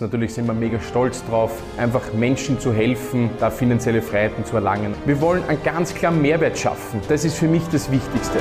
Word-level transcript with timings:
Natürlich 0.00 0.32
sind 0.32 0.46
wir 0.46 0.54
mega 0.54 0.80
stolz 0.80 1.22
drauf, 1.26 1.62
einfach 1.76 2.12
Menschen 2.14 2.58
zu 2.58 2.72
helfen, 2.72 3.28
da 3.38 3.50
finanzielle 3.50 4.00
Freiheiten 4.00 4.44
zu 4.44 4.56
erlangen. 4.56 4.94
Wir 5.04 5.20
wollen 5.20 5.42
einen 5.44 5.62
ganz 5.62 5.94
klaren 5.94 6.22
Mehrwert 6.22 6.58
schaffen. 6.58 7.00
Das 7.08 7.24
ist 7.24 7.36
für 7.36 7.48
mich 7.48 7.62
das 7.70 7.90
Wichtigste. 7.90 8.38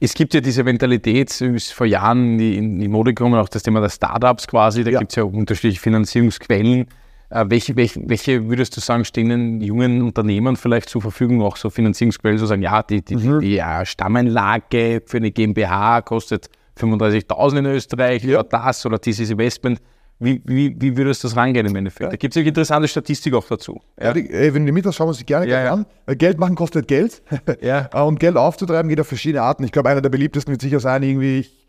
Es 0.00 0.14
gibt 0.14 0.34
ja 0.34 0.40
diese 0.40 0.62
Mentalität, 0.62 1.40
ist 1.40 1.72
vor 1.72 1.86
Jahren 1.86 2.38
in 2.38 2.78
die 2.78 2.86
Mode 2.86 3.12
gekommen, 3.12 3.34
auch 3.34 3.48
das 3.48 3.64
Thema 3.64 3.80
der 3.80 3.88
Startups 3.88 4.46
quasi. 4.46 4.84
Da 4.84 4.90
ja. 4.90 5.00
gibt 5.00 5.10
es 5.10 5.16
ja 5.16 5.24
unterschiedliche 5.24 5.80
Finanzierungsquellen. 5.80 6.86
Äh, 7.30 7.44
welche, 7.48 7.74
welche, 7.74 8.00
welche, 8.08 8.48
würdest 8.48 8.76
du 8.76 8.80
sagen, 8.80 9.04
stehen 9.04 9.28
den 9.28 9.60
jungen 9.60 10.02
Unternehmern 10.02 10.56
vielleicht 10.56 10.88
zur 10.88 11.02
Verfügung, 11.02 11.42
auch 11.42 11.56
so 11.56 11.70
Finanzierungsquellen, 11.70 12.38
so 12.38 12.46
sagen, 12.46 12.62
ja, 12.62 12.82
die, 12.84 13.02
die, 13.02 13.16
mhm. 13.16 13.40
die, 13.40 13.48
die 13.48 13.60
uh, 13.60 13.84
Stammeinlage 13.84 15.02
für 15.04 15.16
eine 15.16 15.32
GmbH 15.32 16.02
kostet 16.02 16.48
35.000 16.78 17.58
in 17.58 17.66
Österreich 17.66 18.24
ja. 18.24 18.38
oder 18.38 18.48
das 18.48 18.86
oder 18.86 18.98
dieses 18.98 19.30
Investment. 19.30 19.80
Wie, 20.20 20.42
wie, 20.44 20.74
wie 20.80 20.96
würdest 20.96 21.22
du 21.22 21.28
das 21.28 21.36
rangehen 21.36 21.64
im 21.64 21.76
Endeffekt? 21.76 22.00
Ja. 22.00 22.08
Da 22.08 22.16
gibt 22.16 22.34
es 22.34 22.40
eine 22.40 22.48
interessante 22.48 22.88
Statistik 22.88 23.34
auch 23.34 23.46
dazu. 23.46 23.80
Ja. 24.00 24.12
Die, 24.12 24.28
wenn 24.52 24.66
die 24.66 24.72
mit 24.72 24.84
schauen 24.92 25.06
wir 25.06 25.10
uns 25.10 25.24
gerne 25.24 25.48
ja, 25.48 25.72
an. 25.72 25.86
Geld 26.16 26.38
machen 26.38 26.56
kostet 26.56 26.88
Geld. 26.88 27.22
ja. 27.60 27.88
Äh, 27.92 28.00
und 28.02 28.18
Geld 28.18 28.36
aufzutreiben 28.36 28.88
geht 28.88 29.00
auf 29.00 29.06
verschiedene 29.06 29.42
Arten. 29.42 29.62
Ich 29.62 29.70
glaube, 29.70 29.88
einer 29.90 30.00
der 30.00 30.08
beliebtesten 30.08 30.52
wird 30.52 30.60
sicher 30.60 30.80
sein, 30.80 31.02
irgendwie, 31.02 31.40
ich 31.40 31.68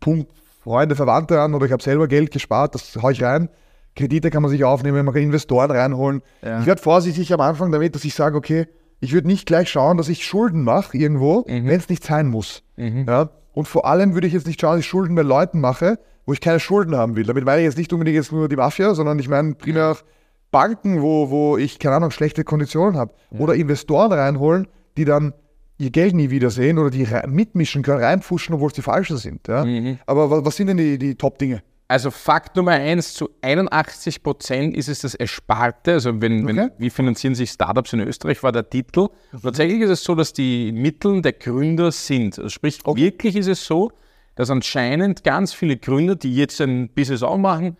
pump 0.00 0.28
Freunde, 0.62 0.96
Verwandte 0.96 1.40
an 1.40 1.54
oder 1.54 1.66
ich 1.66 1.72
habe 1.72 1.82
selber 1.82 2.08
Geld 2.08 2.30
gespart, 2.30 2.74
das 2.74 2.96
haue 3.00 3.12
ich 3.12 3.22
rein. 3.22 3.48
Kredite 3.96 4.30
kann 4.30 4.42
man 4.42 4.50
sich 4.50 4.64
aufnehmen, 4.64 5.04
man 5.04 5.14
kann 5.14 5.22
Investoren 5.22 5.70
reinholen. 5.70 6.22
Ich 6.42 6.66
werde 6.66 6.80
vorsichtig 6.80 7.32
am 7.32 7.40
Anfang 7.40 7.72
damit, 7.72 7.94
dass 7.94 8.04
ich 8.04 8.14
sage, 8.14 8.36
okay, 8.36 8.66
ich 9.00 9.12
würde 9.12 9.26
nicht 9.26 9.46
gleich 9.46 9.70
schauen, 9.70 9.96
dass 9.96 10.08
ich 10.08 10.24
Schulden 10.24 10.62
mache 10.62 10.96
irgendwo, 10.96 11.44
mhm. 11.48 11.66
wenn 11.66 11.78
es 11.78 11.88
nicht 11.88 12.04
sein 12.04 12.28
muss. 12.28 12.62
Mhm. 12.76 13.06
Ja? 13.08 13.30
Und 13.52 13.66
vor 13.66 13.86
allem 13.86 14.14
würde 14.14 14.26
ich 14.26 14.32
jetzt 14.32 14.46
nicht 14.46 14.60
schauen, 14.60 14.72
dass 14.72 14.80
ich 14.80 14.86
Schulden 14.86 15.14
bei 15.14 15.22
Leuten 15.22 15.60
mache, 15.60 15.98
wo 16.28 16.34
ich 16.34 16.42
keine 16.42 16.60
Schulden 16.60 16.94
haben 16.94 17.16
will. 17.16 17.24
Damit 17.24 17.46
meine 17.46 17.62
ich 17.62 17.64
jetzt 17.64 17.78
nicht 17.78 17.90
unbedingt 17.90 18.16
jetzt 18.16 18.32
nur 18.32 18.50
die 18.50 18.56
Mafia, 18.56 18.92
sondern 18.92 19.18
ich 19.18 19.30
meine 19.30 19.54
primär 19.54 19.92
auch 19.92 20.02
Banken, 20.50 21.00
wo, 21.00 21.30
wo 21.30 21.56
ich, 21.56 21.78
keine 21.78 21.96
Ahnung, 21.96 22.10
schlechte 22.10 22.44
Konditionen 22.44 22.98
habe. 22.98 23.14
Ja. 23.30 23.40
Oder 23.40 23.54
Investoren 23.54 24.12
reinholen, 24.12 24.68
die 24.98 25.06
dann 25.06 25.32
ihr 25.78 25.88
Geld 25.88 26.14
nie 26.14 26.28
wiedersehen 26.28 26.78
oder 26.78 26.90
die 26.90 27.08
mitmischen 27.26 27.82
können, 27.82 28.04
reinfuschen, 28.04 28.54
obwohl 28.54 28.66
es 28.66 28.74
die 28.74 28.82
falschen 28.82 29.16
sind. 29.16 29.48
Ja? 29.48 29.64
Mhm. 29.64 30.00
Aber 30.04 30.30
was, 30.30 30.44
was, 30.44 30.56
sind 30.56 30.66
denn 30.66 30.76
die, 30.76 30.98
die 30.98 31.14
Top-Dinge? 31.14 31.62
Also 31.88 32.10
Fakt 32.10 32.56
Nummer 32.56 32.72
eins, 32.72 33.14
zu 33.14 33.30
81 33.40 34.22
Prozent 34.22 34.76
ist 34.76 34.88
es 34.88 35.00
das 35.00 35.14
Ersparte. 35.14 35.94
Also 35.94 36.20
wenn, 36.20 36.44
okay. 36.44 36.56
wenn, 36.56 36.70
wie 36.76 36.90
finanzieren 36.90 37.36
sich 37.36 37.48
Startups 37.48 37.94
in 37.94 38.00
Österreich, 38.00 38.42
war 38.42 38.52
der 38.52 38.68
Titel. 38.68 39.08
Und 39.32 39.42
tatsächlich 39.44 39.80
ist 39.80 39.90
es 39.90 40.04
so, 40.04 40.14
dass 40.14 40.34
die 40.34 40.72
Mittel 40.72 41.22
der 41.22 41.32
Gründer 41.32 41.90
sind. 41.90 42.36
Also 42.38 42.50
sprich, 42.50 42.80
okay. 42.84 43.00
wirklich 43.00 43.34
ist 43.34 43.46
es 43.46 43.64
so, 43.64 43.90
dass 44.38 44.50
anscheinend 44.50 45.24
ganz 45.24 45.52
viele 45.52 45.76
Gründer, 45.76 46.14
die 46.14 46.32
jetzt 46.32 46.60
ein 46.60 46.90
Business 46.90 47.24
auch 47.24 47.38
machen, 47.38 47.76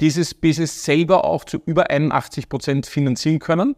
dieses 0.00 0.32
Business 0.32 0.82
selber 0.82 1.26
auch 1.26 1.44
zu 1.44 1.58
über 1.66 1.90
81 1.90 2.48
Prozent 2.48 2.86
finanzieren 2.86 3.40
können. 3.40 3.76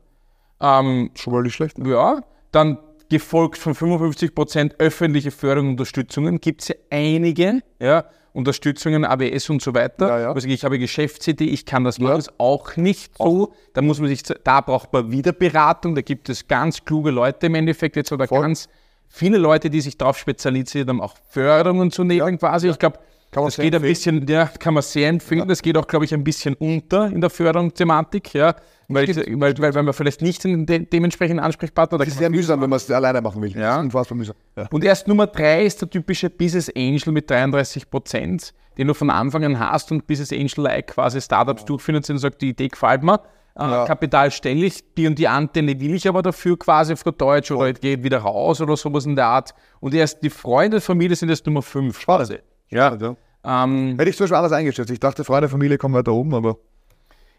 Ähm, 0.61 1.11
Schon 1.17 1.33
mal 1.33 1.43
nicht 1.43 1.55
schlecht. 1.55 1.77
Ja, 1.85 2.21
dann 2.53 2.79
gefolgt 3.09 3.59
von 3.59 3.75
55 3.75 4.33
Prozent 4.33 4.77
öffentliche 4.79 5.33
Förderung 5.33 5.71
und 5.71 5.73
Unterstützungen. 5.73 6.41
Gibt 6.41 6.63
es 6.63 6.69
ja 6.69 6.77
einige, 6.91 7.63
ja, 7.81 8.05
Unterstützungen, 8.33 9.05
AWS 9.05 9.51
und 9.51 9.61
so 9.61 9.75
weiter. 9.75 10.07
Ja, 10.07 10.21
ja. 10.21 10.33
Also 10.33 10.47
ich 10.47 10.63
habe 10.63 10.79
Geschäftsidee, 10.79 11.47
ich 11.47 11.67
kann 11.67 11.83
das 11.83 11.99
machen, 11.99 12.13
ja. 12.13 12.19
ist 12.19 12.39
auch 12.39 12.77
nicht 12.77 13.19
so. 13.19 13.55
Da 13.73 13.83
muss 13.83 13.99
man 13.99 14.07
sich, 14.07 14.23
da 14.23 14.61
braucht 14.61 14.93
man 14.93 15.11
wieder 15.11 15.33
Beratung, 15.33 15.97
da 15.97 16.03
gibt 16.03 16.29
es 16.29 16.47
ganz 16.47 16.85
kluge 16.85 17.11
Leute 17.11 17.47
im 17.47 17.57
Endeffekt 17.57 17.97
jetzt 17.97 18.11
Voll. 18.11 18.19
ganz 18.19 18.69
viele 19.11 19.37
Leute, 19.37 19.69
die 19.69 19.83
sich 19.83 19.99
darauf 19.99 20.17
spezialisiert 20.17 20.89
haben, 20.89 21.03
auch 21.03 21.15
Förderungen 21.29 21.91
zu 21.91 22.05
nehmen 22.05 22.39
quasi. 22.39 22.71
Ich 22.71 22.79
glaube, 22.79 22.99
das 23.33 23.57
geht 23.57 23.75
ein 23.75 23.83
bisschen, 23.83 24.27
ja, 24.27 24.47
kann 24.47 24.75
man 24.75 24.83
sehr 24.83 25.09
empfehlen. 25.09 25.47
Das 25.47 25.63
geht 25.63 25.77
auch, 25.77 25.87
glaube 25.87 26.05
ich, 26.05 26.15
ein 26.15 26.25
bisschen 26.25 26.55
unter 26.55 27.07
in 27.07 27.21
der 27.21 27.31
Förderungsthematik, 27.31 28.35
ja. 28.35 28.55
Weil, 28.89 29.07
weil, 29.07 29.57
weil, 29.59 29.75
weil 29.75 29.83
man 29.85 29.95
vielleicht 29.95 30.21
nicht 30.21 30.43
den 30.43 30.67
de 30.67 30.85
dementsprechenden 30.85 31.45
Ansprechpartner 31.45 31.99
Das 31.99 32.09
ist 32.09 32.19
sehr 32.19 32.29
mühsam, 32.29 32.61
wenn 32.61 32.71
man 32.71 32.79
es 32.79 32.91
alleine 32.91 33.21
machen 33.21 33.41
will. 33.41 33.57
Ja. 33.57 33.79
unfassbar 33.79 34.19
mühsam. 34.19 34.35
Ja. 34.57 34.67
Und 34.73 34.83
erst 34.83 35.07
Nummer 35.07 35.29
drei 35.29 35.65
ist 35.65 35.81
der 35.81 35.89
typische 35.89 36.29
Business 36.29 36.69
Angel 36.75 37.13
mit 37.13 37.31
33 37.31 37.89
Prozent, 37.89 38.53
den 38.79 38.89
du 38.89 38.95
von 38.95 39.11
Anfang 39.11 39.45
an 39.45 39.61
hast 39.61 39.93
und 39.93 40.09
Business 40.09 40.33
Angel-like 40.33 40.89
quasi 40.89 41.21
Startups 41.21 41.63
ja. 41.63 41.67
durchfinanzieren 41.67 42.17
und 42.17 42.23
sagt, 42.23 42.43
die 42.43 42.49
Idee 42.49 42.67
gefällt 42.67 43.05
mir. 43.05 43.21
Äh, 43.57 43.63
ja. 43.63 43.85
Kapital 43.85 44.31
stelle 44.31 44.67
ich, 44.67 44.95
die 44.95 45.07
und 45.07 45.19
die 45.19 45.29
Antenne 45.29 45.79
will 45.81 45.95
ich 45.95 46.09
aber 46.09 46.23
dafür 46.23 46.59
quasi 46.59 46.97
für 46.97 47.13
Deutsch 47.13 47.51
oder 47.51 47.73
geht 47.73 48.03
wieder 48.03 48.19
raus 48.19 48.61
oder 48.61 48.77
sowas 48.77 49.07
in 49.07 49.17
der 49.17 49.27
Art. 49.27 49.55
Und 49.81 49.95
erst 49.95 50.23
die 50.23 50.31
Freunde, 50.31 50.81
Familie 50.81 51.17
sind 51.17 51.29
jetzt 51.29 51.47
Nummer 51.47 51.63
fünf. 51.63 52.01
Spannend. 52.01 52.43
Ja. 52.71 52.97
ja. 52.97 53.17
Ähm, 53.45 53.97
Hätte 53.99 54.11
ich 54.11 54.17
zum 54.17 54.25
Beispiel 54.25 54.37
anders 54.37 54.53
eingeschätzt. 54.53 54.91
Ich 54.91 55.01
dachte, 55.01 55.25
Freunde, 55.25 55.49
Familie 55.49 55.79
kommen 55.79 55.95
weiter 55.95 56.13
oben, 56.13 56.35
aber. 56.35 56.57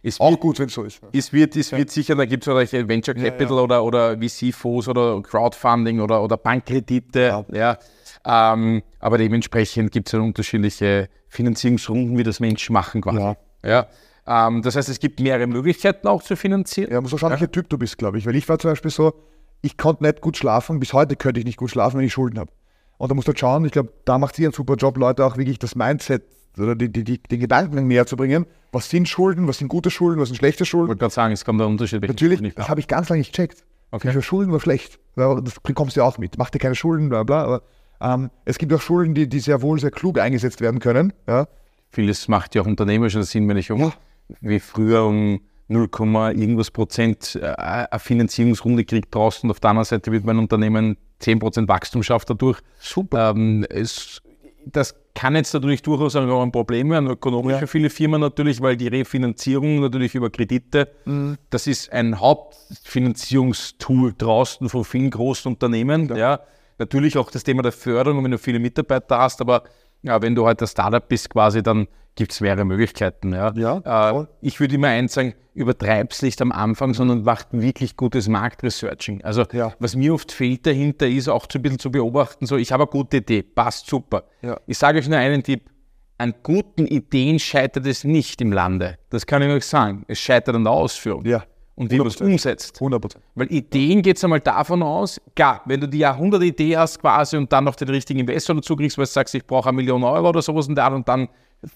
Es 0.03 0.19
auch 0.19 0.39
gut, 0.39 0.57
wenn 0.57 0.65
es 0.65 0.73
so 0.73 0.83
ist. 0.83 0.99
Es 1.13 1.31
wird, 1.31 1.55
es 1.55 1.71
wird 1.71 1.91
sicher, 1.91 2.15
da 2.15 2.25
gibt 2.25 2.41
es 2.41 2.45
solche 2.45 2.87
Venture 2.87 3.13
Capital 3.13 3.51
ja, 3.51 3.57
ja. 3.57 3.61
oder, 3.61 3.83
oder 3.83 4.17
VC-Fonds 4.17 4.87
oder 4.87 5.21
Crowdfunding 5.21 5.99
oder, 5.99 6.23
oder 6.23 6.37
Bankkredite. 6.37 7.45
Ja. 7.51 7.77
Ähm, 8.25 8.81
aber 8.99 9.19
dementsprechend 9.19 9.91
gibt 9.91 10.07
es 10.07 10.13
ja 10.13 10.19
unterschiedliche 10.19 11.07
Finanzierungsrunden, 11.27 12.17
wie 12.17 12.23
das 12.23 12.39
Menschen 12.39 12.73
machen 12.73 13.01
quasi. 13.01 13.35
Ja. 13.63 13.87
Ähm, 14.27 14.61
das 14.61 14.75
heißt, 14.75 14.89
es 14.89 14.99
gibt 14.99 15.19
mehrere 15.19 15.47
Möglichkeiten 15.47 16.07
auch 16.07 16.23
zu 16.23 16.35
finanzieren. 16.35 16.91
Ja, 16.91 17.01
muss 17.01 17.13
auch 17.13 17.19
schauen, 17.19 17.31
welcher 17.31 17.51
Typ 17.51 17.69
du 17.69 17.77
bist, 17.77 17.97
glaube 17.97 18.17
ich. 18.17 18.25
Weil 18.25 18.35
ich 18.35 18.47
war 18.47 18.59
zum 18.59 18.71
Beispiel 18.71 18.91
so, 18.91 19.13
ich 19.61 19.77
konnte 19.77 20.03
nicht 20.03 20.21
gut 20.21 20.37
schlafen, 20.37 20.79
bis 20.79 20.93
heute 20.93 21.15
könnte 21.15 21.39
ich 21.39 21.45
nicht 21.45 21.57
gut 21.57 21.71
schlafen, 21.71 21.97
wenn 21.97 22.05
ich 22.05 22.13
Schulden 22.13 22.39
habe. 22.39 22.51
Und 22.97 23.09
da 23.09 23.15
musst 23.15 23.27
du 23.27 23.31
halt 23.31 23.39
schauen, 23.39 23.65
ich 23.65 23.71
glaube, 23.71 23.91
da 24.05 24.17
macht 24.17 24.35
sie 24.35 24.45
einen 24.45 24.53
super 24.53 24.75
Job, 24.75 24.97
Leute 24.97 25.25
auch 25.25 25.37
wirklich 25.37 25.57
das 25.57 25.75
Mindset 25.75 26.23
oder 26.57 26.75
die, 26.75 26.91
die, 26.91 27.03
die, 27.03 27.17
den 27.21 27.39
Gedanken 27.39 27.87
näher 27.87 28.05
zu 28.05 28.15
bringen. 28.15 28.45
Was 28.71 28.89
sind 28.89 29.07
Schulden, 29.07 29.47
was 29.47 29.57
sind 29.57 29.69
gute 29.69 29.89
Schulden, 29.89 30.19
was 30.21 30.29
sind 30.29 30.37
schlechte 30.37 30.65
Schulden? 30.65 30.85
Ich 30.85 30.89
wollte 30.89 30.99
gerade 30.99 31.13
sagen, 31.13 31.33
es 31.33 31.43
kommt 31.43 31.59
der 31.59 31.67
Unterschied. 31.67 32.01
Natürlich, 32.01 32.53
das 32.53 32.69
habe 32.69 32.79
ich 32.79 32.87
ganz 32.87 33.09
lange 33.09 33.19
nicht 33.19 33.33
gecheckt. 33.33 33.63
Okay. 33.91 34.11
Für 34.11 34.21
Schulden 34.21 34.51
war 34.51 34.59
schlecht. 34.59 34.99
Das 35.15 35.59
bekommst 35.63 35.95
du 35.95 36.01
ja 36.01 36.05
auch 36.05 36.17
mit. 36.17 36.37
Mach 36.37 36.49
dir 36.49 36.59
keine 36.59 36.75
Schulden, 36.75 37.09
bla 37.09 37.23
bla. 37.23 37.43
Aber 37.43 37.61
ähm, 37.99 38.29
es 38.45 38.57
gibt 38.57 38.73
auch 38.73 38.81
Schulden, 38.81 39.13
die, 39.13 39.27
die 39.27 39.39
sehr 39.39 39.61
wohl 39.61 39.79
sehr 39.79 39.91
klug 39.91 40.19
eingesetzt 40.19 40.61
werden 40.61 40.79
können. 40.79 41.13
Ja. 41.27 41.47
Vieles 41.89 42.27
macht 42.27 42.55
ja 42.55 42.61
auch 42.61 42.67
unternehmerischer 42.67 43.23
Sinn, 43.23 43.49
wenn 43.49 43.57
ich 43.57 43.69
um 43.71 43.81
ja. 43.81 43.93
Wie 44.39 44.59
früher 44.59 45.05
um 45.05 45.41
0, 45.67 45.89
irgendwas 46.35 46.71
Prozent 46.71 47.39
äh, 47.41 47.45
eine 47.45 47.87
Finanzierungsrunde 47.99 48.85
kriegt 48.85 49.13
draußen 49.15 49.47
und 49.47 49.51
auf 49.51 49.59
der 49.59 49.71
anderen 49.71 49.85
Seite 49.85 50.11
wird 50.11 50.25
mein 50.25 50.37
Unternehmen 50.37 50.97
10 51.19 51.39
Prozent 51.39 51.67
Wachstum 51.67 52.03
schafft 52.03 52.29
dadurch. 52.29 52.59
Super. 52.79 53.31
Ähm, 53.35 53.65
es, 53.69 54.21
das 54.65 54.95
kann 55.13 55.35
jetzt 55.35 55.53
natürlich 55.53 55.81
durchaus 55.81 56.15
auch 56.15 56.41
ein 56.41 56.51
Problem 56.51 56.89
werden, 56.89 57.09
ökonomisch 57.09 57.53
ja. 57.53 57.59
für 57.59 57.67
viele 57.67 57.89
Firmen 57.89 58.21
natürlich, 58.21 58.61
weil 58.61 58.77
die 58.77 58.87
Refinanzierung 58.87 59.79
natürlich 59.81 60.15
über 60.15 60.29
Kredite, 60.29 60.89
mhm. 61.05 61.37
das 61.49 61.67
ist 61.67 61.91
ein 61.91 62.19
Hauptfinanzierungstool 62.19 64.13
draußen 64.17 64.69
von 64.69 64.83
vielen 64.83 65.09
großen 65.09 65.51
Unternehmen. 65.51 66.09
Ja. 66.09 66.17
ja. 66.17 66.39
Natürlich 66.79 67.17
auch 67.17 67.29
das 67.29 67.43
Thema 67.43 67.61
der 67.61 67.73
Förderung, 67.73 68.23
wenn 68.23 68.31
du 68.31 68.39
viele 68.39 68.59
Mitarbeiter 68.59 69.19
hast, 69.19 69.41
aber 69.41 69.63
ja, 70.03 70.21
wenn 70.21 70.35
du 70.35 70.45
halt 70.45 70.61
ein 70.61 70.67
Startup 70.67 71.07
bist, 71.07 71.29
quasi, 71.29 71.61
dann 71.63 71.87
gibt 72.15 72.31
es 72.33 72.41
mehrere 72.41 72.65
Möglichkeiten. 72.65 73.33
Ja. 73.33 73.51
ja 73.55 74.21
äh, 74.21 74.25
ich 74.41 74.59
würde 74.59 74.75
immer 74.75 74.89
eins 74.89 75.13
sagen, 75.13 75.33
übertreib's 75.53 76.21
nicht 76.21 76.41
am 76.41 76.51
Anfang, 76.51 76.93
sondern 76.93 77.23
macht 77.23 77.47
wirklich 77.51 77.95
gutes 77.97 78.27
Marktresearching. 78.27 79.23
Also 79.23 79.45
ja. 79.53 79.73
was 79.79 79.95
mir 79.95 80.13
oft 80.13 80.31
fehlt 80.31 80.65
dahinter, 80.65 81.07
ist 81.07 81.29
auch 81.29 81.45
so 81.51 81.59
ein 81.59 81.61
bisschen 81.61 81.79
zu 81.79 81.91
beobachten, 81.91 82.45
so 82.45 82.57
ich 82.57 82.71
habe 82.71 82.83
eine 82.83 82.91
gute 82.91 83.17
Idee, 83.17 83.43
passt 83.43 83.87
super. 83.87 84.23
Ja. 84.41 84.59
Ich 84.67 84.77
sage 84.77 84.99
euch 84.99 85.07
nur 85.07 85.17
einen 85.17 85.43
Tipp, 85.43 85.69
an 86.17 86.35
guten 86.43 86.85
Ideen 86.85 87.39
scheitert 87.39 87.87
es 87.87 88.03
nicht 88.03 88.41
im 88.41 88.53
Lande. 88.53 88.97
Das 89.09 89.25
kann 89.25 89.41
ich 89.41 89.49
euch 89.49 89.65
sagen. 89.65 90.05
Es 90.07 90.19
scheitert 90.19 90.55
an 90.55 90.63
der 90.63 90.73
Ausführung. 90.73 91.25
Ja 91.25 91.43
und 91.75 91.91
wie 91.91 91.97
man 91.97 92.07
es 92.07 92.17
umsetzt. 92.17 92.79
100%. 92.79 93.15
Weil 93.35 93.51
Ideen 93.51 94.01
geht 94.01 94.17
es 94.17 94.23
einmal 94.23 94.39
davon 94.39 94.83
aus, 94.83 95.19
klar, 95.35 95.61
wenn 95.65 95.81
du 95.81 95.87
die 95.87 95.99
Jahrhundert-Idee 95.99 96.77
hast 96.77 96.99
quasi 96.99 97.37
und 97.37 97.51
dann 97.51 97.63
noch 97.63 97.75
den 97.75 97.89
richtigen 97.89 98.19
Investor 98.19 98.55
dazu 98.55 98.75
kriegst, 98.75 98.97
weil 98.97 99.05
du 99.05 99.11
sagst, 99.11 99.33
ich 99.35 99.45
brauche 99.45 99.69
eine 99.69 99.77
Million 99.77 100.03
Euro 100.03 100.29
oder 100.29 100.41
sowas 100.41 100.67
und, 100.67 100.75
dann, 100.75 100.93
und 100.93 101.07
dann 101.07 101.29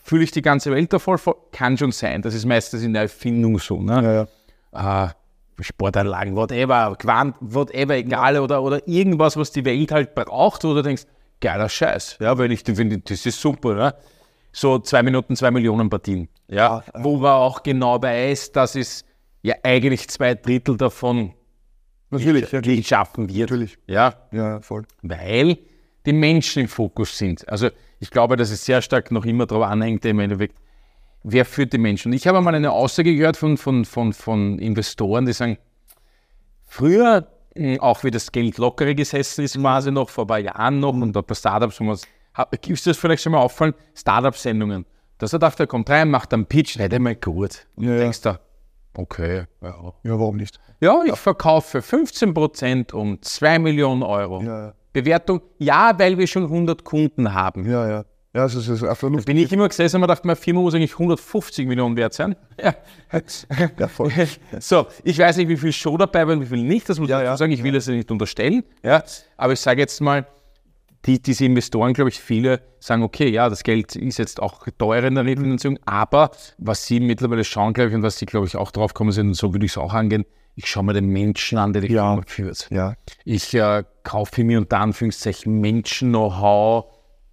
fühle 0.04 0.24
ich 0.24 0.32
die 0.32 0.42
ganze 0.42 0.72
Welt 0.72 0.92
davor, 0.92 1.20
kann 1.52 1.78
schon 1.78 1.92
sein. 1.92 2.22
Das 2.22 2.34
ist 2.34 2.46
meistens 2.46 2.84
in 2.84 2.94
der 2.94 3.04
Erfindung 3.04 3.58
so. 3.60 3.82
Ne? 3.82 4.28
Ja, 4.74 4.82
ja. 4.82 5.06
Äh, 5.06 5.10
Sportanlagen, 5.62 6.36
whatever, 6.36 6.96
Quant, 6.98 7.36
whatever, 7.40 7.96
egal, 7.96 8.36
ja. 8.36 8.42
oder, 8.42 8.62
oder 8.62 8.88
irgendwas, 8.88 9.38
was 9.38 9.52
die 9.52 9.64
Welt 9.64 9.92
halt 9.92 10.14
braucht, 10.14 10.64
wo 10.64 10.74
du 10.74 10.82
denkst, 10.82 11.04
geiler 11.40 11.70
Scheiß, 11.70 12.18
ja, 12.20 12.38
weil 12.38 12.52
ich 12.52 12.64
finde, 12.64 13.00
das 13.00 13.26
ist 13.26 13.40
super, 13.40 13.74
ne? 13.74 13.96
So 14.52 14.80
zwei 14.80 15.04
Minuten, 15.04 15.36
zwei 15.36 15.52
Millionen 15.52 15.90
Partien, 15.90 16.30
ja, 16.48 16.84
wo 16.94 17.18
man 17.18 17.34
auch 17.34 17.62
genau 17.64 18.02
weiß, 18.02 18.52
dass 18.54 18.76
es 18.76 19.06
ja 19.46 19.56
eigentlich 19.64 20.08
zwei 20.10 20.34
Drittel 20.34 20.76
davon 20.76 21.34
natürlich, 22.10 22.52
ja, 22.52 22.84
schaffen 22.84 23.30
wird. 23.30 23.52
Natürlich. 23.52 23.78
Ja. 23.86 24.16
ja, 24.32 24.60
voll. 24.62 24.86
Weil 25.04 25.60
die 26.06 26.14
Menschen 26.14 26.64
im 26.64 26.68
Fokus 26.68 27.18
sind. 27.18 27.48
Also 27.48 27.70
ich 28.00 28.10
glaube, 28.10 28.38
dass 28.38 28.50
es 28.50 28.66
sehr 28.66 28.82
stark 28.82 29.12
noch 29.12 29.26
immer 29.26 29.46
darauf 29.46 29.66
anhängt, 29.66 30.04
im 30.06 30.20
Endeffekt, 30.20 30.58
wer 31.24 31.46
führt 31.46 31.74
die 31.74 31.78
Menschen. 31.78 32.12
Und 32.12 32.16
ich 32.16 32.28
habe 32.28 32.42
mal 32.42 32.56
eine 32.56 32.72
Aussage 32.72 33.16
gehört 33.16 33.38
von, 33.38 33.58
von, 33.58 33.86
von, 33.86 34.14
von 34.14 34.58
Investoren, 34.58 35.28
die 35.28 35.34
sagen, 35.34 35.58
früher, 36.64 37.28
hm, 37.56 37.80
auch 37.82 38.04
wie 38.04 38.12
das 38.12 38.32
Geld 38.32 38.58
lockere 38.58 38.96
gesessen 38.96 39.44
ist, 39.44 39.60
quasi 39.60 39.92
noch 39.92 40.10
vor 40.10 40.26
ein 40.26 40.28
paar 40.28 40.40
Jahren 40.40 40.80
noch, 40.80 40.94
und 40.94 41.14
bei 41.14 41.36
Startups, 41.36 41.80
ist 42.68 42.88
das 42.88 42.98
vielleicht 42.98 43.22
schon 43.22 43.32
mal 43.32 43.40
auffallen, 43.40 43.76
Startup-Sendungen 43.94 44.86
Dass 45.20 45.34
er 45.34 45.40
dachte, 45.40 45.64
er 45.64 45.68
kommt 45.68 45.90
rein, 45.90 46.10
macht 46.10 46.34
einen 46.34 46.48
Pitch, 46.48 46.78
nicht 46.78 46.94
einmal 46.94 47.16
gut. 47.16 47.68
Und 47.76 47.86
Ja, 47.86 47.94
ja. 47.94 48.00
denkst 48.00 48.22
du, 48.22 48.40
okay, 48.98 49.44
ja. 49.62 49.94
Ja, 50.04 50.20
warum 50.20 50.38
nicht? 50.38 50.60
Ja, 50.82 51.02
ich 51.06 51.16
verkaufe 51.16 51.80
15% 51.80 52.94
um 52.94 53.22
2 53.22 53.60
Millionen 53.60 54.04
Euro. 54.04 54.42
Ja, 54.42 54.66
ja. 54.68 54.74
Bewertung, 54.94 55.42
ja, 55.58 55.94
weil 55.98 56.18
wir 56.18 56.28
schon 56.28 56.44
100 56.44 56.84
Kunden 56.84 57.34
haben. 57.34 57.70
Ja, 57.70 57.88
ja. 57.88 58.06
Ja, 58.34 58.44
es 58.44 58.54
ist, 58.54 58.68
es 58.68 58.82
ist 58.82 58.84
eine 58.84 58.96
Vernunft. 58.96 59.26
Bin 59.28 59.38
ich 59.38 59.50
immer 59.54 59.70
gesessen 59.70 59.96
und 59.96 60.02
gedacht, 60.02 60.26
meine 60.26 60.36
Firma 60.36 60.60
muss 60.60 60.74
eigentlich 60.76 60.92
150 60.94 61.68
Millionen 61.68 61.96
wert 61.96 62.14
sein. 62.14 62.36
Ja. 62.62 62.74
Ja, 63.80 63.88
voll. 63.88 64.12
So, 64.60 64.88
ich 65.06 65.18
weiß 65.18 65.38
nicht, 65.38 65.48
wie 65.48 65.56
viel 65.56 65.72
Show 65.72 65.96
dabei 65.98 66.28
war 66.28 66.34
und 66.34 66.42
wie 66.42 66.46
viel 66.46 66.64
nicht, 66.64 66.90
das 66.90 67.00
muss 67.00 67.08
Ja, 67.10 67.20
ich 67.22 67.26
ja. 67.26 67.38
sagen, 67.38 67.54
ich 67.54 67.64
will 67.64 67.72
das 67.72 67.88
ja 67.88 67.94
nicht 67.94 68.12
unterstellen. 68.12 68.64
Ja. 68.84 69.04
Aber 69.38 69.54
ich 69.54 69.60
sage 69.62 69.80
jetzt 69.80 70.02
mal, 70.02 70.26
die, 71.06 71.22
diese 71.22 71.46
Investoren, 71.46 71.94
glaube 71.94 72.10
ich, 72.10 72.20
viele 72.20 72.62
sagen, 72.80 73.04
okay, 73.04 73.30
ja, 73.30 73.50
das 73.50 73.64
Geld 73.64 73.96
ist 73.96 74.18
jetzt 74.18 74.42
auch 74.42 74.66
teurer 74.78 75.06
in 75.08 75.16
der 75.16 75.26
Refinanzierung, 75.26 75.78
aber 75.86 76.32
was 76.58 76.86
sie 76.86 77.00
mittlerweile 77.00 77.44
schauen, 77.44 77.74
glaube 77.74 77.90
ich, 77.90 77.96
und 77.96 78.04
was 78.04 78.18
sie, 78.18 78.26
glaube 78.26 78.48
ich, 78.48 78.56
auch 78.56 78.72
drauf 78.72 78.94
kommen 78.94 79.12
sind, 79.12 79.28
und 79.28 79.34
so 79.36 79.54
würde 79.54 79.66
ich 79.66 79.74
es 79.74 79.78
auch 79.78 79.94
angehen, 79.94 80.26
ich 80.56 80.68
schaue 80.68 80.84
mir 80.86 80.94
den 80.94 81.08
Menschen 81.08 81.58
an, 81.58 81.74
der 81.74 81.82
die 81.82 81.94
Ja. 81.94 82.14
Firma 82.14 82.24
führt. 82.26 82.68
Ja. 82.72 82.96
Ich 83.26 83.54
äh, 83.54 83.84
kaufe 84.04 84.44
mir 84.44 84.58
unter 84.58 84.80
Anführungszeichen 84.80 85.60
Menschen, 85.60 86.10
Know-how, 86.10 86.86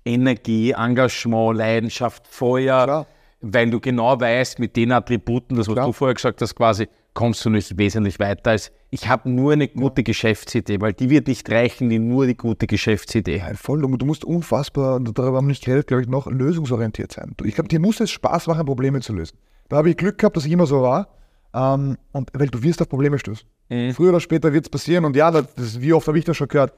Energie, 0.05 0.73
Engagement, 0.73 1.57
Leidenschaft, 1.57 2.27
Feuer, 2.27 2.85
Klar. 2.85 3.07
weil 3.41 3.71
du 3.71 3.79
genau 3.81 4.21
weißt, 4.21 4.59
mit 4.59 4.77
den 4.77 4.91
Attributen, 4.93 5.57
das 5.57 5.69
was 5.69 5.75
Klar. 5.75 5.87
du 5.87 5.93
vorher 5.93 6.15
gesagt 6.15 6.43
hast, 6.43 6.55
quasi, 6.57 6.89
kommst 7.15 7.45
du 7.45 7.51
nicht 7.51 7.77
wesentlich 7.79 8.19
weiter 8.19 8.51
als 8.53 8.73
ich 8.95 9.09
habe 9.09 9.31
nur 9.31 9.55
eine 9.55 9.69
gute 9.69 10.03
Geschäftsidee, 10.03 10.79
weil 10.83 10.93
die 10.93 11.09
wird 11.09 11.27
nicht 11.27 11.51
reichen, 11.51 11.89
die 11.89 11.99
nur 11.99 12.27
die 12.27 12.37
gute 12.37 12.67
Geschäftsidee. 12.67 13.39
Ja, 13.39 13.55
voll. 13.55 13.83
Und 13.87 13.99
du 13.99 14.05
musst 14.05 14.23
unfassbar, 14.23 15.01
darüber 15.01 15.39
haben 15.39 15.47
wir 15.47 15.53
nicht 15.53 15.65
geredet, 15.65 15.87
glaube 15.87 16.03
ich, 16.03 16.09
noch 16.09 16.27
lösungsorientiert 16.27 17.11
sein. 17.11 17.35
Ich 17.43 17.55
glaube, 17.55 17.69
dir 17.69 17.81
muss 17.81 18.01
es 18.01 18.11
Spaß 18.11 18.49
machen, 18.49 18.67
Probleme 18.67 19.01
zu 19.01 19.15
lösen. 19.15 19.39
Da 19.71 19.79
habe 19.79 19.89
ich 19.89 19.97
Glück 19.97 20.19
gehabt, 20.19 20.37
dass 20.37 20.45
ich 20.45 20.53
immer 20.53 20.67
so 20.67 20.83
war. 20.83 21.09
Ähm, 21.55 21.97
und 22.13 22.31
weil 22.35 22.49
du 22.49 22.63
wirst 22.63 22.83
auf 22.83 22.91
Probleme 22.91 23.19
stoßen. 23.19 23.49
Mhm. 23.71 23.95
Früher 23.95 24.11
oder 24.11 24.21
später 24.21 24.53
wird 24.53 24.67
es 24.67 24.71
passieren. 24.71 25.07
Und 25.07 25.17
ja, 25.17 25.31
das, 25.31 25.81
wie 25.81 25.95
oft 25.95 26.07
habe 26.07 26.19
ich 26.19 26.27
das 26.27 26.37
schon 26.37 26.49
gehört? 26.49 26.75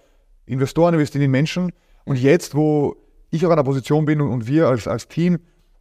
Investoren 0.46 0.94
investieren 0.94 1.25
in 1.25 1.32
Menschen. 1.32 1.72
Und 2.04 2.16
jetzt, 2.20 2.54
wo 2.54 2.94
ich 3.30 3.44
auch 3.44 3.50
an 3.50 3.56
der 3.56 3.64
Position 3.64 4.04
bin 4.04 4.20
und, 4.20 4.30
und 4.30 4.46
wir 4.46 4.69
als, 4.69 4.87
als 4.87 5.08
Team, 5.08 5.40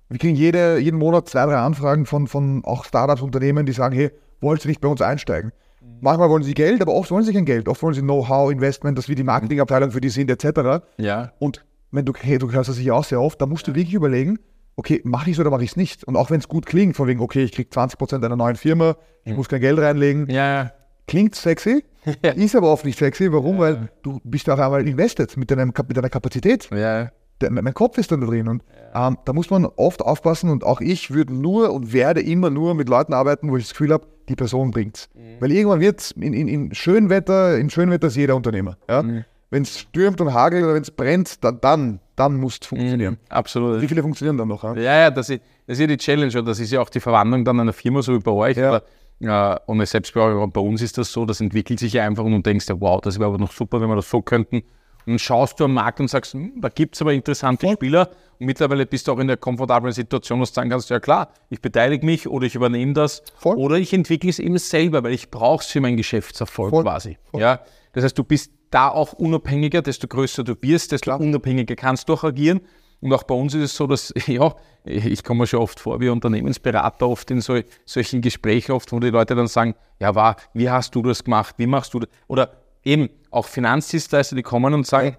wir 0.09 0.17
kriegen 0.17 0.35
jede, 0.35 0.79
jeden 0.79 0.97
Monat 0.97 1.29
zwei, 1.29 1.45
drei 1.45 1.57
Anfragen 1.57 2.07
von, 2.07 2.27
von 2.27 2.65
auch 2.65 2.85
Startups, 2.85 3.21
Unternehmen, 3.21 3.67
die 3.67 3.71
sagen, 3.73 3.95
hey, 3.95 4.09
wollt 4.43 4.63
ihr 4.65 4.69
nicht 4.69 4.81
bei 4.81 4.87
uns 4.87 5.01
einsteigen? 5.01 5.51
Manchmal 5.99 6.29
wollen 6.29 6.43
sie 6.43 6.53
Geld, 6.53 6.81
aber 6.81 6.93
oft 6.93 7.11
wollen 7.11 7.23
sie 7.23 7.33
kein 7.33 7.45
Geld. 7.45 7.67
Oft 7.67 7.81
wollen 7.81 7.93
sie 7.93 8.01
Know-how, 8.01 8.51
Investment, 8.51 8.97
dass 8.97 9.09
wir 9.09 9.15
die 9.15 9.23
Marketingabteilung 9.23 9.91
für 9.91 10.01
die 10.01 10.09
sind, 10.09 10.29
etc. 10.29 10.83
Ja. 10.97 11.31
Und 11.39 11.65
wenn 11.91 12.05
du, 12.05 12.13
hey, 12.15 12.37
du 12.37 12.51
hörst 12.51 12.69
das 12.69 12.75
sicher 12.77 12.95
auch 12.95 13.03
sehr 13.03 13.21
oft, 13.21 13.41
da 13.41 13.45
musst 13.45 13.67
du 13.67 13.75
wirklich 13.75 13.93
überlegen, 13.93 14.39
okay, 14.75 15.01
mache 15.03 15.29
ich 15.29 15.35
es 15.37 15.39
oder 15.39 15.49
mache 15.49 15.63
ich 15.63 15.71
es 15.71 15.75
nicht? 15.77 16.03
Und 16.03 16.15
auch 16.15 16.29
wenn 16.29 16.39
es 16.39 16.47
gut 16.47 16.65
klingt, 16.65 16.95
von 16.95 17.07
wegen, 17.07 17.19
okay, 17.19 17.43
ich 17.43 17.51
kriege 17.51 17.69
20% 17.69 18.23
einer 18.23 18.35
neuen 18.35 18.55
Firma, 18.55 18.95
ich 19.23 19.35
muss 19.35 19.47
kein 19.47 19.61
Geld 19.61 19.79
reinlegen, 19.79 20.29
Ja, 20.29 20.71
klingt 21.07 21.35
sexy, 21.35 21.83
ist 22.35 22.55
aber 22.55 22.71
oft 22.71 22.85
nicht 22.85 22.97
sexy. 22.99 23.31
Warum? 23.31 23.59
Weil 23.59 23.89
du 24.01 24.19
bist 24.23 24.49
auf 24.49 24.59
einmal 24.59 24.87
invested 24.87 25.35
mit, 25.37 25.51
deinem, 25.51 25.71
mit 25.87 25.97
deiner 25.97 26.09
Kapazität. 26.09 26.69
ja. 26.71 27.09
Der, 27.41 27.51
mein 27.51 27.73
Kopf 27.73 27.97
ist 27.97 28.11
dann 28.11 28.21
da 28.21 28.27
drin. 28.27 28.47
Und 28.47 28.63
ähm, 28.93 29.17
da 29.25 29.33
muss 29.33 29.49
man 29.49 29.65
oft 29.65 30.01
aufpassen 30.01 30.49
und 30.51 30.63
auch 30.63 30.79
ich 30.79 31.11
würde 31.11 31.33
nur 31.33 31.73
und 31.73 31.91
werde 31.91 32.21
immer 32.21 32.51
nur 32.51 32.75
mit 32.75 32.87
Leuten 32.87 33.11
arbeiten, 33.13 33.49
wo 33.49 33.57
ich 33.57 33.63
das 33.63 33.71
Gefühl 33.71 33.91
habe, 33.91 34.05
die 34.29 34.35
Person 34.35 34.71
bringt's. 34.71 35.09
Weil 35.39 35.51
irgendwann 35.51 35.79
wird 35.79 36.11
in, 36.11 36.33
in, 36.33 36.47
in 36.47 36.73
Schönwetter, 36.73 37.57
in 37.57 37.69
Schönwetter 37.69 38.07
ist 38.07 38.15
jeder 38.15 38.35
Unternehmer. 38.35 38.77
Ja? 38.89 39.03
Wenn 39.49 39.63
es 39.63 39.79
stürmt 39.79 40.19
und 40.19 40.33
hagelt 40.33 40.63
oder 40.63 40.73
wenn 40.73 40.81
es 40.81 40.91
brennt, 40.91 41.43
dann, 41.43 41.61
dann, 41.61 41.99
dann 42.15 42.37
muss 42.37 42.57
es 42.59 42.67
funktionieren. 42.67 43.17
Absolut. 43.29 43.81
Wie 43.81 43.87
viele 43.87 44.01
funktionieren 44.01 44.37
dann 44.37 44.47
noch? 44.47 44.63
Ja? 44.63 44.75
Ja, 44.75 44.99
ja, 45.01 45.11
das 45.11 45.29
ist, 45.29 45.41
das 45.67 45.77
ist 45.77 45.81
ja 45.81 45.87
die 45.87 45.97
Challenge 45.97 46.39
und 46.39 46.45
das 46.45 46.59
ist 46.59 46.71
ja 46.71 46.81
auch 46.81 46.89
die 46.89 46.99
Verwandlung 46.99 47.45
dann 47.45 47.59
einer 47.59 47.73
Firma, 47.73 48.01
so 48.01 48.13
wie 48.13 48.19
bei 48.19 48.31
euch. 48.31 48.57
Ja. 48.57 48.69
Oder, 48.69 48.83
äh, 49.21 49.59
und 49.67 49.85
selbst 49.85 50.13
bei 50.13 50.59
uns 50.61 50.81
ist 50.81 50.97
das 50.97 51.11
so, 51.11 51.25
das 51.25 51.39
entwickelt 51.39 51.79
sich 51.79 51.93
ja 51.93 52.05
einfach 52.05 52.23
und 52.23 52.31
du 52.31 52.39
denkst 52.41 52.67
ja, 52.67 52.79
wow, 52.79 52.99
das 52.99 53.19
wäre 53.19 53.29
aber 53.29 53.37
noch 53.37 53.51
super, 53.51 53.79
wenn 53.79 53.89
wir 53.89 53.95
das 53.95 54.09
so 54.09 54.21
könnten. 54.21 54.63
Und 55.05 55.13
dann 55.13 55.19
schaust 55.19 55.59
du 55.59 55.65
am 55.65 55.73
Markt 55.73 55.99
und 55.99 56.09
sagst, 56.09 56.33
hm, 56.33 56.61
da 56.61 56.69
gibt 56.69 56.95
es 56.95 57.01
aber 57.01 57.13
interessante 57.13 57.69
Spieler. 57.71 58.09
Und 58.39 58.45
mittlerweile 58.45 58.85
bist 58.85 59.07
du 59.07 59.11
auch 59.11 59.19
in 59.19 59.27
der 59.27 59.37
komfortablen 59.37 59.93
Situation, 59.93 60.39
dass 60.39 60.51
du 60.51 60.55
sagen 60.55 60.69
kannst, 60.69 60.89
ja 60.89 60.99
klar, 60.99 61.29
ich 61.49 61.61
beteilige 61.61 62.05
mich 62.05 62.27
oder 62.27 62.45
ich 62.45 62.55
übernehme 62.55 62.93
das 62.93 63.23
Voll. 63.37 63.57
oder 63.57 63.75
ich 63.77 63.93
entwickle 63.93 64.29
es 64.29 64.39
eben 64.39 64.57
selber, 64.57 65.03
weil 65.03 65.13
ich 65.13 65.29
brauche 65.29 65.63
es 65.63 65.69
für 65.69 65.81
meinen 65.81 65.97
Geschäftserfolg 65.97 66.71
Voll. 66.71 66.83
quasi. 66.83 67.17
Ja? 67.35 67.59
Das 67.93 68.03
heißt, 68.03 68.17
du 68.17 68.23
bist 68.23 68.51
da 68.71 68.89
auch 68.89 69.13
unabhängiger, 69.13 69.81
desto 69.81 70.07
größer 70.07 70.43
du 70.43 70.55
wirst, 70.61 70.91
desto 70.91 71.15
unabhängiger 71.15 71.75
kannst 71.75 72.09
du 72.09 72.13
auch 72.13 72.23
agieren. 72.23 72.61
Und 73.01 73.13
auch 73.13 73.23
bei 73.23 73.35
uns 73.35 73.53
ist 73.53 73.63
es 73.63 73.75
so, 73.75 73.85
dass, 73.85 74.13
ja, 74.27 74.55
ich 74.85 75.23
komme 75.23 75.41
mir 75.41 75.47
schon 75.47 75.59
oft 75.59 75.79
vor, 75.79 75.99
wie 75.99 76.09
Unternehmensberater 76.09 77.07
oft 77.07 77.29
in 77.31 77.41
so, 77.41 77.59
solchen 77.85 78.21
Gesprächen 78.21 78.71
oft, 78.71 78.91
wo 78.91 78.99
die 78.99 79.09
Leute 79.09 79.35
dann 79.35 79.47
sagen, 79.47 79.75
ja, 79.99 80.15
war, 80.15 80.37
wie 80.53 80.69
hast 80.69 80.95
du 80.95 81.01
das 81.01 81.23
gemacht, 81.23 81.55
wie 81.57 81.67
machst 81.67 81.93
du 81.93 81.99
das? 81.99 82.09
Oder 82.27 82.53
eben 82.83 83.09
auch 83.33 83.45
Finanzdienstleister, 83.45 84.35
die 84.35 84.43
kommen 84.43 84.73
und 84.73 84.85
sagen, 84.87 85.17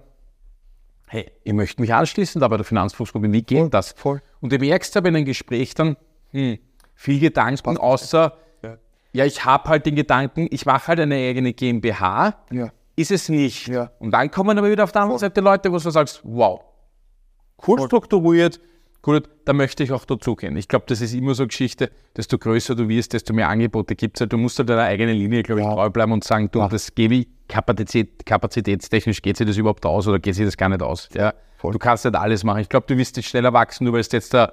hey, 1.08 1.31
ich 1.43 1.52
möchte 1.52 1.81
mich 1.81 1.93
anschließen 1.93 2.40
da 2.40 2.49
bei 2.49 2.56
der 2.56 2.64
Finanzfuchsgruppe, 2.64 3.31
wie 3.32 3.43
geht 3.43 3.72
das? 3.75 3.93
voll. 3.93 4.22
Und 4.40 4.52
du 4.52 4.58
merkst 4.58 4.96
aber 4.96 5.08
in 5.08 5.16
einem 5.16 5.25
Gespräch 5.25 5.75
dann, 5.75 5.96
hm, 6.31 6.58
viel 6.94 7.20
Gedanken, 7.20 7.76
außer, 7.76 8.37
Ja. 8.62 8.76
ja, 9.12 9.25
ich 9.25 9.44
habe 9.44 9.69
halt 9.69 9.87
den 9.87 9.96
Gedanken, 9.96 10.46
ich 10.50 10.64
mache 10.66 10.88
halt 10.88 11.00
eine 11.00 11.16
eigene 11.16 11.52
GmbH, 11.52 12.34
Ja. 12.50 12.69
ist 12.96 13.11
es 13.11 13.28
nicht. 13.28 13.69
Ja. 13.69 13.90
Und 13.99 14.12
dann 14.12 14.31
kommen 14.31 14.56
aber 14.56 14.70
wieder 14.70 14.84
auf 14.84 14.93
der 14.93 15.02
anderen 15.02 15.19
Seite 15.19 15.40
Leute, 15.40 15.70
wo 15.72 15.78
du 15.78 15.90
sagst, 15.90 16.20
wow, 16.25 16.61
cool 17.66 17.81
strukturiert, 17.82 18.61
gut, 19.04 19.28
da 19.44 19.52
möchte 19.52 19.84
ich 19.84 19.92
auch 19.92 20.04
dazugehen. 20.04 20.56
Ich 20.56 20.66
glaube, 20.66 20.86
das 20.88 21.00
ist 21.00 21.14
immer 21.14 21.34
so 21.34 21.44
eine 21.44 21.48
Geschichte, 21.48 21.90
desto 22.16 22.38
größer 22.38 22.74
du 22.74 22.88
wirst, 22.88 23.12
desto 23.12 23.32
mehr 23.34 23.48
Angebote 23.48 23.94
gibt 23.94 24.16
es. 24.16 24.22
Halt. 24.22 24.32
Du 24.32 24.38
musst 24.38 24.58
halt 24.58 24.68
deiner 24.68 24.82
eigenen 24.82 25.16
Linie, 25.16 25.42
glaube 25.42 25.60
ich, 25.60 25.66
Ja. 25.66 25.74
treu 25.74 25.90
bleiben 25.90 26.12
und 26.12 26.24
sagen, 26.24 26.48
du, 26.50 26.58
Ja. 26.60 26.68
das 26.68 26.94
gebe 26.94 27.14
ich 27.14 27.28
Kapazität, 27.46 28.24
kapazitätstechnisch, 28.26 29.20
geht 29.22 29.36
sich 29.36 29.46
das 29.46 29.56
überhaupt 29.58 29.84
aus 29.86 30.08
oder 30.08 30.18
geht 30.18 30.34
sich 30.34 30.46
das 30.46 30.56
gar 30.56 30.68
nicht 30.70 30.82
aus? 30.82 31.08
Ja? 31.14 31.34
Voll. 31.58 31.72
Du 31.72 31.78
kannst 31.78 32.04
nicht 32.04 32.16
alles 32.16 32.42
machen. 32.42 32.60
Ich 32.60 32.68
glaube, 32.68 32.86
du 32.88 32.96
wirst 32.96 33.16
nicht 33.16 33.28
schneller 33.28 33.52
wachsen, 33.52 33.84
du 33.84 33.92
wirst 33.92 34.12
jetzt 34.14 34.32
da, 34.32 34.52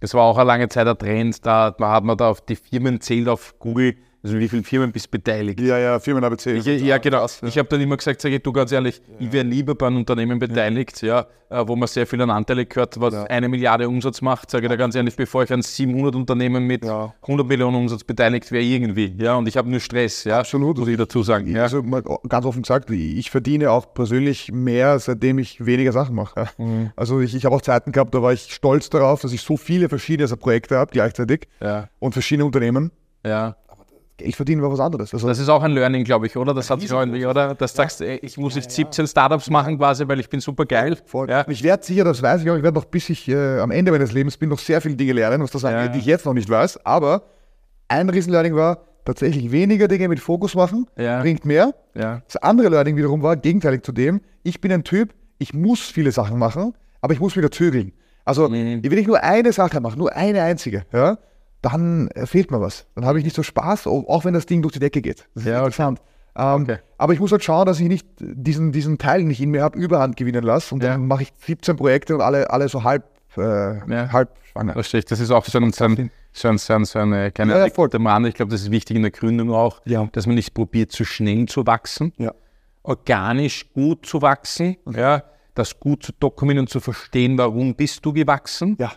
das 0.00 0.12
war 0.14 0.22
auch 0.24 0.36
eine 0.36 0.46
lange 0.48 0.68
Zeit 0.68 0.86
der 0.86 0.98
Trend, 0.98 1.46
da 1.46 1.74
hat 1.78 2.04
man 2.04 2.16
da 2.16 2.28
auf 2.28 2.40
die 2.40 2.56
Firmen 2.56 3.00
zählt 3.00 3.28
auf 3.28 3.54
Google, 3.60 3.94
also 4.24 4.38
wie 4.38 4.48
viele 4.48 4.62
Firmen 4.62 4.92
bist 4.92 5.10
beteiligt. 5.10 5.60
Ja, 5.60 5.78
ja, 5.78 5.98
Firmen 5.98 6.22
ABC. 6.24 6.52
Ich, 6.54 6.64
ja, 6.66 6.98
genau. 6.98 7.26
Ich 7.42 7.58
habe 7.58 7.68
dann 7.68 7.80
immer 7.80 7.96
gesagt, 7.96 8.20
sage 8.20 8.36
ich, 8.36 8.42
du 8.42 8.52
ganz 8.52 8.70
ehrlich, 8.72 9.00
ich 9.18 9.32
wäre 9.32 9.44
lieber 9.44 9.74
bei 9.74 9.86
einem 9.88 9.96
Unternehmen 9.98 10.38
beteiligt, 10.38 11.02
ja, 11.02 11.26
äh, 11.50 11.62
wo 11.66 11.74
man 11.76 11.88
sehr 11.88 12.06
viel 12.06 12.20
an 12.22 12.30
Anteile 12.30 12.64
gehört, 12.64 13.00
was 13.00 13.14
Ja. 13.14 13.24
eine 13.24 13.48
Milliarde 13.48 13.88
Umsatz 13.88 14.22
macht, 14.22 14.50
sage 14.50 14.66
ich 14.66 14.70
da 14.70 14.76
ganz 14.76 14.94
ehrlich, 14.94 15.16
bevor 15.16 15.42
ich 15.42 15.52
an 15.52 15.60
700 15.62 16.14
Unternehmen 16.14 16.66
mit 16.66 16.84
Ja. 16.84 17.12
100 17.22 17.46
Millionen 17.46 17.76
Umsatz 17.76 18.04
beteiligt 18.04 18.50
wäre, 18.52 18.62
irgendwie. 18.62 19.14
Ja, 19.18 19.34
und 19.34 19.48
ich 19.48 19.56
habe 19.56 19.68
nur 19.68 19.80
Stress, 19.80 20.24
ja, 20.24 20.38
Absolut. 20.38 20.78
muss 20.78 20.88
ich 20.88 20.96
dazu 20.96 21.22
sagen. 21.24 21.48
Ja. 21.54 21.62
Also 21.64 21.82
mal 21.82 22.02
ganz 22.28 22.46
offen 22.46 22.62
gesagt, 22.62 22.90
ich 22.90 23.30
verdiene 23.30 23.70
auch 23.72 23.92
persönlich 23.92 24.52
mehr, 24.52 24.98
seitdem 25.00 25.38
ich 25.38 25.66
weniger 25.66 25.90
Sachen 25.92 26.14
mache. 26.14 26.48
Mhm. 26.58 26.92
Also 26.94 27.20
ich, 27.20 27.34
ich 27.34 27.44
habe 27.44 27.56
auch 27.56 27.60
Zeiten 27.62 27.90
gehabt, 27.92 28.14
da 28.14 28.22
war 28.22 28.32
ich 28.32 28.52
stolz 28.54 28.88
darauf, 28.88 29.20
dass 29.22 29.32
ich 29.32 29.40
so 29.42 29.56
viele 29.56 29.88
verschiedene 29.88 30.28
Projekte 30.36 30.76
habe 30.76 30.92
gleichzeitig 30.92 31.48
Ja, 31.60 31.88
und 31.98 32.12
verschiedene 32.12 32.44
Unternehmen. 32.46 32.92
ja. 33.26 33.56
Geld 34.22 34.36
verdienen 34.36 34.62
war 34.62 34.70
was 34.72 34.80
anderes. 34.80 35.12
Also 35.12 35.28
Das 35.28 35.38
ist 35.38 35.48
auch 35.48 35.62
ein 35.62 35.72
Learning, 35.72 36.04
glaube 36.04 36.26
ich, 36.26 36.36
oder? 36.36 36.54
Das 36.54 36.70
hat 36.70 36.80
sich 36.80 36.92
auch 36.92 37.00
irgendwie, 37.00 37.26
oder? 37.26 37.54
Dass 37.54 37.72
du 37.72 37.76
sagst, 37.76 38.00
ey, 38.00 38.18
ich 38.22 38.36
muss 38.38 38.54
jetzt 38.54 38.70
17 38.70 39.06
Startups 39.06 39.50
machen 39.50 39.76
quasi, 39.78 40.06
weil 40.08 40.20
ich 40.20 40.28
bin 40.30 40.40
super 40.40 40.64
geil. 40.66 40.96
voll. 41.04 41.28
Ja. 41.28 41.44
Ich 41.48 41.62
werde 41.62 41.84
sicher, 41.84 42.04
das 42.04 42.22
weiß 42.22 42.42
ich 42.42 42.50
auch, 42.50 42.56
ich 42.56 42.62
werde 42.62 42.78
noch 42.78 42.84
bis 42.86 43.08
ich 43.10 43.28
äh, 43.28 43.58
am 43.58 43.70
Ende 43.70 43.90
meines 43.92 44.12
Lebens 44.12 44.36
bin, 44.36 44.48
noch 44.48 44.58
sehr 44.58 44.80
viele 44.80 44.96
Dinge 44.96 45.12
lernen, 45.12 45.42
was 45.42 45.50
das 45.50 45.64
angeht, 45.64 45.86
Ja. 45.86 45.88
die 45.92 45.98
ich 45.98 46.06
jetzt 46.06 46.24
noch 46.26 46.34
nicht 46.34 46.48
weiß. 46.48 46.84
Aber 46.86 47.22
ein 47.88 48.08
Riesenlearning 48.08 48.54
war, 48.54 48.78
tatsächlich 49.04 49.50
weniger 49.50 49.88
Dinge 49.88 50.08
mit 50.08 50.20
Fokus 50.20 50.54
machen, 50.54 50.86
Ja. 50.96 51.20
bringt 51.20 51.44
mehr. 51.44 51.74
Ja. 51.94 52.22
Das 52.26 52.36
andere 52.36 52.68
Learning 52.68 52.96
wiederum 52.96 53.22
war, 53.22 53.36
gegenteilig 53.36 53.82
zu 53.82 53.92
dem, 53.92 54.20
ich 54.42 54.60
bin 54.60 54.72
ein 54.72 54.84
Typ, 54.84 55.12
ich 55.38 55.52
muss 55.52 55.80
viele 55.80 56.12
Sachen 56.12 56.38
machen, 56.38 56.72
aber 57.00 57.12
ich 57.12 57.20
muss 57.20 57.36
wieder 57.36 57.50
zögeln. 57.50 57.92
Also, 58.24 58.48
Mhm. 58.48 58.80
ich 58.84 59.06
nur 59.08 59.20
eine 59.22 59.52
Sache 59.52 59.80
mache, 59.80 59.98
nur 59.98 60.14
eine 60.14 60.42
einzige, 60.42 60.84
ja, 60.92 61.18
dann 61.62 62.08
äh, 62.08 62.26
fehlt 62.26 62.50
mir 62.50 62.60
was. 62.60 62.86
Dann 62.94 63.04
habe 63.06 63.18
ich 63.18 63.24
nicht 63.24 63.36
so 63.36 63.42
Spaß, 63.42 63.86
auch 63.86 64.24
wenn 64.24 64.34
das 64.34 64.46
Ding 64.46 64.62
durch 64.62 64.72
die 64.74 64.80
Decke 64.80 65.00
geht. 65.00 65.26
Das 65.34 65.44
Ja, 65.44 65.58
interessant. 65.60 66.00
Ähm, 66.36 66.62
Okay. 66.62 66.78
Aber 66.98 67.12
ich 67.12 67.20
muss 67.20 67.30
halt 67.32 67.44
schauen, 67.44 67.66
dass 67.66 67.78
ich 67.80 67.88
nicht 67.88 68.06
diesen, 68.18 68.72
diesen 68.72 68.98
Teil, 68.98 69.20
den 69.20 69.30
ich 69.30 69.40
in 69.40 69.50
mir 69.50 69.62
habe, 69.62 69.78
Überhand 69.78 70.16
gewinnen 70.16 70.42
lasse. 70.42 70.74
Und 70.74 70.82
Ja. 70.82 70.90
dann 70.92 71.06
mache 71.06 71.22
ich 71.24 71.32
17 71.44 71.76
Projekte 71.76 72.14
und 72.14 72.20
alle, 72.20 72.50
alle 72.50 72.68
so 72.68 72.84
halb, 72.84 73.04
äh, 73.36 73.40
Ja. 73.90 74.12
halb 74.12 74.30
schwanger. 74.50 74.72
Verstehe 74.74 75.00
ich. 75.00 75.04
Das 75.06 75.20
ist 75.20 75.30
auch 75.30 75.44
so, 75.44 75.58
ein, 75.58 75.72
so, 75.72 75.84
ein, 75.84 76.10
so, 76.32 76.48
ein, 76.48 76.58
so, 76.58 76.72
ein, 76.74 76.84
so 76.84 76.98
eine 76.98 77.30
kleine 77.32 77.52
Ja, 77.52 77.66
ja, 77.66 77.72
Rande. 78.06 78.28
Ich 78.28 78.34
glaube, 78.34 78.50
das 78.50 78.62
ist 78.62 78.70
wichtig 78.70 78.96
in 78.96 79.02
der 79.02 79.10
Gründung 79.10 79.50
auch, 79.52 79.80
Ja. 79.84 80.08
dass 80.12 80.26
man 80.26 80.34
nicht 80.36 80.54
probiert, 80.54 80.90
zu 80.92 81.04
schnell 81.04 81.46
zu 81.46 81.66
wachsen, 81.66 82.12
organisch 82.82 83.72
gut 83.72 84.06
zu 84.06 84.22
wachsen, 84.22 84.76
ja, 84.90 85.22
das 85.54 85.78
gut 85.78 86.02
zu 86.02 86.12
dokumentieren 86.18 86.64
und 86.64 86.68
zu 86.70 86.80
verstehen, 86.80 87.36
warum 87.38 87.74
bist 87.74 88.04
du 88.04 88.12
gewachsen 88.12 88.76
Ja. 88.80 88.92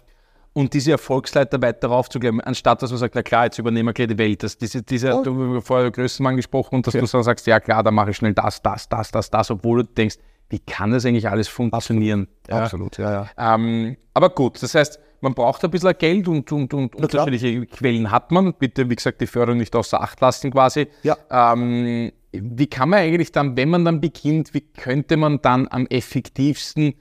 Und 0.55 0.73
diese 0.73 0.91
Erfolgsleiter 0.91 1.61
weiter 1.61 1.89
raufzugeben, 1.89 2.39
anstatt 2.39 2.81
dass 2.81 2.89
man 2.89 2.97
sagt, 2.97 3.13
na 3.13 3.21
klar, 3.23 3.43
jetzt 3.43 3.59
übernehmen 3.59 3.89
wir 3.89 3.93
gleich 3.93 4.07
die 4.07 4.17
Welt. 4.17 4.41
Das, 4.41 4.57
diese, 4.57 4.81
diese, 4.83 5.11
Voll. 5.11 5.23
du 5.23 5.55
hast 5.57 5.67
vorher 5.67 5.91
Größenmann 5.91 6.37
gesprochen 6.37 6.75
und 6.75 6.87
dass 6.87 6.93
du 6.93 7.05
dann 7.05 7.23
sagst, 7.23 7.45
ja 7.45 7.59
klar, 7.59 7.83
dann 7.83 7.93
mache 7.93 8.11
ich 8.11 8.17
schnell 8.17 8.33
das, 8.33 8.61
das, 8.61 8.87
das, 8.87 9.11
das, 9.11 9.29
das, 9.29 9.51
obwohl 9.51 9.83
du 9.83 9.89
denkst, 9.93 10.15
wie 10.49 10.59
kann 10.59 10.91
das 10.91 11.05
eigentlich 11.05 11.27
alles 11.27 11.49
funktionieren? 11.49 12.29
Absolut, 12.47 12.97
ja, 12.97 13.11
ja. 13.11 13.29
ja. 13.37 13.55
Ähm, 13.55 13.97
aber 14.13 14.29
gut, 14.29 14.63
das 14.63 14.73
heißt, 14.73 14.97
man 15.19 15.33
braucht 15.33 15.61
ein 15.65 15.71
bisschen 15.71 15.93
Geld 15.97 16.27
und, 16.29 16.49
und, 16.53 16.73
und 16.73 16.95
unterschiedliche 16.95 17.65
Quellen 17.65 18.09
hat 18.09 18.31
man. 18.31 18.53
Bitte, 18.53 18.89
wie 18.89 18.95
gesagt, 18.95 19.19
die 19.19 19.27
Förderung 19.27 19.57
nicht 19.57 19.75
außer 19.75 19.99
Acht 19.99 20.21
lassen 20.21 20.51
quasi. 20.51 20.87
Ja. 21.03 21.17
Ähm, 21.29 22.13
wie 22.31 22.67
kann 22.67 22.89
man 22.89 22.99
eigentlich 22.99 23.33
dann, 23.33 23.57
wenn 23.57 23.69
man 23.69 23.83
dann 23.83 23.99
beginnt, 23.99 24.53
wie 24.53 24.61
könnte 24.61 25.17
man 25.17 25.41
dann 25.41 25.67
am 25.69 25.85
effektivsten 25.87 26.93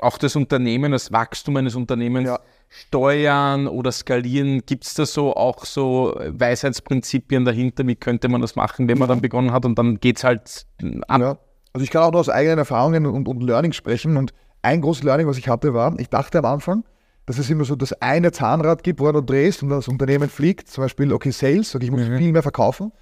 auch 0.00 0.18
das 0.18 0.34
Unternehmen, 0.34 0.92
das 0.92 1.12
Wachstum 1.12 1.56
eines 1.56 1.76
Unternehmens 1.76 2.26
ja. 2.28 2.40
Steuern 2.68 3.66
oder 3.68 3.92
skalieren? 3.92 4.62
Gibt 4.66 4.84
es 4.84 4.94
da 4.94 5.06
so 5.06 5.34
auch 5.34 5.64
so 5.64 6.14
Weisheitsprinzipien 6.18 7.44
dahinter? 7.44 7.86
Wie 7.86 7.96
könnte 7.96 8.28
man 8.28 8.40
das 8.40 8.56
machen, 8.56 8.88
wenn 8.88 8.98
man 8.98 9.08
dann 9.08 9.20
begonnen 9.20 9.52
hat 9.52 9.64
und 9.64 9.78
dann 9.78 10.00
geht 10.00 10.18
es 10.18 10.24
halt 10.24 10.66
an? 11.08 11.20
Ja. 11.20 11.38
Also 11.72 11.84
ich 11.84 11.90
kann 11.90 12.02
auch 12.02 12.12
nur 12.12 12.20
aus 12.20 12.28
eigenen 12.28 12.58
Erfahrungen 12.58 13.06
und, 13.06 13.28
und 13.28 13.42
Learning 13.42 13.72
sprechen 13.72 14.16
und 14.16 14.32
ein 14.62 14.80
großes 14.80 15.02
Learning, 15.04 15.26
was 15.26 15.38
ich 15.38 15.48
hatte, 15.48 15.74
war, 15.74 15.98
ich 15.98 16.08
dachte 16.08 16.38
am 16.38 16.46
Anfang, 16.46 16.84
dass 17.26 17.38
es 17.38 17.50
immer 17.50 17.64
so 17.64 17.76
das 17.76 17.92
eine 18.00 18.32
Zahnrad 18.32 18.82
gibt, 18.82 19.00
wo 19.00 19.10
du 19.12 19.20
drehst 19.20 19.62
und 19.62 19.68
das 19.68 19.88
Unternehmen 19.88 20.28
fliegt, 20.28 20.68
zum 20.68 20.84
Beispiel, 20.84 21.12
okay, 21.12 21.30
Sales, 21.30 21.74
okay, 21.74 21.84
ich 21.84 21.90
muss 21.90 22.08
mhm. 22.08 22.18
viel 22.18 22.32
mehr 22.32 22.42
verkaufen. 22.42 22.92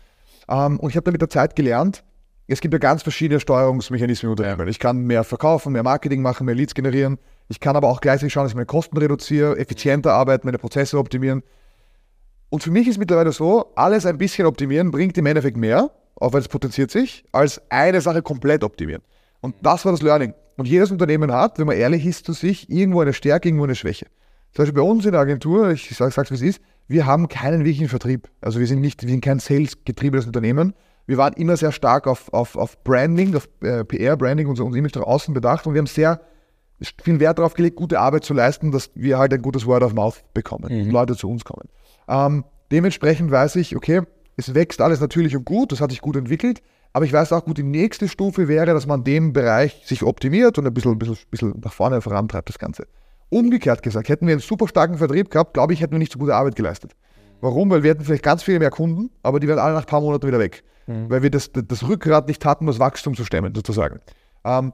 Ähm, 0.49 0.80
und 0.80 0.90
ich 0.90 0.97
habe 0.97 1.04
dann 1.04 1.12
mit 1.12 1.23
der 1.23 1.30
Zeit 1.30 1.56
gelernt, 1.56 2.02
es 2.47 2.61
gibt 2.61 2.75
ja 2.75 2.78
ganz 2.78 3.02
verschiedene 3.02 3.40
Steuerungsmechanismen 3.40 4.28
im 4.28 4.30
Unternehmen. 4.33 4.68
Ich 4.68 4.78
kann 4.78 4.99
mehr 4.99 5.25
verkaufen, 5.25 5.73
mehr 5.73 5.83
Marketing 5.83 6.21
machen, 6.21 6.44
mehr 6.44 6.54
Leads 6.54 6.75
generieren. 6.75 7.18
Ich 7.48 7.60
kann 7.60 7.76
aber 7.76 7.88
auch 7.88 8.00
gleichzeitig 8.00 8.32
schauen, 8.32 8.44
dass 8.44 8.52
ich 8.52 8.56
meine 8.56 8.66
Kosten 8.66 8.96
reduziere, 8.96 9.58
effizienter 9.58 10.12
arbeiten, 10.12 10.46
meine 10.46 10.58
Prozesse 10.58 10.98
optimieren. 10.98 11.42
Und 12.48 12.62
für 12.62 12.70
mich 12.70 12.88
ist 12.88 12.98
mittlerweile 12.98 13.32
so, 13.32 13.72
alles 13.74 14.06
ein 14.06 14.18
bisschen 14.18 14.46
optimieren 14.46 14.90
bringt 14.90 15.18
im 15.18 15.26
Endeffekt 15.26 15.56
mehr, 15.56 15.90
auch 16.16 16.32
weil 16.32 16.40
es 16.40 16.48
potenziert 16.48 16.90
sich, 16.90 17.24
als 17.32 17.60
eine 17.70 18.00
Sache 18.00 18.22
komplett 18.22 18.64
optimieren. 18.64 19.02
Und 19.40 19.54
das 19.62 19.84
war 19.84 19.92
das 19.92 20.02
Learning. 20.02 20.34
Und 20.56 20.68
jedes 20.68 20.90
Unternehmen 20.90 21.32
hat, 21.32 21.58
wenn 21.58 21.66
man 21.66 21.76
ehrlich 21.76 22.06
ist 22.06 22.26
zu 22.26 22.32
sich, 22.32 22.70
irgendwo 22.70 23.00
eine 23.00 23.12
Stärke, 23.12 23.48
irgendwo 23.48 23.64
eine 23.64 23.74
Schwäche. 23.74 24.06
Zum 24.52 24.62
Beispiel 24.62 24.82
bei 24.82 24.88
uns 24.88 25.04
in 25.04 25.12
der 25.12 25.20
Agentur, 25.20 25.70
ich 25.70 25.94
sage 25.96 26.14
es, 26.16 26.30
wie 26.30 26.34
es 26.34 26.42
ist, 26.42 26.60
wir 26.86 27.06
haben 27.06 27.28
keinen 27.28 27.64
wirklichen 27.64 27.88
Vertrieb. 27.88 28.30
Also 28.40 28.60
wir 28.60 28.66
sind 28.66 28.80
nicht, 28.80 29.02
wir 29.02 29.10
sind 29.10 29.24
kein 29.24 29.40
Sales-getriebenes 29.40 30.26
Unternehmen. 30.26 30.74
Wir 31.06 31.16
waren 31.16 31.32
immer 31.34 31.56
sehr 31.56 31.72
stark 31.72 32.06
auf, 32.06 32.32
auf, 32.32 32.56
auf 32.56 32.82
Branding, 32.84 33.34
auf 33.34 33.48
äh, 33.62 33.84
PR-Branding, 33.84 34.46
unser, 34.46 34.64
unser 34.64 34.78
Image 34.78 34.94
nach 34.94 35.02
außen 35.02 35.34
bedacht 35.34 35.66
und 35.66 35.74
wir 35.74 35.80
haben 35.80 35.86
sehr 35.86 36.20
viel 37.02 37.21
Wert 37.21 37.38
darauf 37.38 37.54
gelegt, 37.54 37.76
gute 37.76 38.00
Arbeit 38.00 38.25
zu 38.25 38.35
leisten, 38.35 38.73
dass 38.73 38.90
wir 38.95 39.19
halt 39.19 39.33
ein 39.33 39.43
gutes 39.43 39.66
Word 39.66 39.83
of 39.83 39.95
Mouth 39.95 40.23
bekommen 40.35 40.73
mhm. 40.73 40.83
und 40.83 40.90
Leute 40.90 41.16
zu 41.16 41.31
uns 41.31 41.45
kommen. 41.45 41.69
Ähm, 42.09 42.45
dementsprechend 42.73 43.31
weiß 43.31 43.57
ich, 43.57 43.76
okay, 43.76 44.02
es 44.37 44.54
wächst 44.54 44.81
alles 44.81 45.00
natürlich 45.00 45.37
und 45.37 45.45
gut, 45.45 45.73
das 45.73 45.81
hat 45.81 45.90
sich 45.90 46.00
gut 46.00 46.16
entwickelt, 46.16 46.62
aber 46.93 47.04
ich 47.04 47.12
weiß 47.12 47.33
auch 47.33 47.45
gut, 47.45 47.59
die 47.59 47.62
nächste 47.62 48.09
Stufe 48.09 48.49
wäre, 48.49 48.66
dass 48.66 48.87
man 48.87 49.04
dem 49.04 49.33
Bereich 49.33 49.83
sich 49.85 50.02
optimiert 50.02 50.59
und 50.59 50.66
ein 50.66 50.75
bisschen, 50.75 50.93
ein 50.93 50.99
bisschen, 50.99 51.16
bisschen 51.31 51.61
nach 51.62 51.73
vorne 51.73 52.00
vorantreibt, 52.00 52.49
das 52.49 52.59
Ganze. 52.59 52.87
Umgekehrt 53.31 53.83
gesagt, 53.83 54.09
hätten 54.09 54.26
wir 54.26 54.33
einen 54.33 54.40
super 54.40 54.69
starken 54.69 54.99
Vertrieb 54.99 55.31
gehabt, 55.31 55.54
glaube 55.54 55.73
ich, 55.73 55.81
hätten 55.81 55.93
wir 55.93 55.99
nicht 55.99 56.12
so 56.12 56.19
gute 56.19 56.35
Arbeit 56.35 56.57
geleistet. 56.57 56.93
Warum? 57.40 57.69
Weil 57.71 57.83
wir 57.83 57.90
hätten 57.90 58.04
vielleicht 58.04 58.23
ganz 58.23 58.43
viele 58.43 58.59
mehr 58.59 58.71
Kunden, 58.71 59.11
aber 59.23 59.40
die 59.40 59.49
wären 59.49 59.59
alle 59.59 59.75
nach 59.75 59.83
ein 59.83 59.87
paar 59.87 60.00
Monaten 60.00 60.26
wieder 60.26 60.38
weg. 60.38 60.62
Mhm. 60.87 61.11
Weil 61.11 61.23
wir 61.23 61.31
das, 61.31 61.50
das 61.52 61.87
Rückgrat 61.87 62.28
nicht 62.28 62.45
hatten, 62.45 62.66
das 62.66 62.78
Wachstum 62.78 63.14
zu 63.14 63.25
stemmen, 63.25 63.54
sozusagen. 63.54 64.00
Ähm, 64.45 64.73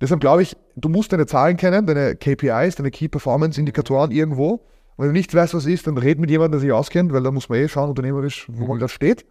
deshalb 0.00 0.20
glaube 0.20 0.42
ich, 0.42 0.56
du 0.76 0.88
musst 0.88 1.12
deine 1.12 1.26
Zahlen 1.26 1.56
kennen, 1.56 1.86
deine 1.86 2.16
KPIs, 2.16 2.76
deine 2.76 2.90
Key 2.90 3.08
Performance 3.08 3.58
Indikatoren 3.58 4.10
irgendwo. 4.10 4.64
Und 4.96 5.04
wenn 5.04 5.06
du 5.08 5.12
nicht 5.12 5.34
weißt, 5.34 5.54
was 5.54 5.66
ist, 5.66 5.86
dann 5.86 5.96
red 5.96 6.18
mit 6.18 6.30
jemandem, 6.30 6.52
der 6.52 6.60
sich 6.60 6.72
auskennt, 6.72 7.12
weil 7.12 7.22
da 7.22 7.30
muss 7.30 7.48
man 7.48 7.58
eh 7.58 7.68
schauen, 7.68 7.88
unternehmerisch, 7.90 8.46
wo 8.50 8.64
mhm. 8.64 8.68
man 8.68 8.78
da 8.80 8.88
steht. 8.88 9.26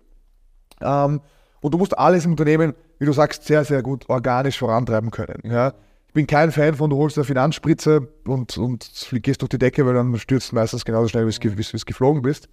Ähm, 0.82 1.22
und 1.62 1.74
du 1.74 1.78
musst 1.78 1.98
alles 1.98 2.26
im 2.26 2.32
Unternehmen, 2.32 2.74
wie 3.00 3.06
du 3.06 3.14
sagst, 3.14 3.44
sehr, 3.44 3.66
sehr 3.66 3.82
gut 3.82 4.10
organisch 4.10 4.60
vorantreiben 4.60 5.12
können. 5.12 5.42
Ja? 5.44 5.74
Ich 6.08 6.14
bin 6.14 6.28
kein 6.28 6.52
Fan 6.52 6.76
von, 6.76 6.90
du 6.90 6.98
holst 6.98 7.18
eine 7.18 7.26
Finanzspritze 7.26 8.08
und, 8.26 8.58
und 8.58 8.90
gehst 9.22 9.42
durch 9.42 9.50
die 9.50 9.58
Decke, 9.58 9.86
weil 9.86 9.94
dann 9.94 10.18
stürzt 10.18 10.54
meistens 10.54 10.86
genauso 10.86 11.10
schnell, 11.10 11.28
wie 11.28 11.64
du 11.64 11.86
geflogen 11.86 12.22
bist. 12.22 12.48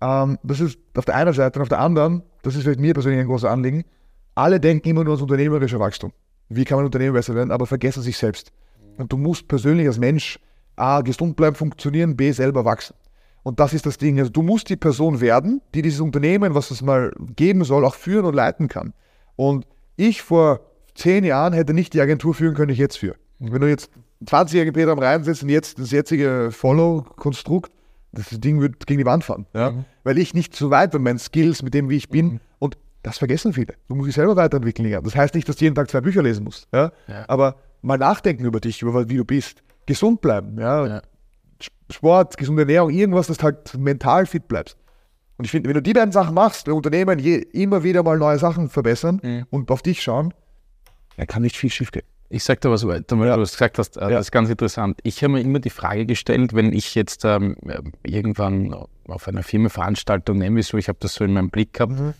Ähm, 0.00 0.38
das 0.42 0.60
ist 0.60 0.78
auf 0.96 1.04
der 1.04 1.14
einen 1.14 1.32
Seite 1.32 1.58
und 1.58 1.62
auf 1.62 1.68
der 1.68 1.80
anderen, 1.80 2.22
das 2.42 2.56
ist 2.56 2.62
vielleicht 2.62 2.80
mir 2.80 2.94
persönlich 2.94 3.20
ein 3.20 3.26
großes 3.26 3.48
Anliegen, 3.48 3.84
alle 4.34 4.60
denken 4.60 4.88
immer 4.88 5.04
nur 5.04 5.12
ans 5.12 5.22
unternehmerische 5.22 5.78
Wachstum. 5.78 6.12
Wie 6.48 6.64
kann 6.64 6.76
man 6.76 6.84
Unternehmen 6.86 7.14
besser 7.14 7.34
werden, 7.34 7.50
aber 7.50 7.66
vergessen 7.66 8.02
sich 8.02 8.16
selbst. 8.16 8.52
Und 8.98 9.12
du 9.12 9.16
musst 9.16 9.48
persönlich 9.48 9.86
als 9.86 9.98
Mensch 9.98 10.38
A, 10.76 11.00
gesund 11.00 11.36
bleiben, 11.36 11.56
funktionieren, 11.56 12.16
B, 12.16 12.30
selber 12.32 12.64
wachsen. 12.64 12.94
Und 13.42 13.60
das 13.60 13.72
ist 13.72 13.86
das 13.86 13.96
Ding. 13.96 14.18
Also 14.18 14.30
du 14.30 14.42
musst 14.42 14.68
die 14.68 14.76
Person 14.76 15.20
werden, 15.20 15.62
die 15.74 15.82
dieses 15.82 16.00
Unternehmen, 16.00 16.54
was 16.54 16.70
es 16.70 16.82
mal 16.82 17.12
geben 17.36 17.64
soll, 17.64 17.84
auch 17.84 17.94
führen 17.94 18.26
und 18.26 18.34
leiten 18.34 18.68
kann. 18.68 18.92
Und 19.36 19.66
ich 19.96 20.22
vor 20.22 20.60
zehn 20.94 21.24
Jahren 21.24 21.52
hätte 21.52 21.72
nicht 21.72 21.94
die 21.94 22.00
Agentur 22.00 22.34
führen 22.34 22.54
können, 22.54 22.68
die 22.68 22.74
ich 22.74 22.80
jetzt 22.80 22.98
führe. 22.98 23.16
Wenn 23.38 23.60
du 23.60 23.68
jetzt 23.68 23.90
20-jährige 24.24 24.72
Peter 24.72 24.92
am 24.92 24.98
reinsetzt 24.98 25.42
und 25.42 25.48
jetzt 25.50 25.78
das 25.78 25.90
jetzige 25.90 26.50
Follow-Konstrukt, 26.50 27.70
das 28.12 28.28
Ding 28.30 28.60
wird 28.60 28.86
gegen 28.86 28.98
die 28.98 29.06
Wand 29.06 29.24
fahren. 29.24 29.46
Ja? 29.54 29.70
Mhm. 29.70 29.84
Weil 30.04 30.18
ich 30.18 30.34
nicht 30.34 30.56
so 30.56 30.70
weit 30.70 30.90
bin, 30.90 31.02
meinen 31.02 31.18
Skills, 31.18 31.62
mit 31.62 31.74
dem, 31.74 31.88
wie 31.88 31.96
ich 31.96 32.08
bin. 32.08 32.26
Mhm. 32.26 32.40
Das 33.06 33.18
vergessen 33.18 33.52
viele. 33.52 33.74
Du 33.86 33.94
musst 33.94 34.08
dich 34.08 34.16
selber 34.16 34.34
weiterentwickeln 34.34 34.88
lernen. 34.88 35.04
Das 35.04 35.14
heißt 35.14 35.32
nicht, 35.36 35.48
dass 35.48 35.54
du 35.54 35.64
jeden 35.64 35.76
Tag 35.76 35.88
zwei 35.88 36.00
Bücher 36.00 36.24
lesen 36.24 36.42
musst. 36.42 36.66
Ja? 36.74 36.90
ja. 37.06 37.24
Aber 37.28 37.54
mal 37.80 37.98
nachdenken 37.98 38.44
über 38.44 38.58
dich, 38.58 38.82
über 38.82 39.08
wie 39.08 39.16
du 39.16 39.24
bist. 39.24 39.62
Gesund 39.86 40.20
bleiben. 40.20 40.58
Ja? 40.58 40.86
ja. 40.88 41.02
Sport, 41.88 42.36
gesunde 42.36 42.62
Ernährung, 42.62 42.90
irgendwas, 42.90 43.28
dass 43.28 43.36
du 43.36 43.44
halt 43.44 43.78
mental 43.78 44.26
fit 44.26 44.48
bleibst. 44.48 44.76
Und 45.36 45.44
ich 45.44 45.52
finde, 45.52 45.68
wenn 45.68 45.74
du 45.74 45.82
die 45.82 45.92
beiden 45.92 46.10
Sachen 46.10 46.34
machst, 46.34 46.68
Unternehmen 46.68 47.20
je, 47.20 47.36
immer 47.36 47.84
wieder 47.84 48.02
mal 48.02 48.18
neue 48.18 48.40
Sachen 48.40 48.70
verbessern 48.70 49.20
mhm. 49.22 49.46
und 49.50 49.70
auf 49.70 49.82
dich 49.82 50.02
schauen, 50.02 50.34
dann 51.16 51.28
kann 51.28 51.42
nicht 51.42 51.56
viel 51.56 51.70
schief 51.70 51.92
gehen. 51.92 52.02
Ich 52.28 52.42
sage 52.42 52.58
da 52.58 52.72
was 52.72 52.88
weiter, 52.88 53.16
weil 53.20 53.28
ja. 53.28 53.36
du 53.36 53.42
es 53.42 53.52
gesagt 53.52 53.78
hast, 53.78 53.98
äh, 53.98 54.00
ja. 54.00 54.08
das 54.08 54.26
ist 54.26 54.32
ganz 54.32 54.50
interessant. 54.50 54.98
Ich 55.04 55.22
habe 55.22 55.34
mir 55.34 55.42
immer 55.42 55.60
die 55.60 55.70
Frage 55.70 56.06
gestellt, 56.06 56.54
wenn 56.54 56.72
ich 56.72 56.96
jetzt 56.96 57.24
ähm, 57.24 57.54
irgendwann 58.02 58.74
auf 59.06 59.28
einer 59.28 59.44
Firmenveranstaltung 59.44 60.38
nehme, 60.38 60.60
so, 60.64 60.76
ich 60.76 60.88
habe 60.88 60.98
das 61.00 61.14
so 61.14 61.22
in 61.22 61.34
meinem 61.34 61.50
Blick 61.50 61.74
gehabt. 61.74 61.92
Mhm. 61.92 62.14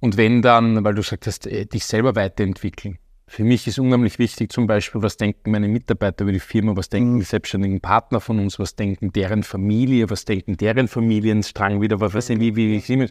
Und 0.00 0.16
wenn 0.16 0.42
dann, 0.42 0.84
weil 0.84 0.94
du 0.94 1.02
gesagt 1.02 1.26
hast, 1.26 1.46
äh, 1.46 1.66
dich 1.66 1.84
selber 1.84 2.14
weiterentwickeln. 2.14 2.98
Für 3.28 3.42
mich 3.42 3.66
ist 3.66 3.78
unheimlich 3.78 4.20
wichtig 4.20 4.52
zum 4.52 4.68
Beispiel, 4.68 5.02
was 5.02 5.16
denken 5.16 5.50
meine 5.50 5.66
Mitarbeiter 5.66 6.22
über 6.22 6.32
die 6.32 6.40
Firma, 6.40 6.76
was 6.76 6.88
denken 6.88 7.14
mhm. 7.14 7.18
die 7.18 7.24
selbstständigen 7.24 7.80
Partner 7.80 8.20
von 8.20 8.38
uns, 8.38 8.58
was 8.58 8.76
denken 8.76 9.12
deren 9.12 9.42
Familie, 9.42 10.08
was 10.10 10.24
denken 10.24 10.56
deren 10.56 10.86
Familienstrang 10.86 11.80
wieder, 11.80 12.00
was 12.00 12.14
weiß 12.14 12.30
ich, 12.30 12.40
wie, 12.40 12.54
wie, 12.54 12.86
wie, 12.86 13.08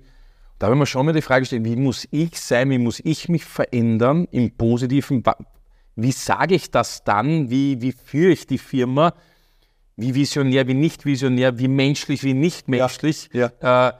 da 0.57 0.67
habe 0.67 0.75
ich 0.75 0.79
mir 0.79 0.85
schon 0.85 1.05
mal 1.05 1.11
die 1.11 1.21
Frage 1.21 1.41
gestellt, 1.41 1.65
wie 1.65 1.75
muss 1.75 2.07
ich 2.11 2.39
sein, 2.39 2.69
wie 2.69 2.77
muss 2.77 3.01
ich 3.03 3.27
mich 3.27 3.43
verändern 3.43 4.25
im 4.31 4.51
Positiven, 4.51 5.21
wie 5.97 6.11
sage 6.13 6.55
ich 6.55 6.71
das 6.71 7.03
dann, 7.03 7.49
wie, 7.49 7.81
wie 7.81 7.91
führe 7.91 8.31
ich 8.31 8.47
die 8.47 8.57
Firma, 8.57 9.13
wie 9.97 10.15
visionär, 10.15 10.67
wie 10.67 10.73
nicht 10.73 11.05
visionär, 11.05 11.59
wie 11.59 11.67
menschlich, 11.67 12.23
wie 12.23 12.33
nicht 12.33 12.69
menschlich. 12.69 13.29
Ja, 13.33 13.51
ja. 13.61 13.89
Äh, 13.89 13.93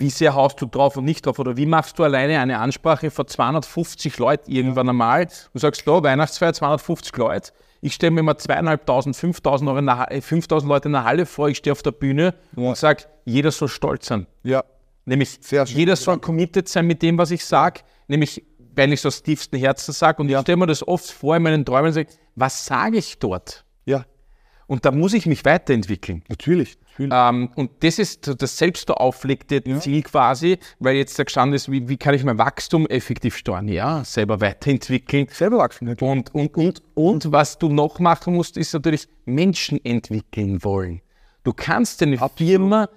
wie 0.00 0.10
sehr 0.10 0.34
haust 0.34 0.60
du 0.60 0.66
drauf 0.66 0.96
und 0.96 1.04
nicht 1.04 1.26
drauf? 1.26 1.38
Oder 1.38 1.56
wie 1.56 1.66
machst 1.66 1.98
du 1.98 2.04
alleine 2.04 2.40
eine 2.40 2.58
Ansprache 2.58 3.10
vor 3.10 3.26
250 3.26 4.18
Leuten 4.18 4.50
irgendwann 4.50 4.88
einmal? 4.88 5.28
Du 5.52 5.58
sagst, 5.58 5.86
da, 5.86 6.02
Weihnachtsfeier, 6.02 6.54
250 6.54 7.16
Leute. 7.18 7.52
Ich 7.82 7.94
stelle 7.94 8.10
mir 8.10 8.22
mal 8.22 8.36
zweieinhalbtausend, 8.36 9.14
5000, 9.14 10.22
5000 10.24 10.68
Leute 10.68 10.88
in 10.88 10.92
der 10.92 11.04
Halle 11.04 11.26
vor, 11.26 11.48
ich 11.48 11.58
stehe 11.58 11.72
auf 11.72 11.82
der 11.82 11.92
Bühne 11.92 12.34
ja. 12.56 12.68
und 12.68 12.76
sage, 12.76 13.04
jeder 13.24 13.50
soll 13.50 13.68
stolz 13.68 14.06
sein. 14.06 14.26
Ja. 14.42 14.64
Nämlich, 15.04 15.38
jeder 15.66 15.96
soll 15.96 16.18
committed 16.18 16.68
sein 16.68 16.86
mit 16.86 17.02
dem, 17.02 17.18
was 17.18 17.30
ich 17.30 17.44
sage. 17.44 17.80
Nämlich, 18.08 18.44
weil 18.74 18.92
ich 18.92 19.00
es 19.00 19.06
aus 19.06 19.22
tiefstem 19.22 19.60
Herzen 19.60 19.92
sage. 19.92 20.22
Und 20.22 20.28
ja. 20.28 20.38
ich 20.38 20.42
stelle 20.42 20.56
mir 20.56 20.66
das 20.66 20.86
oft 20.86 21.10
vor 21.10 21.36
in 21.36 21.42
meinen 21.42 21.64
Träumen 21.64 21.88
und 21.88 21.92
sage, 21.92 22.08
was 22.36 22.64
sage 22.64 22.98
ich 22.98 23.18
dort? 23.18 23.64
Und 24.70 24.84
da 24.84 24.92
muss 24.92 25.14
ich 25.14 25.26
mich 25.26 25.44
weiterentwickeln. 25.44 26.22
Natürlich. 26.28 26.78
Ähm, 26.96 27.50
und 27.56 27.72
das 27.80 27.98
ist 27.98 28.40
das 28.40 28.56
selbst 28.56 28.88
auflegte 28.88 29.60
ja. 29.66 29.80
Ziel 29.80 30.04
quasi, 30.04 30.58
weil 30.78 30.94
jetzt 30.94 31.18
der 31.18 31.24
Stand 31.28 31.56
ist, 31.56 31.72
wie, 31.72 31.88
wie, 31.88 31.96
kann 31.96 32.14
ich 32.14 32.22
mein 32.22 32.38
Wachstum 32.38 32.86
effektiv 32.86 33.36
steuern? 33.36 33.66
Ja, 33.66 34.04
selber 34.04 34.40
weiterentwickeln. 34.40 35.26
Selber 35.28 35.58
wachsen. 35.58 35.86
Natürlich. 35.86 36.12
Und, 36.12 36.34
und, 36.36 36.56
und, 36.56 36.82
und 36.94 37.32
was 37.32 37.58
du 37.58 37.68
noch 37.68 37.98
machen 37.98 38.36
musst, 38.36 38.56
ist 38.56 38.72
natürlich 38.72 39.08
Menschen 39.24 39.84
entwickeln 39.84 40.62
wollen. 40.62 41.00
Du 41.42 41.52
kannst 41.52 42.00
eine 42.04 42.22
Absolut. 42.22 42.38
Firma 42.38 42.88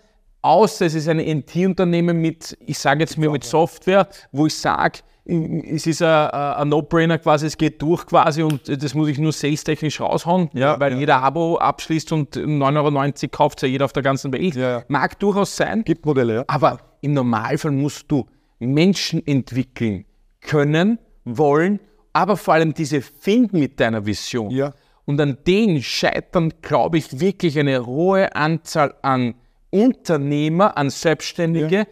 außer 0.43 0.85
es 0.85 0.93
ist 0.93 1.07
ein 1.07 1.17
NT-Unternehmen 1.19 2.21
mit, 2.21 2.55
ich 2.65 2.77
sage 2.77 2.99
jetzt 2.99 3.17
mir 3.17 3.31
mit 3.31 3.43
Software, 3.43 4.07
wo 4.31 4.45
ich 4.45 4.55
sage, 4.55 4.99
es 5.25 5.87
ist 5.87 6.01
ein 6.01 6.67
No-Brainer 6.67 7.17
quasi, 7.17 7.45
es 7.45 7.57
geht 7.57 7.81
durch 7.81 8.05
quasi 8.05 8.43
und 8.43 8.67
das 8.67 8.93
muss 8.93 9.07
ich 9.07 9.17
nur 9.17 9.31
sales-technisch 9.31 10.01
raushauen, 10.01 10.49
ja, 10.53 10.77
weil 10.79 10.93
ja. 10.93 10.99
jeder 10.99 11.23
Abo 11.23 11.57
abschließt 11.57 12.11
und 12.11 12.35
9,90 12.35 13.23
Euro 13.23 13.29
kauft 13.31 13.61
ja 13.61 13.69
jeder 13.69 13.85
auf 13.85 13.93
der 13.93 14.03
ganzen 14.03 14.33
Welt. 14.33 14.55
Ja, 14.55 14.83
Mag 14.89 15.17
durchaus 15.19 15.55
sein. 15.55 15.85
Gibt 15.85 16.05
Modelle, 16.05 16.35
ja. 16.35 16.43
Aber 16.47 16.79
im 16.99 17.13
Normalfall 17.13 17.71
musst 17.71 18.11
du 18.11 18.25
Menschen 18.59 19.25
entwickeln 19.25 20.03
können, 20.41 20.99
wollen, 21.23 21.79
aber 22.11 22.35
vor 22.35 22.55
allem 22.55 22.73
diese 22.73 23.01
finden 23.01 23.59
mit 23.59 23.79
deiner 23.79 24.05
Vision. 24.05 24.51
Ja. 24.51 24.73
Und 25.05 25.19
an 25.21 25.37
denen 25.47 25.81
scheitern, 25.81 26.53
glaube 26.61 26.97
ich, 26.97 27.21
wirklich 27.21 27.57
eine 27.57 27.85
hohe 27.85 28.35
Anzahl 28.35 28.93
an 29.01 29.35
Unternehmer, 29.73 30.77
an 30.77 30.89
Selbstständige, 30.91 31.87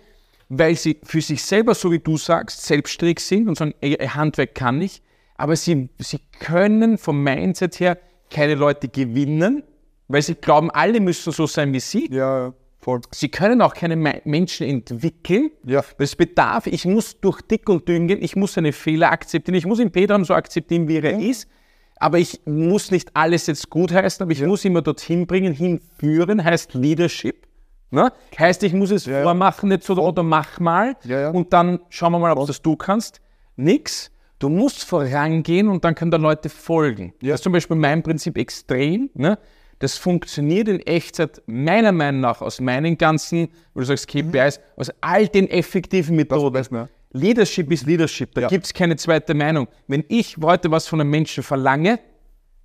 weil 0.49 0.75
sie 0.75 0.99
für 1.03 1.21
sich 1.21 1.41
selber, 1.41 1.73
so 1.73 1.91
wie 1.91 1.99
du 1.99 2.17
sagst, 2.17 2.65
selbstständig 2.65 3.19
sind 3.19 3.47
und 3.47 3.57
sagen, 3.57 3.73
ey, 3.81 3.95
Handwerk 3.95 4.53
kann 4.53 4.81
ich, 4.81 5.01
aber 5.35 5.55
sie, 5.55 5.89
sie 5.97 6.19
können 6.39 6.97
vom 6.97 7.23
Mindset 7.23 7.79
her 7.79 7.97
keine 8.29 8.55
Leute 8.55 8.87
gewinnen, 8.87 9.63
weil 10.07 10.21
sie 10.21 10.35
glauben, 10.35 10.69
alle 10.69 10.99
müssen 10.99 11.31
so 11.31 11.47
sein 11.47 11.73
wie 11.73 11.79
sie. 11.79 12.09
Ja, 12.11 12.53
voll. 12.79 13.01
Sie 13.11 13.29
können 13.29 13.61
auch 13.61 13.73
keine 13.73 13.95
Menschen 13.95 14.67
entwickeln, 14.67 15.51
ja. 15.65 15.83
weil 15.97 16.05
es 16.05 16.15
bedarf, 16.15 16.67
ich 16.67 16.85
muss 16.85 17.19
durch 17.19 17.41
dick 17.41 17.67
und 17.69 17.87
dünn 17.87 18.07
gehen, 18.07 18.21
ich 18.21 18.35
muss 18.35 18.53
seine 18.53 18.73
Fehler 18.73 19.11
akzeptieren, 19.11 19.55
ich 19.55 19.65
muss 19.65 19.79
ihn 19.79 19.91
Pedram 19.91 20.25
so 20.25 20.33
akzeptieren, 20.33 20.87
wie 20.87 20.97
er 20.97 21.11
ja. 21.11 21.17
ist, 21.17 21.47
aber 21.95 22.19
ich 22.19 22.41
muss 22.45 22.91
nicht 22.91 23.15
alles 23.15 23.47
jetzt 23.47 23.69
gut 23.69 23.91
heißen, 23.91 24.21
aber 24.23 24.33
ich 24.33 24.39
ja. 24.39 24.47
muss 24.47 24.65
immer 24.65 24.81
dorthin 24.81 25.25
bringen, 25.27 25.53
hinführen, 25.53 26.43
heißt 26.43 26.73
Leadership. 26.73 27.47
Ne? 27.91 28.11
Heißt, 28.39 28.63
ich 28.63 28.73
muss 28.73 28.89
es 28.89 29.05
ja, 29.05 29.21
vormachen, 29.21 29.69
nicht 29.69 29.83
so, 29.83 29.93
oder 29.95 30.23
mach 30.23 30.59
mal 30.59 30.95
und 31.33 31.51
dann 31.51 31.79
schauen 31.89 32.13
wir 32.13 32.19
mal, 32.19 32.31
ob 32.31 32.47
das 32.47 32.61
du 32.61 32.75
kannst. 32.75 33.21
Nix. 33.57 34.09
Du 34.39 34.49
musst 34.49 34.85
vorangehen 34.85 35.67
und 35.67 35.85
dann 35.85 35.93
können 35.93 36.09
da 36.09 36.17
Leute 36.17 36.49
folgen. 36.49 37.13
Das 37.21 37.35
ist 37.35 37.43
zum 37.43 37.53
Beispiel 37.53 37.77
mein 37.77 38.01
Prinzip 38.01 38.37
extrem. 38.37 39.11
Ne? 39.13 39.37
Das 39.77 39.97
funktioniert 39.97 40.67
in 40.67 40.79
Echtzeit 40.79 41.43
meiner 41.45 41.91
Meinung 41.91 42.21
nach 42.21 42.41
aus 42.41 42.59
meinen 42.59 42.97
ganzen, 42.97 43.49
wie 43.75 43.79
du 43.79 43.83
sagst, 43.83 44.07
KPIs, 44.07 44.57
mhm. 44.57 44.63
aus 44.77 44.91
all 45.01 45.27
den 45.27 45.47
effektiven 45.49 46.15
Methoden. 46.15 46.53
Das, 46.53 46.71
ne? 46.71 46.89
Leadership 47.11 47.71
ist 47.71 47.85
Leadership, 47.85 48.33
da 48.33 48.41
ja. 48.41 48.47
gibt 48.47 48.65
es 48.65 48.73
keine 48.73 48.95
zweite 48.95 49.33
Meinung. 49.33 49.67
Wenn 49.87 50.03
ich 50.07 50.37
heute 50.41 50.71
was 50.71 50.87
von 50.87 51.01
einem 51.01 51.09
Menschen 51.09 51.43
verlange, 51.43 51.99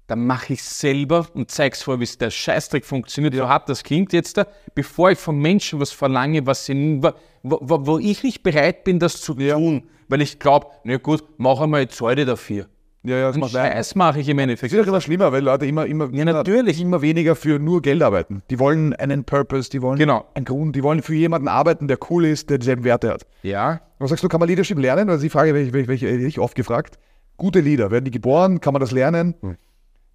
dann 0.06 0.26
mache 0.26 0.52
ich 0.52 0.60
es 0.60 0.78
selber 0.78 1.26
und 1.34 1.50
zeige 1.50 1.74
es 1.74 1.82
vor, 1.82 2.00
wie 2.00 2.06
der 2.06 2.30
Scheißdreck 2.30 2.84
funktioniert. 2.84 3.34
Ja. 3.34 3.44
So 3.44 3.48
hart 3.48 3.68
das 3.68 3.82
klingt 3.82 4.12
jetzt 4.12 4.36
da, 4.36 4.46
bevor 4.74 5.10
ich 5.10 5.18
von 5.18 5.38
Menschen 5.38 5.80
was 5.80 5.90
verlange, 5.90 6.46
was 6.46 6.66
sie, 6.66 7.00
wo, 7.02 7.12
wo, 7.42 7.86
wo 7.86 7.98
ich 7.98 8.22
nicht 8.22 8.42
bereit 8.42 8.84
bin, 8.84 8.98
das 8.98 9.20
zu 9.20 9.34
ja. 9.38 9.54
tun, 9.54 9.84
weil 10.08 10.22
ich 10.22 10.38
glaube, 10.38 10.68
na 10.84 10.96
gut, 10.98 11.24
mach 11.38 11.60
einmal 11.60 11.82
jetzt 11.82 12.00
heute 12.00 12.24
dafür. 12.24 12.66
Ja, 13.06 13.18
ja, 13.18 13.28
das 13.28 13.36
macht 13.36 13.52
Scheiß 13.52 13.94
mache 13.94 14.18
ich 14.18 14.28
im 14.28 14.38
Endeffekt. 14.40 14.72
Das 14.72 14.80
ist 14.80 14.88
immer 14.88 15.00
schlimmer, 15.00 15.30
weil 15.30 15.44
Leute 15.44 15.64
immer, 15.64 15.86
immer, 15.86 16.12
ja, 16.12 16.24
natürlich. 16.24 16.80
immer 16.80 17.02
weniger 17.02 17.36
für 17.36 17.60
nur 17.60 17.80
Geld 17.80 18.02
arbeiten. 18.02 18.42
Die 18.50 18.58
wollen 18.58 18.94
einen 18.94 19.22
Purpose, 19.22 19.70
die 19.70 19.80
wollen 19.80 19.96
genau. 19.96 20.24
einen 20.34 20.44
Grund, 20.44 20.74
die 20.74 20.82
wollen 20.82 21.02
für 21.02 21.14
jemanden 21.14 21.46
arbeiten, 21.46 21.86
der 21.86 21.98
cool 22.10 22.24
ist, 22.24 22.50
der 22.50 22.58
dieselben 22.58 22.82
Werte 22.82 23.10
hat. 23.10 23.24
Ja. 23.42 23.80
Was 24.00 24.10
sagst 24.10 24.24
du, 24.24 24.28
kann 24.28 24.40
man 24.40 24.48
Leadership 24.48 24.78
lernen? 24.78 25.08
Also 25.08 25.22
die 25.22 25.30
Frage 25.30 25.54
werde 25.54 25.94
ich, 25.94 26.02
ich 26.02 26.38
oft 26.40 26.56
gefragt. 26.56 26.98
Gute 27.36 27.60
Leader, 27.60 27.92
werden 27.92 28.06
die 28.06 28.10
geboren? 28.10 28.60
Kann 28.60 28.72
man 28.72 28.80
das 28.80 28.90
lernen? 28.90 29.36
Hm. 29.40 29.56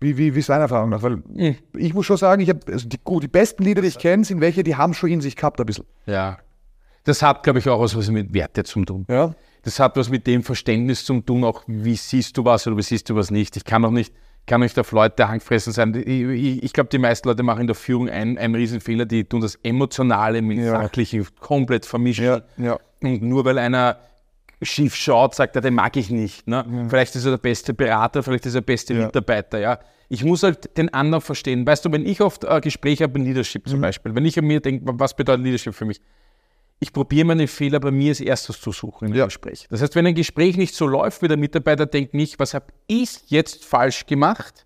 Wie, 0.01 0.17
wie, 0.17 0.35
wie 0.35 0.39
ist 0.39 0.49
deine 0.49 0.63
Erfahrung 0.63 0.89
nach? 0.89 1.03
Weil 1.03 1.23
hm. 1.33 1.55
ich 1.77 1.93
muss 1.93 2.05
schon 2.05 2.17
sagen, 2.17 2.41
ich 2.41 2.49
habe 2.49 2.59
also 2.67 2.89
die, 2.89 2.97
die 2.97 3.27
besten 3.27 3.63
Leader, 3.63 3.81
die 3.81 3.87
ich 3.87 3.97
kenne, 3.97 4.25
sind 4.25 4.41
welche, 4.41 4.63
die 4.63 4.75
haben 4.75 4.93
schon 4.93 5.09
in 5.09 5.21
sich 5.21 5.37
gehabt 5.37 5.59
ein 5.59 5.65
bisschen. 5.65 5.85
Ja. 6.05 6.39
Das 7.03 7.21
hat, 7.21 7.43
glaube 7.43 7.59
ich, 7.59 7.69
auch 7.69 7.79
was 7.79 8.11
mit 8.11 8.33
Werte 8.33 8.63
zu 8.63 8.83
tun. 8.83 9.05
Ja 9.07 9.33
das 9.63 9.79
hat 9.79 9.95
was 9.95 10.09
mit 10.09 10.27
dem 10.27 10.43
Verständnis 10.43 11.05
zu 11.05 11.21
tun, 11.21 11.43
auch 11.43 11.63
wie 11.67 11.95
siehst 11.95 12.37
du 12.37 12.45
was 12.45 12.65
oder 12.67 12.77
wie 12.77 12.81
siehst 12.81 13.09
du 13.09 13.15
was 13.15 13.31
nicht. 13.31 13.55
Ich 13.57 13.63
kann 13.63 13.85
auch 13.85 13.91
nicht, 13.91 14.13
kann 14.47 14.61
nicht 14.61 14.77
auf 14.79 14.91
Leute 14.91 15.27
Hangfressen 15.27 15.71
sein. 15.71 15.93
Ich, 15.93 16.07
ich, 16.07 16.63
ich 16.63 16.73
glaube, 16.73 16.89
die 16.89 16.97
meisten 16.97 17.27
Leute 17.27 17.43
machen 17.43 17.61
in 17.61 17.67
der 17.67 17.75
Führung 17.75 18.09
einen, 18.09 18.37
einen 18.37 18.55
Riesenfehler, 18.55 19.05
die 19.05 19.23
tun 19.23 19.41
das 19.41 19.55
Emotionale 19.63 20.41
mit 20.41 20.57
ja. 20.57 20.81
Sachlichen 20.81 21.27
komplett 21.39 21.85
vermischen. 21.85 22.25
Ja, 22.25 22.41
ja. 22.57 22.79
Und 23.01 23.21
nur 23.21 23.45
weil 23.45 23.57
einer 23.57 23.97
schief 24.61 24.95
schaut, 24.95 25.35
sagt 25.35 25.55
er, 25.55 25.61
den 25.61 25.73
mag 25.73 25.95
ich 25.97 26.09
nicht. 26.09 26.47
Ne? 26.47 26.65
Ja. 26.69 26.89
Vielleicht 26.89 27.15
ist 27.15 27.25
er 27.25 27.31
der 27.31 27.37
beste 27.37 27.73
Berater, 27.73 28.23
vielleicht 28.23 28.45
ist 28.45 28.55
er 28.55 28.61
der 28.61 28.65
beste 28.65 28.93
ja. 28.93 29.05
Mitarbeiter. 29.05 29.59
Ja? 29.59 29.79
Ich 30.09 30.23
muss 30.23 30.43
halt 30.43 30.77
den 30.77 30.93
anderen 30.93 31.21
verstehen. 31.21 31.65
Weißt 31.65 31.85
du, 31.85 31.91
wenn 31.91 32.05
ich 32.05 32.21
oft 32.21 32.43
äh, 32.43 32.61
Gespräche 32.61 33.03
habe 33.05 33.17
in 33.19 33.25
Leadership 33.25 33.67
zum 33.67 33.79
mhm. 33.79 33.83
Beispiel, 33.83 34.15
wenn 34.15 34.25
ich 34.25 34.37
an 34.37 34.45
mir 34.45 34.59
denke, 34.59 34.83
was 34.97 35.15
bedeutet 35.15 35.43
Leadership 35.43 35.73
für 35.73 35.85
mich? 35.85 36.01
ich 36.81 36.91
probiere 36.91 37.27
meine 37.27 37.47
Fehler 37.47 37.79
bei 37.79 37.91
mir 37.91 38.09
als 38.09 38.19
erstes 38.19 38.59
zu 38.59 38.71
suchen 38.71 39.09
im 39.09 39.13
ja. 39.13 39.25
Gespräch. 39.25 39.67
Das 39.69 39.83
heißt, 39.83 39.95
wenn 39.95 40.07
ein 40.07 40.15
Gespräch 40.15 40.57
nicht 40.57 40.73
so 40.73 40.87
läuft, 40.87 41.21
wie 41.21 41.27
der 41.27 41.37
Mitarbeiter 41.37 41.85
denkt 41.85 42.15
nicht, 42.15 42.39
was 42.39 42.55
habe 42.55 42.65
ich 42.87 43.19
jetzt 43.27 43.63
falsch 43.63 44.07
gemacht 44.07 44.65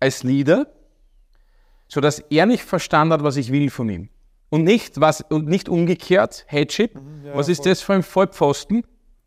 als 0.00 0.24
Leader, 0.24 0.66
sodass 1.86 2.18
er 2.18 2.46
nicht 2.46 2.64
verstanden 2.64 3.14
hat, 3.14 3.22
was 3.22 3.36
ich 3.36 3.52
will 3.52 3.70
von 3.70 3.88
ihm. 3.88 4.08
Und 4.50 4.64
nicht, 4.64 5.00
was, 5.00 5.20
und 5.20 5.46
nicht 5.46 5.68
umgekehrt, 5.68 6.44
hey 6.48 6.66
Chip, 6.66 6.96
mhm, 6.96 7.26
ja, 7.26 7.36
was 7.36 7.48
ist 7.48 7.58
voll. 7.58 7.70
das 7.70 7.80
für 7.80 7.92
ein 7.94 8.02
Vollpfosten? 8.02 8.82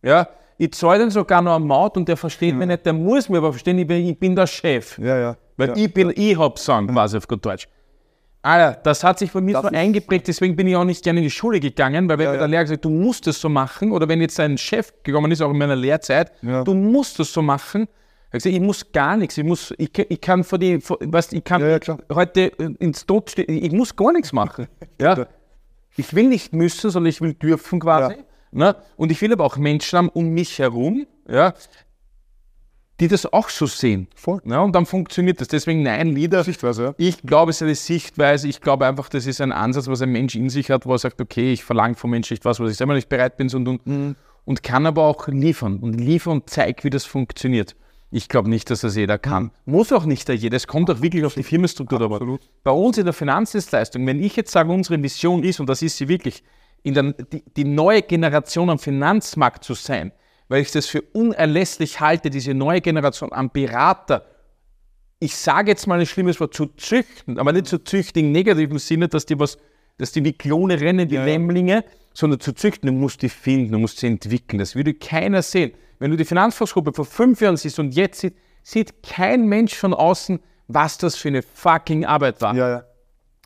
Ja, 0.05 0.27
ich 0.57 0.71
zahle 0.73 0.99
den 0.99 1.09
sogar 1.09 1.41
noch 1.41 1.53
am 1.53 1.67
Maut 1.67 1.97
und 1.97 2.07
der 2.07 2.15
versteht 2.15 2.51
ja. 2.51 2.55
mich 2.55 2.67
nicht, 2.67 2.85
der 2.85 2.93
muss 2.93 3.27
mir 3.27 3.39
aber 3.39 3.51
verstehen, 3.51 3.77
ich 3.79 3.87
bin, 3.87 4.05
ich 4.07 4.17
bin 4.17 4.35
der 4.35 4.47
Chef. 4.47 4.97
Ja, 4.99 5.17
ja. 5.17 5.37
Weil 5.57 5.77
ich 5.77 5.93
bin, 5.93 6.13
ich 6.15 6.37
hab 6.37 6.59
sagen, 6.59 6.87
quasi 6.87 7.17
auf 7.17 7.27
gut 7.27 7.45
Deutsch. 7.45 7.67
Alter, 8.41 8.79
das 8.83 9.03
hat 9.03 9.17
sich 9.17 9.31
bei 9.31 9.41
mir 9.41 9.53
das 9.53 9.63
so 9.63 9.67
eingeprägt, 9.69 10.27
deswegen 10.27 10.55
bin 10.55 10.67
ich 10.67 10.75
auch 10.75 10.83
nicht 10.83 11.03
gerne 11.03 11.19
in 11.19 11.23
die 11.23 11.31
Schule 11.31 11.59
gegangen, 11.59 12.07
weil 12.07 12.19
wenn 12.19 12.25
ja, 12.27 12.37
der 12.37 12.47
Lehrer 12.47 12.63
gesagt 12.63 12.85
du 12.85 12.91
musst 12.91 13.25
es 13.25 13.41
so 13.41 13.49
machen, 13.49 13.91
oder 13.91 14.07
wenn 14.07 14.21
jetzt 14.21 14.39
ein 14.39 14.57
Chef 14.59 14.93
gekommen 15.01 15.31
ist, 15.31 15.41
auch 15.41 15.49
in 15.49 15.57
meiner 15.57 15.75
Lehrzeit, 15.75 16.31
ja. 16.43 16.63
du 16.63 16.75
musst 16.75 17.19
es 17.19 17.33
so 17.33 17.41
machen, 17.41 17.87
ich, 18.27 18.31
gesagt, 18.43 18.55
ich 18.55 18.61
muss 18.61 18.91
gar 18.91 19.17
nichts, 19.17 19.37
ich, 19.39 19.43
muss, 19.43 19.73
ich, 19.79 19.89
ich 19.97 20.21
kann 20.21 20.43
vor 20.43 20.59
die, 20.59 20.79
vor, 20.79 20.99
weißt, 21.01 21.33
ich 21.33 21.43
kann 21.43 21.61
ja, 21.61 21.79
heute 22.13 22.41
ins 22.79 23.05
Tod 23.07 23.31
stehen, 23.31 23.45
ich 23.49 23.71
muss 23.71 23.95
gar 23.95 24.13
nichts 24.13 24.31
machen. 24.31 24.67
ja? 25.01 25.25
Ich 25.97 26.13
will 26.13 26.27
nicht 26.27 26.53
müssen, 26.53 26.91
sondern 26.91 27.09
ich 27.09 27.21
will 27.21 27.33
dürfen 27.33 27.79
quasi. 27.79 28.15
Ne? 28.55 28.73
Und 28.95 29.11
ich 29.11 29.21
will 29.21 29.33
aber 29.33 29.43
auch 29.43 29.57
Menschen 29.57 29.97
haben 29.97 30.09
um 30.09 30.29
mich 30.29 30.59
herum, 30.59 31.05
ja, 31.29 31.53
die 33.01 33.09
das 33.09 33.25
auch 33.31 33.49
so 33.49 33.65
sehen. 33.65 34.07
Voll. 34.15 34.41
Ja, 34.45 34.61
und 34.61 34.73
dann 34.73 34.85
funktioniert 34.85 35.41
das. 35.41 35.49
Deswegen 35.49 35.83
nein, 35.83 36.15
Lieder. 36.15 36.41
Sichtweise, 36.45 36.83
ja. 36.83 36.93
Ich 36.97 37.21
glaube, 37.23 37.49
es 37.49 37.57
ist 37.57 37.63
eine 37.63 37.75
Sichtweise. 37.75 38.47
Ich 38.47 38.61
glaube 38.61 38.85
einfach, 38.85 39.09
das 39.09 39.25
ist 39.25 39.41
ein 39.41 39.51
Ansatz, 39.51 39.87
was 39.87 40.01
ein 40.01 40.09
Mensch 40.09 40.35
in 40.35 40.49
sich 40.49 40.71
hat, 40.71 40.85
wo 40.85 40.93
er 40.93 40.99
sagt, 40.99 41.19
okay, 41.19 41.51
ich 41.51 41.65
verlange 41.65 41.95
vom 41.95 42.11
Menschen 42.11 42.33
nicht 42.33 42.45
was, 42.45 42.61
was 42.61 42.71
ich 42.71 42.77
selber 42.77 42.93
nicht 42.93 43.09
bereit 43.09 43.35
bin, 43.35 43.49
sondern 43.49 43.79
mhm. 43.83 44.15
und 44.45 44.63
kann 44.63 44.85
aber 44.85 45.03
auch 45.03 45.27
liefern 45.27 45.79
und 45.79 45.99
liefern 45.99 46.33
und 46.33 46.49
zeigt, 46.49 46.85
wie 46.85 46.89
das 46.89 47.03
funktioniert. 47.03 47.75
Ich 48.09 48.29
glaube 48.29 48.49
nicht, 48.49 48.69
dass 48.69 48.79
das 48.79 48.95
jeder 48.95 49.17
kann. 49.17 49.51
Mhm. 49.65 49.73
Muss 49.73 49.91
auch 49.91 50.05
nicht 50.05 50.29
jeder. 50.29 50.55
Es 50.55 50.65
kommt 50.65 50.89
auch 50.89 51.01
wirklich 51.01 51.25
auf 51.25 51.33
die 51.33 51.43
Firmenstruktur. 51.43 51.99
Aber 51.99 52.39
bei 52.63 52.71
uns 52.71 52.97
in 52.97 53.03
der 53.03 53.13
Finanzdienstleistung, 53.13 54.07
wenn 54.07 54.23
ich 54.23 54.37
jetzt 54.37 54.51
sage, 54.51 54.71
unsere 54.71 54.97
Mission 54.97 55.43
ist, 55.43 55.59
und 55.59 55.67
das 55.67 55.81
ist 55.81 55.97
sie 55.97 56.07
wirklich, 56.07 56.41
in 56.85 56.93
der, 56.93 57.13
die, 57.13 57.43
die 57.57 57.63
neue 57.63 58.03
Generation 58.03 58.69
am 58.69 58.77
Finanzmarkt 58.77 59.63
zu 59.63 59.73
sein, 59.73 60.11
weil 60.47 60.61
ich 60.61 60.71
das 60.71 60.85
für 60.85 61.01
unerlässlich 61.01 61.99
halte, 61.99 62.29
diese 62.29 62.53
neue 62.53 62.79
Generation 62.79 63.33
an 63.33 63.49
Berater, 63.49 64.23
ich 65.19 65.35
sage 65.35 65.71
jetzt 65.71 65.87
mal 65.87 65.99
ein 65.99 66.05
schlimmes 66.05 66.39
Wort, 66.39 66.53
zu 66.53 66.67
züchten, 66.67 67.39
aber 67.39 67.53
nicht 67.53 67.65
zu 67.65 67.83
züchten 67.83 68.25
im 68.25 68.31
negativen 68.31 68.77
Sinne, 68.77 69.07
dass 69.07 69.25
die 69.25 69.39
was, 69.39 69.57
dass 69.97 70.11
die 70.11 70.23
wie 70.23 70.33
Klone 70.33 70.79
rennen, 70.79 71.09
wie 71.09 71.15
ja. 71.15 71.25
Lämmlinge, 71.25 71.83
sondern 72.13 72.39
zu 72.39 72.53
züchten, 72.53 72.87
du 72.87 72.93
musst 72.93 73.23
die 73.23 73.29
finden, 73.29 73.71
du 73.71 73.79
musst 73.79 73.97
sie 73.97 74.07
entwickeln. 74.07 74.59
Das 74.59 74.75
würde 74.75 74.93
keiner 74.93 75.41
sehen. 75.41 75.71
Wenn 75.97 76.11
du 76.11 76.17
die 76.17 76.25
Finanzfachgruppe 76.25 76.93
vor 76.93 77.05
fünf 77.05 77.41
Jahren 77.41 77.57
siehst 77.57 77.79
und 77.79 77.95
jetzt 77.95 78.19
sieht, 78.19 78.35
sieht 78.61 79.01
kein 79.01 79.47
Mensch 79.47 79.73
von 79.73 79.93
außen, 79.95 80.39
was 80.67 80.99
das 80.99 81.15
für 81.15 81.29
eine 81.29 81.41
fucking 81.41 82.05
Arbeit 82.05 82.41
war. 82.41 82.55
Ja, 82.55 82.69
ja. 82.69 82.83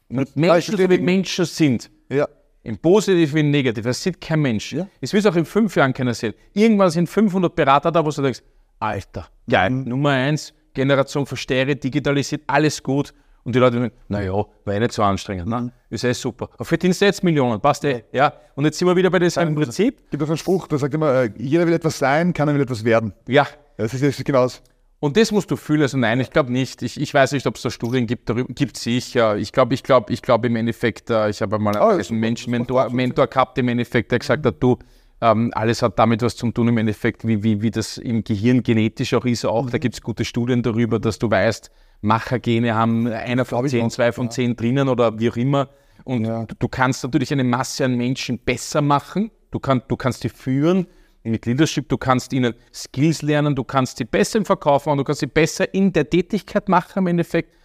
Mit 0.09 0.35
Menschen, 0.35 0.75
die 0.75 0.97
Menschen 0.97 1.45
sind. 1.45 1.89
Ja. 2.09 2.27
Im 2.63 2.77
Positiven 2.77 3.35
wie 3.35 3.39
im 3.39 3.51
Negativen. 3.51 3.89
Das 3.89 4.03
sieht 4.03 4.19
kein 4.19 4.41
Mensch. 4.41 4.73
Ja. 4.73 4.87
Es 4.99 5.13
wird 5.13 5.25
auch 5.27 5.35
in 5.35 5.45
fünf 5.45 5.75
Jahren 5.75 5.93
keiner 5.93 6.13
sehen. 6.13 6.33
Irgendwann 6.53 6.89
sind 6.89 7.07
500 7.07 7.55
Berater 7.55 7.91
da, 7.91 8.05
wo 8.05 8.09
du 8.09 8.21
denkst, 8.21 8.41
Alter, 8.79 9.27
geil, 9.49 9.69
mhm. 9.71 9.83
Nummer 9.85 10.11
eins, 10.11 10.53
Generation 10.73 11.25
Verstehe, 11.25 11.75
digitalisiert, 11.75 12.43
alles 12.47 12.81
gut. 12.81 13.13
Und 13.43 13.55
die 13.55 13.59
Leute 13.59 13.79
denken, 13.79 13.95
naja, 14.09 14.33
war 14.33 14.73
eh 14.73 14.79
nicht 14.79 14.91
so 14.91 15.01
anstrengend. 15.01 15.47
Ne? 15.47 15.61
Mhm. 15.61 15.71
Ist 15.89 16.03
eh 16.03 16.13
super. 16.13 16.49
Aber 16.53 16.65
verdienst 16.65 17.01
du 17.01 17.05
jetzt 17.05 17.23
Millionen, 17.23 17.59
passt 17.59 17.83
eh. 17.85 18.03
Ja. 18.11 18.33
Und 18.55 18.65
jetzt 18.65 18.77
sind 18.77 18.87
wir 18.87 18.95
wieder 18.95 19.09
bei 19.09 19.19
diesem 19.19 19.55
Prinzip. 19.55 20.01
Es 20.05 20.11
gibt 20.11 20.23
auch 20.23 20.27
einen 20.27 20.37
Spruch, 20.37 20.67
der 20.67 20.77
sagt 20.77 20.93
immer, 20.93 21.23
äh, 21.23 21.31
jeder 21.37 21.65
will 21.65 21.73
etwas 21.73 21.97
sein, 21.97 22.33
kann 22.33 22.47
er 22.47 22.55
will 22.55 22.61
etwas 22.61 22.83
werden. 22.83 23.13
Ja. 23.27 23.47
Das 23.77 23.93
ist, 23.93 24.03
das 24.03 24.23
genau 24.23 24.43
das. 24.43 24.61
Und 24.99 25.15
das 25.15 25.31
musst 25.31 25.49
du 25.49 25.55
fühlen. 25.55 25.83
Also 25.83 25.97
nein, 25.97 26.19
ich 26.19 26.29
glaube 26.29 26.51
nicht. 26.51 26.81
Ich, 26.81 26.99
ich 26.99 27.13
weiß 27.13 27.31
nicht, 27.31 27.47
ob 27.47 27.55
es 27.55 27.61
da 27.61 27.69
Studien 27.69 28.05
gibt. 28.05 28.29
Darüber 28.29 28.53
gibt 28.53 28.75
es 28.75 28.83
sicher. 28.83 29.37
Ich 29.37 29.53
glaube, 29.53 29.73
ich 29.73 29.83
glaube, 29.83 30.11
ich 30.11 30.21
glaube 30.21 30.47
im 30.47 30.55
Endeffekt, 30.57 31.09
äh, 31.09 31.29
ich 31.29 31.41
habe 31.41 31.57
mal 31.57 31.75
oh, 31.77 31.97
einen 31.97 32.19
Menschen, 32.19 32.51
Mentor, 32.51 32.89
Mentor 32.89 33.27
gehabt 33.27 33.57
im 33.57 33.69
Endeffekt, 33.69 34.11
der 34.11 34.19
gesagt 34.19 34.45
hat, 34.45 34.61
du, 34.61 34.77
ähm, 35.21 35.51
alles 35.53 35.81
hat 35.81 35.97
damit 35.99 36.21
was 36.21 36.35
zu 36.35 36.51
tun 36.51 36.67
im 36.67 36.77
Endeffekt, 36.77 37.25
wie, 37.25 37.43
wie, 37.43 37.61
wie 37.61 37.71
das 37.71 37.97
im 37.97 38.23
Gehirn 38.23 38.61
genetisch 38.61 39.13
auch 39.13 39.25
ist. 39.25 39.45
Auch 39.45 39.65
mhm. 39.65 39.71
da 39.71 39.77
gibt 39.77 39.95
es 39.95 40.01
gute 40.01 40.25
Studien 40.25 40.63
darüber, 40.63 40.99
dass 40.99 41.17
du 41.17 41.31
weißt, 41.31 41.71
Machergene 42.01 42.75
haben 42.75 43.07
einer 43.07 43.45
von 43.45 43.67
zehn, 43.67 43.89
zwei 43.89 44.11
von 44.11 44.31
zehn 44.31 44.55
drinnen 44.55 44.89
oder 44.89 45.17
wie 45.19 45.29
auch 45.29 45.37
immer. 45.37 45.69
Und 46.03 46.25
ja. 46.25 46.45
du, 46.45 46.55
du 46.57 46.67
kannst 46.67 47.03
natürlich 47.03 47.31
eine 47.31 47.43
Masse 47.43 47.85
an 47.85 47.95
Menschen 47.95 48.39
besser 48.39 48.81
machen. 48.81 49.31
Du, 49.51 49.59
kann, 49.59 49.81
du 49.87 49.95
kannst 49.95 50.23
die 50.23 50.29
führen 50.29 50.87
mit 51.23 51.45
Leadership, 51.45 51.89
du 51.89 51.97
kannst 51.97 52.33
ihnen 52.33 52.53
Skills 52.73 53.21
lernen, 53.21 53.55
du 53.55 53.63
kannst 53.63 53.97
sie 53.97 54.05
besser 54.05 54.39
im 54.39 54.45
Verkauf 54.45 54.85
machen, 54.85 54.97
du 54.97 55.03
kannst 55.03 55.19
sie 55.19 55.27
besser 55.27 55.73
in 55.73 55.91
der 55.91 56.09
Tätigkeit 56.09 56.69
machen 56.69 56.99
im 56.99 57.07
Endeffekt. 57.07 57.55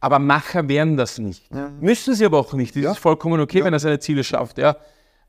Aber 0.00 0.18
Macher 0.18 0.68
werden 0.68 0.96
das 0.96 1.18
nicht. 1.18 1.52
Ja. 1.52 1.70
Müssen 1.80 2.14
sie 2.14 2.24
aber 2.26 2.38
auch 2.38 2.52
nicht. 2.52 2.76
Das 2.76 2.82
ja. 2.82 2.92
ist 2.92 2.98
vollkommen 2.98 3.40
okay, 3.40 3.60
ja. 3.60 3.64
wenn 3.64 3.72
er 3.72 3.78
seine 3.78 3.98
Ziele 3.98 4.24
schafft. 4.24 4.58
Ja. 4.58 4.76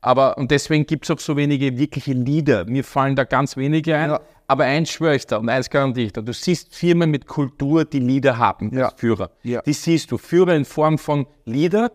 Aber, 0.00 0.38
und 0.38 0.50
deswegen 0.50 0.86
gibt 0.86 1.04
es 1.04 1.10
auch 1.10 1.18
so 1.18 1.36
wenige 1.36 1.76
wirkliche 1.76 2.12
Leader. 2.12 2.64
Mir 2.66 2.84
fallen 2.84 3.16
da 3.16 3.24
ganz 3.24 3.56
wenige 3.56 3.96
ein. 3.96 4.16
Aber 4.46 4.64
eins 4.64 4.90
schwöre 4.90 5.16
ich 5.16 5.26
da 5.26 5.38
und 5.38 5.48
eins 5.48 5.68
garantiere 5.68 6.06
ich 6.06 6.12
da. 6.12 6.20
Du 6.20 6.32
siehst 6.32 6.74
Firmen 6.74 7.10
mit 7.10 7.26
Kultur, 7.26 7.84
die 7.84 7.98
Leader 7.98 8.38
haben. 8.38 8.70
Führer. 8.96 9.30
Ja. 9.42 9.62
Die 9.62 9.72
siehst 9.72 10.12
du. 10.12 10.18
Führer 10.18 10.54
in 10.54 10.64
Form 10.64 10.98
von 10.98 11.26
Leader, 11.44 11.90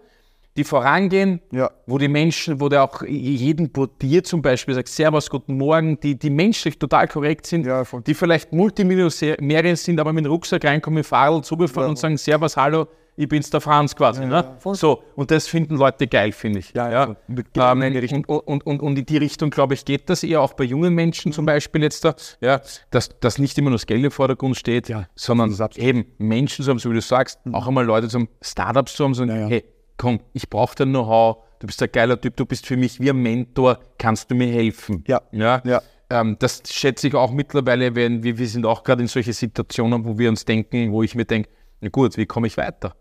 die 0.55 0.63
vorangehen, 0.63 1.41
ja. 1.51 1.71
wo 1.87 1.97
die 1.97 2.07
Menschen, 2.07 2.59
wo 2.61 2.69
der 2.69 2.83
auch 2.83 3.01
jeden 3.03 3.71
Portier 3.71 4.23
zum 4.23 4.41
Beispiel 4.41 4.75
sagt, 4.75 4.87
Servus, 4.87 5.29
guten 5.29 5.57
Morgen, 5.57 5.99
die, 5.99 6.17
die 6.17 6.29
menschlich 6.29 6.77
total 6.77 7.07
korrekt 7.07 7.47
sind, 7.47 7.65
ja, 7.65 7.83
die 8.05 8.13
vielleicht 8.13 8.53
Multimillionäre 8.53 9.75
sind, 9.75 9.99
aber 9.99 10.13
mit 10.13 10.25
dem 10.25 10.31
Rucksack 10.31 10.63
reinkommen, 10.65 10.97
mit 10.97 11.05
Fahrrad 11.05 11.45
zubefahren 11.45 11.87
ja. 11.87 11.89
und 11.89 11.97
sagen, 11.97 12.17
Servus, 12.17 12.55
hallo, 12.55 12.87
ich 13.15 13.27
bin's 13.27 13.49
der 13.49 13.61
Franz 13.61 13.95
quasi. 13.95 14.23
Ja, 14.23 14.27
ne? 14.27 14.57
So, 14.73 15.03
und 15.15 15.29
das 15.29 15.47
finden 15.47 15.75
Leute 15.75 16.07
geil, 16.07 16.31
finde 16.31 16.59
ich. 16.59 16.73
Ja, 16.73 16.89
ja. 16.89 17.15
Ähm, 17.29 17.93
und, 18.27 18.47
und, 18.47 18.65
und, 18.65 18.81
und, 18.81 18.97
in 18.97 19.05
die 19.05 19.17
Richtung, 19.17 19.49
glaube 19.49 19.75
ich, 19.75 19.85
geht 19.85 20.09
das 20.09 20.23
eher 20.23 20.41
auch 20.41 20.53
bei 20.53 20.63
jungen 20.63 20.93
Menschen 20.93 21.31
zum 21.31 21.45
Beispiel 21.45 21.83
jetzt 21.83 22.05
da, 22.05 22.15
ja, 22.41 22.61
dass, 22.89 23.09
dass 23.19 23.37
nicht 23.37 23.57
immer 23.57 23.69
nur 23.69 23.77
das 23.77 23.85
Geld 23.85 24.03
im 24.03 24.11
Vordergrund 24.11 24.57
steht, 24.57 24.89
ja, 24.89 25.05
sondern 25.15 25.55
eben 25.75 26.05
Menschen 26.17 26.63
zu 26.63 26.71
haben, 26.71 26.79
so 26.79 26.89
wie 26.89 26.95
du 26.95 27.01
sagst, 27.01 27.45
mhm. 27.45 27.55
auch 27.55 27.67
einmal 27.67 27.85
Leute 27.85 28.07
zum 28.07 28.27
Startups 28.41 28.95
zu 28.95 29.03
haben, 29.03 29.13
so, 29.13 29.23
ja, 29.25 29.47
hey, 29.47 29.63
komm, 29.97 30.19
ich 30.33 30.49
brauche 30.49 30.75
dein 30.75 30.89
Know-how, 30.89 31.37
du 31.59 31.67
bist 31.67 31.81
ein 31.81 31.91
geiler 31.91 32.19
Typ, 32.19 32.35
du 32.35 32.45
bist 32.45 32.65
für 32.65 32.77
mich 32.77 32.99
wie 32.99 33.09
ein 33.09 33.21
Mentor, 33.21 33.79
kannst 33.97 34.29
du 34.31 34.35
mir 34.35 34.47
helfen? 34.47 35.03
Ja. 35.07 35.21
ja? 35.31 35.61
ja. 35.63 35.81
Ähm, 36.09 36.37
das 36.39 36.61
schätze 36.69 37.07
ich 37.07 37.15
auch 37.15 37.31
mittlerweile, 37.31 37.95
wenn 37.95 38.23
wir, 38.23 38.37
wir 38.37 38.47
sind 38.47 38.65
auch 38.65 38.83
gerade 38.83 39.01
in 39.01 39.07
solche 39.07 39.33
Situationen, 39.33 40.05
wo 40.05 40.17
wir 40.17 40.29
uns 40.29 40.45
denken, 40.45 40.91
wo 40.91 41.03
ich 41.03 41.15
mir 41.15 41.25
denke, 41.25 41.49
na 41.81 41.89
gut, 41.89 42.17
wie 42.17 42.25
komme 42.25 42.47
ich 42.47 42.57
weiter? 42.57 42.95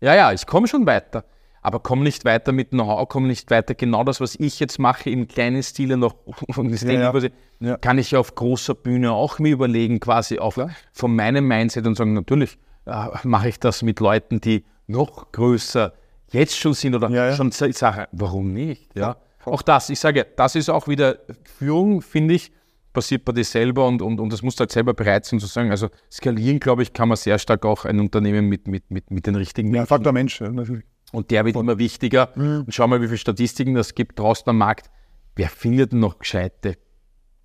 Ja, 0.00 0.14
ja, 0.14 0.32
ich 0.32 0.46
komme 0.46 0.68
schon 0.68 0.86
weiter. 0.86 1.24
Aber 1.60 1.80
komme 1.80 2.04
nicht 2.04 2.24
weiter 2.24 2.52
mit 2.52 2.70
Know-how, 2.70 3.08
komme 3.08 3.26
nicht 3.26 3.50
weiter. 3.50 3.74
Genau 3.74 4.04
das, 4.04 4.20
was 4.20 4.36
ich 4.36 4.60
jetzt 4.60 4.78
mache, 4.78 5.10
im 5.10 5.26
kleinen 5.26 5.62
Stile 5.62 5.96
noch, 5.96 6.14
ja, 6.56 6.90
ja. 6.92 7.10
Quasi, 7.10 7.30
ja. 7.60 7.76
kann 7.76 7.98
ich 7.98 8.16
auf 8.16 8.34
großer 8.34 8.74
Bühne 8.74 9.12
auch 9.12 9.38
mir 9.38 9.52
überlegen, 9.52 9.98
quasi 10.00 10.38
auch 10.38 10.56
von 10.92 11.16
meinem 11.16 11.46
Mindset 11.46 11.86
und 11.86 11.96
sagen, 11.96 12.14
natürlich 12.14 12.58
äh, 12.86 13.08
mache 13.24 13.48
ich 13.48 13.58
das 13.58 13.82
mit 13.82 14.00
Leuten, 14.00 14.40
die 14.40 14.64
noch 14.86 15.32
größer 15.32 15.92
jetzt 16.30 16.56
schon 16.56 16.74
sind 16.74 16.94
oder 16.94 17.10
ja, 17.10 17.34
schon 17.34 17.50
Sache. 17.50 18.08
Warum 18.12 18.52
nicht? 18.52 18.94
Ja. 18.96 19.16
Auch 19.44 19.62
das, 19.62 19.88
ich 19.90 19.98
sage, 19.98 20.26
das 20.36 20.54
ist 20.54 20.68
auch 20.68 20.88
wieder 20.88 21.18
Führung, 21.58 22.02
finde 22.02 22.34
ich, 22.34 22.52
passiert 22.92 23.24
bei 23.24 23.32
dir 23.32 23.44
selber 23.44 23.86
und, 23.86 24.02
und, 24.02 24.20
und 24.20 24.32
das 24.32 24.42
musst 24.42 24.58
du 24.58 24.62
halt 24.62 24.72
selber 24.72 24.94
bereit 24.94 25.24
sein 25.24 25.40
zu 25.40 25.46
sagen. 25.46 25.70
Also 25.70 25.88
skalieren, 26.10 26.60
glaube 26.60 26.82
ich, 26.82 26.92
kann 26.92 27.08
man 27.08 27.16
sehr 27.16 27.38
stark 27.38 27.64
auch 27.64 27.84
ein 27.84 28.00
Unternehmen 28.00 28.46
mit, 28.46 28.68
mit, 28.68 28.90
mit, 28.90 29.10
mit 29.10 29.26
den 29.26 29.36
richtigen 29.36 29.70
Menschen. 29.70 29.82
Ja, 29.82 29.86
Faktor 29.86 30.12
Mensch, 30.12 30.40
natürlich. 30.40 30.84
Und 31.12 31.30
der 31.30 31.44
wird 31.44 31.54
Von. 31.54 31.66
immer 31.66 31.78
wichtiger. 31.78 32.30
Mhm. 32.34 32.64
Und 32.66 32.74
schau 32.74 32.86
mal, 32.86 33.00
wie 33.00 33.06
viele 33.06 33.18
Statistiken 33.18 33.74
das 33.74 33.94
gibt 33.94 34.18
draußen 34.18 34.48
am 34.48 34.58
Markt. 34.58 34.90
Wer 35.36 35.48
findet 35.48 35.92
denn 35.92 36.00
noch 36.00 36.18
gescheite 36.18 36.76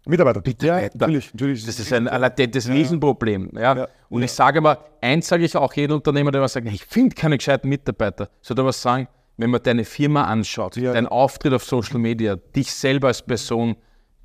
Mitarbeiter? 0.06 0.42
Ja, 0.62 0.82
natürlich, 0.94 1.34
natürlich. 1.34 1.66
Das 1.66 1.80
ist 1.80 1.94
ein 1.94 2.06
latentes 2.06 2.68
ja. 2.68 2.74
Riesenproblem. 2.74 3.52
Ja. 3.54 3.76
ja. 3.76 3.88
Und 4.10 4.22
ja. 4.22 4.26
ich 4.26 4.32
sage 4.32 4.60
mal, 4.62 4.78
eins 5.02 5.28
sage 5.28 5.46
ich 5.46 5.56
auch 5.56 5.74
jedem 5.74 5.98
Unternehmer, 5.98 6.32
der 6.32 6.42
was 6.42 6.54
sagt, 6.54 6.68
ich 6.68 6.84
finde 6.86 7.16
keine 7.16 7.38
gescheiten 7.38 7.70
Mitarbeiter. 7.70 8.30
Soll 8.42 8.58
er 8.58 8.66
was 8.66 8.82
sagen? 8.82 9.08
Wenn 9.38 9.50
man 9.50 9.64
deine 9.64 9.84
Firma 9.84 10.26
anschaut, 10.26 10.78
deinen 10.78 11.08
Auftritt 11.08 11.54
auf 11.54 11.64
Social 11.64 12.00
Media, 12.00 12.36
dich 12.36 12.72
selber 12.72 13.08
als 13.08 13.22
Person, 13.22 13.76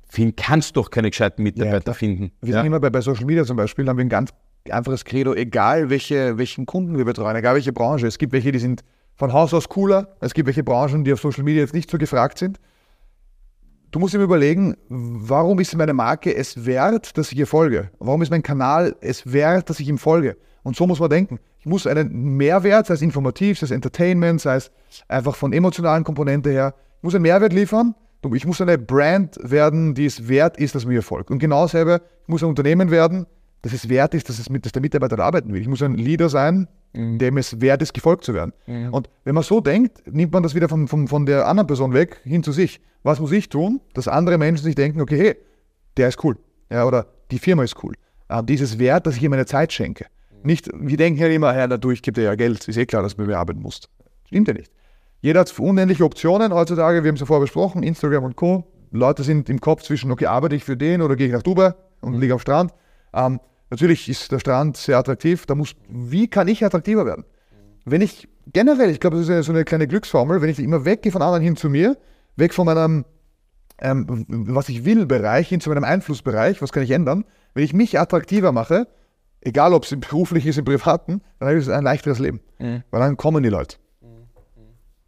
finden, 0.07 0.35
kannst 0.35 0.75
doch 0.75 0.89
keine 0.89 1.09
gescheiten 1.09 1.43
Mitarbeiter 1.43 1.93
finden. 1.93 2.31
Wir 2.41 2.53
sind 2.53 2.65
immer 2.65 2.79
bei, 2.79 2.89
bei 2.89 3.01
Social 3.01 3.25
Media 3.25 3.43
zum 3.45 3.57
Beispiel, 3.57 3.87
haben 3.87 3.97
wir 3.97 4.05
ein 4.05 4.09
ganz 4.09 4.31
einfaches 4.69 5.05
Credo, 5.05 5.33
egal 5.33 5.89
welche, 5.89 6.37
welchen 6.37 6.65
Kunden 6.65 6.97
wir 6.97 7.05
betreuen, 7.05 7.35
egal 7.35 7.55
welche 7.55 7.73
Branche. 7.73 8.07
Es 8.07 8.17
gibt 8.17 8.33
welche, 8.33 8.51
die 8.51 8.59
sind 8.59 8.83
von 9.15 9.33
Haus 9.33 9.53
aus 9.53 9.69
cooler, 9.69 10.15
es 10.19 10.33
gibt 10.33 10.47
welche 10.47 10.63
Branchen, 10.63 11.03
die 11.03 11.13
auf 11.13 11.21
Social 11.21 11.43
Media 11.43 11.61
jetzt 11.61 11.73
nicht 11.73 11.89
so 11.89 11.97
gefragt 11.97 12.37
sind. 12.37 12.59
Du 13.91 13.97
musst 13.97 14.13
immer 14.13 14.25
überlegen, 14.25 14.75
warum 14.87 15.59
ist 15.59 15.75
meine 15.75 15.93
Marke 15.93 16.35
es 16.35 16.63
wert, 16.63 17.17
dass 17.17 17.31
ich 17.31 17.39
ihr 17.39 17.47
folge? 17.47 17.89
Warum 17.97 18.21
ist 18.21 18.29
mein 18.29 18.43
Kanal 18.43 18.95
es 19.01 19.31
wert, 19.31 19.67
dass 19.67 19.79
ich 19.79 19.89
ihm 19.89 19.97
folge? 19.97 20.37
Und 20.61 20.75
so 20.75 20.85
muss 20.85 20.99
man 20.99 21.09
denken. 21.09 21.39
Ich 21.57 21.65
muss 21.65 21.87
einen 21.87 22.37
Mehrwert, 22.37 22.85
sei 22.85 22.93
es 22.93 23.01
informativ, 23.01 23.57
sei 23.57 23.65
es 23.65 23.71
Entertainment, 23.71 24.41
sei 24.41 24.57
es 24.57 24.71
einfach 25.07 25.35
von 25.35 25.53
emotionalen 25.53 26.03
Komponente 26.03 26.51
her, 26.51 26.75
ich 26.97 27.03
muss 27.03 27.15
einen 27.15 27.23
Mehrwert 27.23 27.51
liefern, 27.51 27.95
ich 28.31 28.45
muss 28.45 28.61
eine 28.61 28.77
Brand 28.77 29.39
werden, 29.41 29.95
die 29.95 30.05
es 30.05 30.27
wert 30.27 30.57
ist, 30.57 30.75
dass 30.75 30.85
mir 30.85 31.01
folgt. 31.01 31.31
Und 31.31 31.39
genau 31.39 31.63
dasselbe, 31.63 32.01
ich 32.21 32.27
muss 32.27 32.43
ein 32.43 32.49
Unternehmen 32.49 32.91
werden, 32.91 33.25
das 33.63 33.73
es 33.73 33.89
wert 33.89 34.13
ist, 34.13 34.29
dass, 34.29 34.37
es 34.37 34.49
mit, 34.49 34.65
dass 34.65 34.71
der 34.71 34.83
Mitarbeiter 34.83 35.17
arbeiten 35.17 35.51
will. 35.51 35.61
Ich 35.61 35.67
muss 35.67 35.81
ein 35.81 35.95
Leader 35.95 36.29
sein, 36.29 36.67
mhm. 36.93 37.17
dem 37.17 37.37
es 37.37 37.61
wert 37.61 37.81
ist, 37.81 37.93
gefolgt 37.93 38.23
zu 38.23 38.33
werden. 38.33 38.53
Mhm. 38.67 38.93
Und 38.93 39.09
wenn 39.23 39.35
man 39.35 39.43
so 39.43 39.61
denkt, 39.61 40.01
nimmt 40.11 40.33
man 40.33 40.43
das 40.43 40.55
wieder 40.55 40.69
von, 40.69 40.87
von, 40.87 41.07
von 41.07 41.25
der 41.25 41.47
anderen 41.47 41.67
Person 41.67 41.93
weg, 41.93 42.21
hin 42.23 42.43
zu 42.43 42.51
sich. 42.51 42.81
Was 43.03 43.19
muss 43.19 43.31
ich 43.31 43.49
tun, 43.49 43.79
dass 43.93 44.07
andere 44.07 44.37
Menschen 44.37 44.63
sich 44.63 44.75
denken, 44.75 45.01
okay, 45.01 45.17
hey, 45.17 45.35
der 45.97 46.09
ist 46.09 46.23
cool. 46.23 46.37
Ja, 46.69 46.85
oder 46.85 47.07
die 47.31 47.39
Firma 47.39 47.63
ist 47.63 47.81
cool. 47.83 47.93
Äh, 48.27 48.43
dieses 48.43 48.79
Wert, 48.79 49.07
dass 49.07 49.15
ich 49.15 49.23
ihm 49.23 49.31
meine 49.31 49.45
Zeit 49.45 49.71
schenke. 49.73 50.05
Nicht, 50.43 50.69
wir 50.73 50.97
denken 50.97 51.19
ja 51.19 51.27
immer, 51.27 51.55
ja, 51.55 51.67
dadurch 51.67 52.01
gibt 52.01 52.17
er 52.17 52.25
ja 52.25 52.35
Geld. 52.35 52.67
Ist 52.67 52.77
eh 52.77 52.85
klar, 52.85 53.03
dass 53.03 53.15
du 53.15 53.23
mir 53.23 53.37
arbeiten 53.37 53.61
musst. 53.61 53.89
Stimmt 54.25 54.47
ja 54.47 54.53
nicht. 54.53 54.71
Jeder 55.21 55.41
hat 55.41 55.59
unendliche 55.59 56.05
Optionen 56.05 56.53
heutzutage, 56.53 57.03
wir 57.03 57.09
haben 57.09 57.15
es 57.15 57.19
ja 57.19 57.25
vorher 57.25 57.41
besprochen, 57.41 57.83
Instagram 57.83 58.23
und 58.23 58.35
Co. 58.37 58.65
Leute 58.91 59.23
sind 59.23 59.49
im 59.49 59.59
Kopf 59.59 59.83
zwischen, 59.83 60.11
okay, 60.11 60.27
arbeite 60.27 60.55
ich 60.55 60.63
für 60.63 60.77
den 60.77 61.01
oder 61.01 61.15
gehe 61.15 61.27
ich 61.27 61.33
nach 61.33 61.43
Dubai 61.43 61.73
und 62.01 62.13
mhm. 62.13 62.21
liege 62.21 62.33
am 62.33 62.39
Strand. 62.39 62.73
Ähm, 63.13 63.39
natürlich 63.69 64.09
ist 64.09 64.31
der 64.31 64.39
Strand 64.39 64.77
sehr 64.77 64.97
attraktiv. 64.97 65.45
Da 65.45 65.55
muss, 65.55 65.75
wie 65.89 66.27
kann 66.27 66.47
ich 66.47 66.63
attraktiver 66.63 67.05
werden? 67.05 67.25
Wenn 67.85 68.01
ich 68.01 68.27
generell, 68.51 68.89
ich 68.89 68.99
glaube, 68.99 69.17
das 69.17 69.23
ist 69.23 69.29
ja 69.29 69.43
so 69.43 69.51
eine 69.51 69.63
kleine 69.63 69.87
Glücksformel, 69.87 70.41
wenn 70.41 70.49
ich 70.49 70.59
immer 70.59 70.85
weggehe 70.85 71.11
von 71.11 71.21
anderen 71.21 71.43
hin 71.43 71.55
zu 71.55 71.69
mir, 71.69 71.97
weg 72.35 72.53
von 72.53 72.65
meinem, 72.65 73.05
ähm, 73.79 74.25
was 74.27 74.69
ich 74.69 74.85
will, 74.85 75.05
Bereich 75.05 75.49
hin 75.49 75.61
zu 75.61 75.69
meinem 75.69 75.83
Einflussbereich, 75.83 76.61
was 76.61 76.71
kann 76.71 76.83
ich 76.83 76.91
ändern? 76.91 77.25
Wenn 77.53 77.63
ich 77.63 77.73
mich 77.73 77.99
attraktiver 77.99 78.51
mache, 78.51 78.87
egal 79.41 79.73
ob 79.73 79.83
es 79.83 79.97
beruflich 79.99 80.45
ist, 80.45 80.57
im 80.57 80.65
Privaten, 80.65 81.21
dann 81.39 81.49
habe 81.49 81.59
ich 81.59 81.69
ein 81.69 81.83
leichteres 81.83 82.19
Leben. 82.19 82.41
Mhm. 82.59 82.83
Weil 82.91 82.99
dann 82.99 83.17
kommen 83.17 83.43
die 83.43 83.49
Leute. 83.49 83.77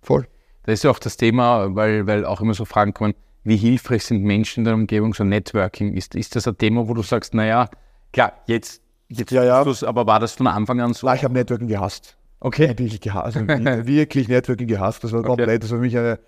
Voll. 0.02 0.28
Das 0.64 0.74
ist 0.74 0.84
ja 0.84 0.92
auch 0.92 1.00
das 1.00 1.18
Thema, 1.18 1.76
weil, 1.76 2.08
weil 2.08 2.26
auch 2.26 2.42
immer 2.42 2.54
so 2.54 2.66
Fragen 2.66 2.94
kommen, 2.94 3.14
wie 3.44 3.58
hilfreich 3.58 4.04
sind 4.04 4.24
Menschen 4.24 4.62
in 4.62 4.66
der 4.66 4.74
Umgebung, 4.76 5.14
so 5.14 5.24
Networking? 5.24 5.94
Ist, 5.94 6.16
ist 6.16 6.36
das 6.36 6.48
ein 6.48 6.58
Thema, 6.58 6.88
wo 6.88 6.94
du 6.94 7.02
sagst, 7.02 7.34
naja, 7.34 7.70
klar, 8.12 8.34
jetzt, 8.46 8.82
jetzt 9.10 9.32
ja, 9.32 9.44
ja. 9.44 9.66
aber 9.88 10.08
war 10.08 10.20
das 10.20 10.34
von 10.34 10.48
Anfang 10.48 10.80
an 10.82 10.94
so? 10.94 11.08
Nein, 11.08 11.18
ich 11.18 11.24
habe 11.24 11.34
Networking 11.34 11.68
gehasst. 11.68 12.18
Okay. 12.40 12.70
Wirklich 12.70 13.00
gehasst. 13.02 13.38
Also 13.38 13.48
wirklich 13.86 14.28
Networking 14.28 14.68
gehasst. 14.68 15.04
Das 15.04 15.12
war 15.12 15.20
okay. 15.20 15.28
komplett, 15.28 15.64
das 15.64 15.72
war 15.72 15.78
für 15.78 15.84
mich 15.84 15.98
eine 15.98 16.20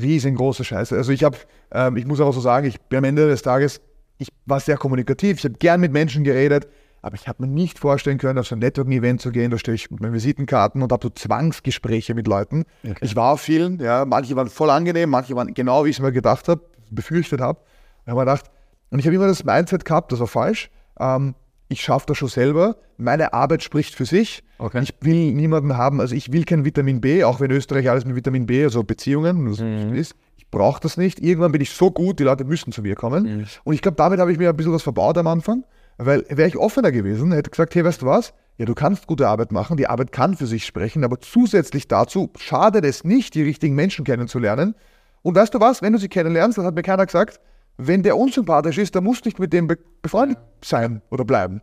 riesengroße 0.00 0.64
Scheiße. 0.64 0.96
Also 0.96 1.12
ich 1.12 1.24
habe, 1.24 1.36
ähm, 1.72 1.96
ich 1.96 2.06
muss 2.06 2.20
auch 2.20 2.32
so 2.32 2.40
sagen, 2.40 2.66
ich 2.66 2.80
bin 2.80 2.98
am 2.98 3.04
Ende 3.04 3.28
des 3.28 3.42
Tages, 3.42 3.80
ich 4.18 4.28
war 4.46 4.60
sehr 4.60 4.76
kommunikativ, 4.76 5.38
ich 5.38 5.44
habe 5.44 5.54
gern 5.54 5.80
mit 5.80 5.92
Menschen 5.92 6.24
geredet, 6.24 6.68
aber 7.00 7.16
ich 7.16 7.26
habe 7.26 7.42
mir 7.42 7.48
nicht 7.48 7.78
vorstellen 7.78 8.18
können, 8.18 8.38
auf 8.38 8.46
so 8.46 8.54
ein 8.54 8.60
Networking-Event 8.60 9.20
zu 9.20 9.32
gehen. 9.32 9.50
Da 9.50 9.58
stehe 9.58 9.74
ich 9.74 9.90
mit 9.90 10.00
meinen 10.00 10.12
Visitenkarten 10.12 10.82
und 10.82 10.92
habe 10.92 11.02
so 11.02 11.10
Zwangsgespräche 11.10 12.14
mit 12.14 12.28
Leuten. 12.28 12.64
Okay. 12.84 12.94
Ich 13.00 13.16
war 13.16 13.32
auf 13.32 13.40
vielen, 13.40 13.80
ja, 13.80 14.04
manche 14.04 14.36
waren 14.36 14.48
voll 14.48 14.70
angenehm, 14.70 15.10
manche 15.10 15.34
waren 15.34 15.52
genau, 15.52 15.84
wie 15.84 15.90
ich 15.90 15.96
es 15.96 16.02
mir 16.02 16.12
gedacht 16.12 16.48
habe, 16.48 16.62
befürchtet 16.90 17.40
habe. 17.40 17.60
Ich 18.04 18.08
habe 18.08 18.20
mir 18.20 18.26
gedacht, 18.26 18.50
und 18.90 18.98
ich 18.98 19.06
habe 19.06 19.16
immer 19.16 19.26
das 19.26 19.44
Mindset 19.44 19.84
gehabt, 19.84 20.12
das 20.12 20.20
war 20.20 20.26
falsch. 20.28 20.70
Ähm, 20.98 21.34
ich 21.68 21.82
schaffe 21.82 22.06
das 22.06 22.18
schon 22.18 22.28
selber. 22.28 22.76
Meine 22.98 23.32
Arbeit 23.32 23.62
spricht 23.62 23.94
für 23.94 24.04
sich. 24.04 24.44
Okay. 24.58 24.82
Ich 24.82 24.94
will 25.00 25.32
niemanden 25.32 25.76
haben, 25.76 26.00
also 26.00 26.14
ich 26.14 26.32
will 26.32 26.44
kein 26.44 26.64
Vitamin 26.64 27.00
B, 27.00 27.24
auch 27.24 27.40
wenn 27.40 27.50
Österreich 27.50 27.88
alles 27.90 28.04
mit 28.04 28.14
Vitamin 28.14 28.46
B, 28.46 28.62
also 28.62 28.84
Beziehungen, 28.84 29.42
mhm. 29.42 29.94
ist. 29.94 30.14
Ich 30.36 30.48
brauche 30.50 30.80
das 30.80 30.96
nicht. 30.96 31.18
Irgendwann 31.20 31.52
bin 31.52 31.62
ich 31.62 31.70
so 31.70 31.90
gut, 31.90 32.18
die 32.18 32.24
Leute 32.24 32.44
müssen 32.44 32.72
zu 32.72 32.82
mir 32.82 32.94
kommen. 32.94 33.38
Mhm. 33.38 33.46
Und 33.64 33.74
ich 33.74 33.82
glaube, 33.82 33.96
damit 33.96 34.20
habe 34.20 34.30
ich 34.30 34.38
mir 34.38 34.50
ein 34.50 34.56
bisschen 34.56 34.72
was 34.72 34.82
verbaut 34.82 35.16
am 35.18 35.26
Anfang. 35.26 35.64
Weil 35.98 36.24
wäre 36.28 36.48
ich 36.48 36.56
offener 36.56 36.90
gewesen, 36.90 37.32
hätte 37.32 37.50
gesagt, 37.50 37.74
hey, 37.74 37.84
weißt 37.84 38.02
du 38.02 38.06
was? 38.06 38.32
Ja, 38.58 38.66
du 38.66 38.74
kannst 38.74 39.06
gute 39.06 39.28
Arbeit 39.28 39.52
machen, 39.52 39.76
die 39.76 39.86
Arbeit 39.86 40.12
kann 40.12 40.36
für 40.36 40.46
sich 40.46 40.64
sprechen, 40.66 41.04
aber 41.04 41.20
zusätzlich 41.20 41.88
dazu 41.88 42.30
schadet 42.38 42.84
es 42.84 43.04
nicht, 43.04 43.34
die 43.34 43.42
richtigen 43.42 43.74
Menschen 43.74 44.04
kennenzulernen. 44.04 44.74
Und 45.22 45.36
weißt 45.36 45.54
du 45.54 45.60
was, 45.60 45.82
wenn 45.82 45.92
du 45.92 45.98
sie 45.98 46.08
kennenlernst, 46.08 46.58
dann 46.58 46.66
hat 46.66 46.74
mir 46.74 46.82
keiner 46.82 47.06
gesagt, 47.06 47.40
wenn 47.76 48.02
der 48.02 48.16
unsympathisch 48.16 48.78
ist, 48.78 48.94
dann 48.94 49.04
musst 49.04 49.24
du 49.24 49.28
nicht 49.28 49.38
mit 49.38 49.52
dem 49.52 49.68
befreundet 50.02 50.38
sein 50.62 51.02
oder 51.10 51.24
bleiben. 51.24 51.62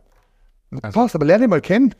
Also, 0.82 1.00
Passt, 1.00 1.14
aber 1.16 1.26
lerne 1.26 1.44
ihn 1.44 1.50
mal 1.50 1.60
kennen. 1.60 1.94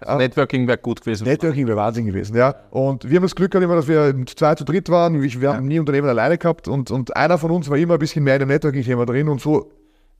Also 0.00 0.18
Networking 0.18 0.68
wäre 0.68 0.76
gut 0.76 1.00
gewesen. 1.00 1.24
Networking 1.24 1.66
wäre 1.66 1.76
Wahnsinn 1.76 2.04
gewesen, 2.04 2.36
ja. 2.36 2.54
Und 2.70 3.08
wir 3.08 3.16
haben 3.16 3.22
das 3.22 3.34
Glück 3.34 3.50
gehabt, 3.50 3.64
immer, 3.64 3.76
dass 3.76 3.88
wir 3.88 4.14
zu 4.26 4.36
zweit, 4.36 4.58
zu 4.58 4.64
dritt 4.64 4.90
waren. 4.90 5.22
Wir 5.22 5.54
haben 5.54 5.66
nie 5.66 5.78
Unternehmen 5.78 6.08
alleine 6.08 6.36
gehabt 6.36 6.68
und, 6.68 6.90
und 6.90 7.16
einer 7.16 7.38
von 7.38 7.50
uns 7.50 7.70
war 7.70 7.78
immer 7.78 7.94
ein 7.94 7.98
bisschen 7.98 8.22
mehr 8.22 8.34
in 8.34 8.40
dem 8.40 8.48
Networking-Thema 8.48 9.06
drin 9.06 9.28
und 9.28 9.40
so 9.40 9.70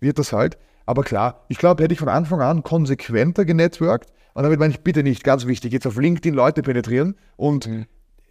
wird 0.01 0.19
das 0.19 0.33
halt. 0.33 0.57
Aber 0.87 1.03
klar, 1.03 1.45
ich 1.49 1.59
glaube, 1.59 1.83
hätte 1.83 1.93
ich 1.93 2.01
von 2.01 2.09
Anfang 2.09 2.41
an 2.41 2.63
konsequenter 2.63 3.45
genetworked, 3.45 4.11
und 4.33 4.45
damit 4.45 4.59
meine 4.59 4.73
ich 4.73 4.81
bitte 4.81 5.03
nicht, 5.03 5.25
ganz 5.25 5.47
wichtig, 5.47 5.73
jetzt 5.73 5.87
auf 5.87 5.97
LinkedIn 5.97 6.35
Leute 6.35 6.63
penetrieren 6.63 7.17
und 7.37 7.69
mhm. 7.69 7.87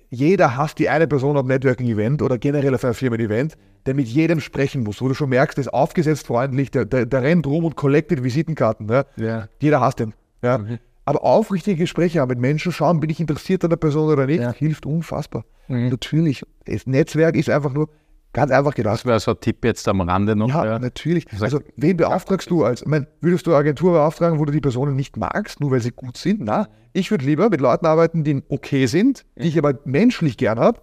Jeder 0.10 0.58
hasst 0.58 0.80
die 0.80 0.90
eine 0.90 1.08
Person 1.08 1.38
auf 1.38 1.46
Networking-Event 1.46 2.22
oder 2.22 2.38
generell 2.38 2.74
auf 2.74 2.84
einem 2.84 2.94
Firmen-Event, 2.94 3.56
der 3.86 3.94
mit 3.94 4.08
jedem 4.08 4.40
sprechen 4.40 4.84
muss, 4.84 5.02
wo 5.02 5.08
du 5.08 5.14
schon 5.14 5.30
merkst, 5.30 5.58
der 5.58 5.64
ist 5.64 5.74
aufgesetzt 5.74 6.28
freundlich, 6.28 6.72
der, 6.72 6.86
der, 6.86 7.06
der 7.06 7.22
rennt 7.22 7.46
rum 7.48 7.66
und 7.66 7.76
collectet 7.76 8.24
Visitenkarten. 8.24 8.88
Ne? 8.88 9.06
Ja. 9.18 9.48
Jeder 9.60 9.82
hasst 9.82 10.00
den. 10.00 10.14
Ja? 10.42 10.58
Mhm. 10.58 10.80
Aber 11.06 11.24
aufrichtige 11.24 11.78
Gespräche 11.78 12.20
haben 12.20 12.30
mit 12.30 12.40
Menschen, 12.40 12.72
schauen, 12.72 13.00
bin 13.00 13.10
ich 13.10 13.20
interessiert 13.20 13.64
an 13.64 13.70
der 13.70 13.78
Person 13.78 14.12
oder 14.12 14.26
nicht, 14.26 14.42
ja. 14.42 14.52
hilft 14.52 14.86
unfassbar. 14.86 15.46
Mhm. 15.68 15.90
Natürlich, 15.90 16.44
das 16.66 16.86
Netzwerk 16.86 17.36
ist 17.36 17.50
einfach 17.50 17.74
nur, 17.74 17.90
Ganz 18.32 18.52
einfach 18.52 18.76
gedacht. 18.76 19.00
Das 19.00 19.06
wäre 19.06 19.20
so 19.20 19.32
ein 19.32 19.40
Tipp 19.40 19.66
jetzt 19.66 19.88
am 19.88 20.02
Rande 20.02 20.36
noch. 20.36 20.50
Ja, 20.50 20.66
ja. 20.66 20.80
natürlich. 20.80 21.26
Also, 21.42 21.62
wen 21.78 21.98
beauftragst 21.98 22.50
du 22.50 22.64
als, 22.64 22.82
ich 22.82 22.88
meine, 22.88 23.08
würdest 23.22 23.48
du 23.48 23.52
eine 23.52 23.60
Agentur 23.60 23.94
beauftragen, 23.94 24.40
wo 24.40 24.46
du 24.46 24.52
die 24.52 24.62
Personen 24.62 24.96
nicht 24.96 25.18
magst, 25.18 25.60
nur 25.60 25.72
weil 25.72 25.82
sie 25.82 25.92
gut 25.92 26.16
sind? 26.16 26.42
Na, 26.42 26.68
ich 26.94 27.10
würde 27.10 27.26
lieber 27.26 27.50
mit 27.50 27.60
Leuten 27.60 27.88
arbeiten, 27.88 28.24
die 28.24 28.44
okay 28.50 28.86
sind, 28.86 29.26
die 29.36 29.48
ich 29.48 29.58
aber 29.58 29.80
menschlich 29.86 30.38
gern 30.38 30.60
habe, 30.60 30.82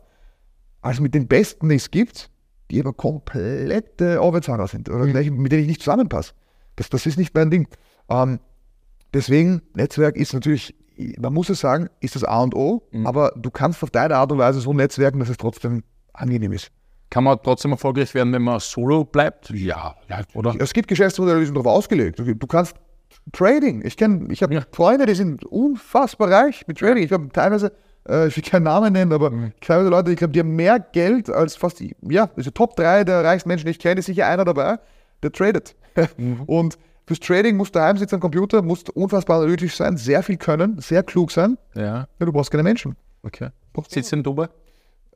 als 0.83 0.99
mit 0.99 1.15
den 1.15 1.29
Besten, 1.29 1.69
die 1.69 1.77
es 1.77 1.93
gibt, 1.93 2.31
die 2.71 2.81
aber 2.81 2.93
komplette 2.93 4.21
Arbeitshahner 4.21 4.67
sind 4.67 4.89
oder 4.89 5.07
mhm. 5.07 5.37
mit 5.41 5.53
denen 5.53 5.63
ich 5.63 5.69
nicht 5.69 5.83
zusammenpasse. 5.83 6.33
Das, 6.75 6.91
das 6.91 7.07
ist 7.07 7.17
nicht 7.17 7.33
mein 7.35 7.51
Ding. 7.51 7.69
Ähm, 8.09 8.41
deswegen, 9.15 9.63
Netzwerk 9.75 10.17
ist 10.17 10.35
natürlich, 10.35 10.75
man 11.19 11.33
muss 11.33 11.49
es 11.49 11.61
sagen, 11.61 11.91
ist 12.01 12.17
das 12.17 12.25
A 12.25 12.43
und 12.43 12.57
O, 12.57 12.89
mhm. 12.91 13.07
aber 13.07 13.33
du 13.37 13.51
kannst 13.51 13.85
auf 13.85 13.91
deine 13.91 14.17
Art 14.17 14.33
und 14.33 14.39
Weise 14.39 14.61
so 14.61 14.73
netzwerken, 14.73 15.21
dass 15.21 15.29
es 15.29 15.37
trotzdem 15.37 15.85
angenehm 16.13 16.53
ist. 16.53 16.73
Kann 17.11 17.25
man 17.25 17.39
trotzdem 17.43 17.71
erfolgreich 17.73 18.13
werden, 18.15 18.33
wenn 18.33 18.43
man 18.43 18.61
solo 18.61 19.05
bleibt? 19.05 19.51
Ja, 19.51 19.95
ja 20.09 20.21
oder? 20.35 20.55
Es 20.59 20.75
gibt 20.75 20.89
Geschäftsmodelle, 20.89 21.41
die 21.41 21.47
sind 21.47 21.55
darauf 21.55 21.79
ausgelegt. 21.79 22.19
Du 22.19 22.47
kannst 22.47 22.75
Trading. 23.33 23.83
Ich 23.85 23.97
kenne, 23.97 24.33
ich 24.33 24.43
habe 24.43 24.55
ja. 24.55 24.63
Freunde, 24.73 25.07
die 25.07 25.15
sind 25.15 25.45
unfassbar 25.45 26.31
reich 26.31 26.67
mit 26.67 26.79
Trading. 26.79 27.03
Ich 27.03 27.13
habe 27.13 27.29
teilweise, 27.33 27.73
äh, 28.09 28.29
ich 28.29 28.37
will 28.37 28.45
keinen 28.45 28.65
Namen 28.65 28.93
nennen, 28.93 29.13
aber 29.13 29.31
mhm. 29.31 29.53
teilweise 29.61 29.91
Leute, 29.91 30.13
ich 30.13 30.19
glaube, 30.19 30.33
die 30.33 30.41
haben 30.41 30.55
mehr 30.55 30.79
Geld 30.79 31.29
als 31.29 31.57
fast, 31.57 31.83
ja, 32.03 32.31
also 32.37 32.51
Top 32.51 32.77
3 32.77 33.05
der 33.05 33.25
reichsten 33.25 33.49
Menschen, 33.49 33.67
die 33.67 33.73
ich 33.73 33.79
kenne, 33.79 34.01
ist 34.01 34.07
sicher 34.07 34.27
einer 34.27 34.45
dabei, 34.45 34.79
der 35.23 35.33
tradet. 35.33 35.75
Mhm. 36.19 36.43
Und 36.43 36.79
fürs 37.07 37.21
Trading 37.21 37.57
musst 37.57 37.75
du 37.75 37.79
daheim 37.79 37.97
sitzen 37.97 38.17
am 38.17 38.21
Computer, 38.21 38.61
musst 38.61 38.91
unfassbar 38.91 39.39
analytisch 39.39 39.75
sein, 39.77 39.97
sehr 39.97 40.23
viel 40.23 40.37
können, 40.37 40.79
sehr 40.79 41.03
klug 41.03 41.31
sein. 41.31 41.57
Ja. 41.75 41.83
ja 41.83 42.07
du 42.19 42.33
brauchst 42.33 42.51
keine 42.51 42.63
Menschen. 42.63 42.97
Okay. 43.23 43.49
Sitzt 43.89 44.13
in 44.13 44.23
Dubai? 44.23 44.49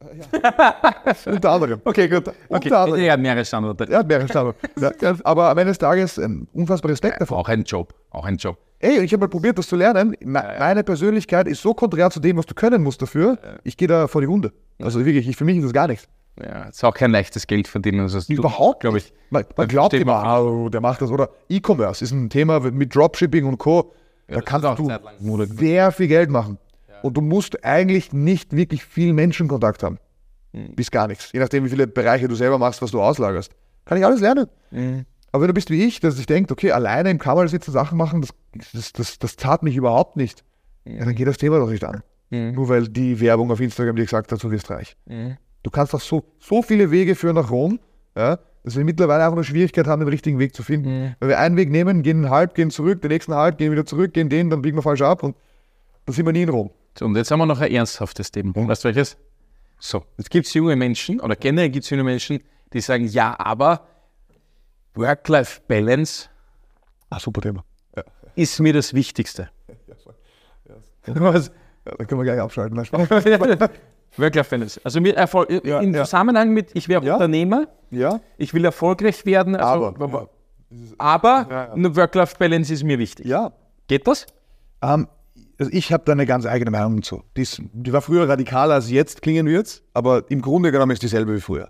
Ja. 0.01 1.15
Unter 1.27 1.51
anderem. 1.51 1.81
Okay, 1.85 2.09
gut. 2.09 2.29
Okay. 2.29 2.35
Unter 2.49 2.79
anderem. 2.81 3.01
Er 3.03 3.13
hat 3.13 3.21
mehrere 3.21 3.45
Standorte. 3.45 3.85
Er 3.91 3.99
hat 3.99 4.09
mehrere 4.09 4.29
Standorte. 4.29 4.59
ja, 5.01 5.15
aber 5.25 5.51
am 5.51 5.59
Ende 5.59 5.71
des 5.73 5.79
Tages 5.79 6.17
ähm, 6.19 6.49
unfassbar 6.53 6.91
Respekt 6.91 7.21
davor. 7.21 7.39
Auch 7.39 7.49
ein 7.49 7.65
Job. 7.65 7.95
Auch 8.11 8.25
ein 8.25 8.37
Job. 8.37 8.57
Ey, 8.79 9.01
ich 9.01 9.13
habe 9.13 9.21
mal 9.21 9.29
probiert, 9.29 9.59
das 9.59 9.69
zu 9.69 9.77
lernen. 9.77 10.17
Meine 10.25 10.85
Persönlichkeit 10.85 11.47
ist 11.47 11.61
so 11.61 11.75
konträr 11.75 12.11
zu 12.11 12.19
dem, 12.19 12.39
was 12.39 12.47
du 12.47 12.55
können 12.55 12.83
musst 12.83 13.03
dafür. 13.03 13.39
Ich 13.63 13.77
gehe 13.77 13.89
da 13.89 14.07
vor 14.07 14.23
die 14.23 14.27
Hunde. 14.27 14.53
Also 14.81 15.05
wirklich, 15.05 15.29
ich, 15.29 15.37
für 15.37 15.45
mich 15.45 15.59
ist 15.59 15.65
das 15.65 15.73
gar 15.75 15.87
nichts. 15.87 16.09
Ja, 16.43 16.65
ist 16.65 16.83
auch 16.83 16.95
kein 16.95 17.11
leichtes 17.11 17.47
Geld 17.47 17.69
verdienen. 17.69 18.01
Also 18.01 18.33
Überhaupt, 18.33 18.81
glaube 18.81 18.99
ich. 18.99 19.13
Man, 19.29 19.45
man 19.55 19.69
glaubt 19.69 19.93
immer, 19.93 20.43
oh, 20.43 20.71
der 20.71 20.81
macht 20.81 21.03
das. 21.03 21.11
Oder 21.11 21.29
E-Commerce 21.51 22.03
ist 22.03 22.13
ein 22.13 22.31
Thema 22.31 22.61
mit 22.61 22.95
Dropshipping 22.95 23.45
und 23.45 23.59
Co. 23.59 23.93
Ja, 24.29 24.37
da 24.37 24.41
kannst 24.41 24.67
du 24.79 25.45
sehr 25.45 25.93
viel 25.93 26.09
Geld 26.09 26.31
machen. 26.31 26.57
Und 27.03 27.17
du 27.17 27.21
musst 27.21 27.65
eigentlich 27.65 28.13
nicht 28.13 28.55
wirklich 28.55 28.85
viel 28.85 29.13
Menschenkontakt 29.13 29.83
haben. 29.83 29.99
Mhm. 30.53 30.75
Bis 30.75 30.91
gar 30.91 31.07
nichts. 31.07 31.33
Je 31.33 31.41
nachdem, 31.41 31.65
wie 31.65 31.69
viele 31.69 31.87
Bereiche 31.87 32.29
du 32.29 32.35
selber 32.35 32.59
machst, 32.59 32.83
was 32.83 32.91
du 32.91 33.01
auslagerst. 33.01 33.53
Kann 33.85 33.99
ich 33.99 34.05
alles 34.05 34.21
lernen. 34.21 34.47
Mhm. 34.71 35.05
Aber 35.33 35.43
wenn 35.43 35.49
du 35.49 35.55
bist 35.55 35.71
wie 35.71 35.85
ich, 35.85 36.01
dass 36.01 36.19
ich 36.19 36.27
denke, 36.27 36.53
okay, 36.53 36.73
alleine 36.73 37.11
im 37.11 37.19
Kammer 37.19 37.47
sitzen, 37.47 37.71
Sachen 37.71 37.97
machen, 37.97 38.21
das, 38.21 38.31
das, 38.73 38.93
das, 38.93 39.19
das 39.19 39.37
tat 39.37 39.63
mich 39.63 39.77
überhaupt 39.77 40.17
nicht. 40.17 40.45
Mhm. 40.85 40.97
Ja, 40.99 41.05
dann 41.05 41.15
geht 41.15 41.29
das 41.29 41.39
Thema 41.39 41.59
doch 41.59 41.71
nicht 41.71 41.85
an. 41.85 42.03
Mhm. 42.31 42.53
Nur 42.53 42.69
weil 42.69 42.89
die 42.89 43.21
Werbung 43.21 43.51
auf 43.51 43.61
Instagram 43.61 43.97
dir 43.97 44.05
gesagt 44.05 44.33
hat, 44.33 44.43
du 44.43 44.51
wirst 44.51 44.71
reich. 44.71 44.97
Mhm. 45.07 45.37
Du 45.63 45.71
kannst 45.71 45.95
doch 45.95 46.01
so, 46.01 46.25
so 46.39 46.63
viele 46.63 46.91
Wege 46.91 47.15
führen 47.15 47.35
nach 47.35 47.51
Rom, 47.51 47.79
ja, 48.17 48.39
dass 48.65 48.77
wir 48.77 48.85
mittlerweile 48.85 49.25
einfach 49.25 49.37
eine 49.37 49.45
Schwierigkeit 49.45 49.87
haben, 49.87 50.01
den 50.01 50.09
richtigen 50.09 50.39
Weg 50.39 50.55
zu 50.55 50.63
finden. 50.63 51.05
Mhm. 51.05 51.15
Weil 51.21 51.29
wir 51.31 51.39
einen 51.39 51.57
Weg 51.57 51.71
nehmen, 51.71 52.03
gehen 52.03 52.19
einen 52.25 52.31
halb, 52.31 52.55
gehen 52.55 52.71
zurück, 52.71 53.01
den 53.03 53.11
nächsten 53.11 53.35
halb, 53.35 53.59
gehen 53.59 53.73
wieder 53.73 53.87
zurück, 53.87 54.13
gehen 54.13 54.29
den, 54.29 54.51
dann 54.51 54.63
biegen 54.63 54.77
wir 54.77 54.83
falsch 54.83 55.03
ab 55.03 55.23
und 55.23 55.37
dann 56.07 56.15
sind 56.15 56.27
wir 56.27 56.33
nie 56.33 56.43
in 56.43 56.49
Rom. 56.49 56.71
So, 56.99 57.07
und 57.07 57.17
jetzt 57.17 57.31
haben 57.31 57.39
wir 57.39 57.47
noch 57.47 57.61
ein 57.61 57.71
ernsthaftes 57.71 58.31
Thema. 58.31 58.53
Mhm. 58.55 58.69
Weißt 58.69 58.85
du 58.85 58.89
welches? 58.89 59.17
So, 59.79 60.05
jetzt 60.19 60.31
gibt 60.31 60.47
es 60.47 60.55
junge 60.55 60.77
Menschen, 60.77 61.21
oder 61.21 61.37
generell 61.37 61.71
gibt 61.71 61.85
es 61.85 61.91
junge 61.91 62.05
Menschen, 62.05 62.41
die 62.73 62.81
sagen, 62.81 63.07
ja, 63.07 63.35
aber 63.39 63.87
Work-Life-Balance 64.95 66.29
ah, 67.11 67.21
super 67.21 67.41
Thema. 67.41 67.65
Ja. 67.97 68.03
ist 68.35 68.59
mir 68.61 68.73
das 68.73 68.95
Wichtigste. 68.95 69.51
Ja, 69.69 70.75
ja. 71.07 71.15
Was? 71.21 71.49
ja, 71.87 71.95
dann 71.97 72.07
können 72.07 72.21
wir 72.21 72.25
gleich 72.25 72.41
abschalten. 72.41 72.77
Work-Life-Balance. 74.17 74.81
Also 74.85 75.01
mit 75.01 75.17
Erfolg, 75.17 75.65
ja, 75.65 75.81
im 75.81 75.95
Zusammenhang 75.95 76.51
mit, 76.51 76.71
ich 76.75 76.89
wäre 76.89 77.01
Unternehmer, 77.13 77.69
ja. 77.91 78.21
ich 78.39 78.53
will 78.55 78.65
erfolgreich 78.65 79.25
werden, 79.27 79.57
also, 79.57 79.87
aber, 79.87 80.29
aber 80.99 81.97
Work-Life-Balance 81.97 82.73
ist 82.73 82.85
mir 82.85 82.99
wichtig. 82.99 83.27
Ja. 83.27 83.53
Geht 83.89 84.07
das? 84.07 84.27
Um, 84.83 84.91
ähm, 84.91 85.09
also 85.61 85.71
ich 85.73 85.93
habe 85.93 86.05
da 86.07 86.13
eine 86.13 86.25
ganz 86.25 86.47
eigene 86.47 86.71
Meinung 86.71 86.97
dazu. 86.97 87.23
Die, 87.37 87.43
ist, 87.43 87.61
die 87.73 87.93
war 87.93 88.01
früher 88.01 88.27
radikaler 88.27 88.75
als 88.75 88.91
jetzt 88.91 89.21
klingen 89.21 89.47
wird, 89.47 89.83
aber 89.93 90.25
im 90.31 90.41
Grunde 90.41 90.73
genommen 90.73 90.93
ist 90.93 91.03
dieselbe 91.03 91.37
wie 91.37 91.41
früher. 91.41 91.69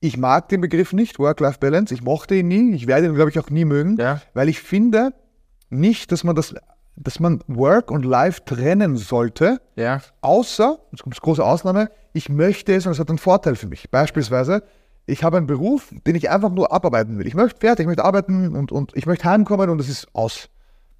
Ich 0.00 0.16
mag 0.16 0.48
den 0.48 0.60
Begriff 0.60 0.92
nicht, 0.92 1.20
Work-Life-Balance. 1.20 1.94
Ich 1.94 2.02
mochte 2.02 2.34
ihn 2.34 2.48
nie. 2.48 2.74
Ich 2.74 2.88
werde 2.88 3.06
ihn, 3.06 3.14
glaube 3.14 3.30
ich, 3.30 3.38
auch 3.38 3.50
nie 3.50 3.64
mögen, 3.64 3.96
ja. 3.98 4.20
weil 4.34 4.48
ich 4.48 4.60
finde 4.60 5.14
nicht, 5.70 6.10
dass 6.10 6.24
man 6.24 6.34
das, 6.34 6.56
dass 6.96 7.20
man 7.20 7.40
Work 7.46 7.92
und 7.92 8.04
Life 8.04 8.44
trennen 8.44 8.96
sollte. 8.96 9.60
Ja. 9.76 10.00
Außer, 10.20 10.80
das 10.90 11.02
kommt 11.02 11.14
das 11.14 11.22
große 11.22 11.42
Ausnahme, 11.42 11.90
ich 12.12 12.28
möchte 12.28 12.74
es 12.74 12.84
und 12.84 12.92
es 12.92 12.98
hat 12.98 13.08
einen 13.10 13.18
Vorteil 13.18 13.54
für 13.54 13.68
mich. 13.68 13.90
Beispielsweise, 13.90 14.64
ich 15.06 15.22
habe 15.22 15.36
einen 15.36 15.46
Beruf, 15.46 15.94
den 16.04 16.16
ich 16.16 16.30
einfach 16.30 16.50
nur 16.50 16.72
abarbeiten 16.72 17.16
will. 17.18 17.28
Ich 17.28 17.34
möchte 17.34 17.60
fertig, 17.60 17.84
ich 17.84 17.86
möchte 17.86 18.04
arbeiten 18.04 18.56
und, 18.56 18.72
und 18.72 18.90
ich 18.96 19.06
möchte 19.06 19.24
heimkommen 19.24 19.70
und 19.70 19.80
es 19.80 19.88
ist 19.88 20.08
aus. 20.14 20.48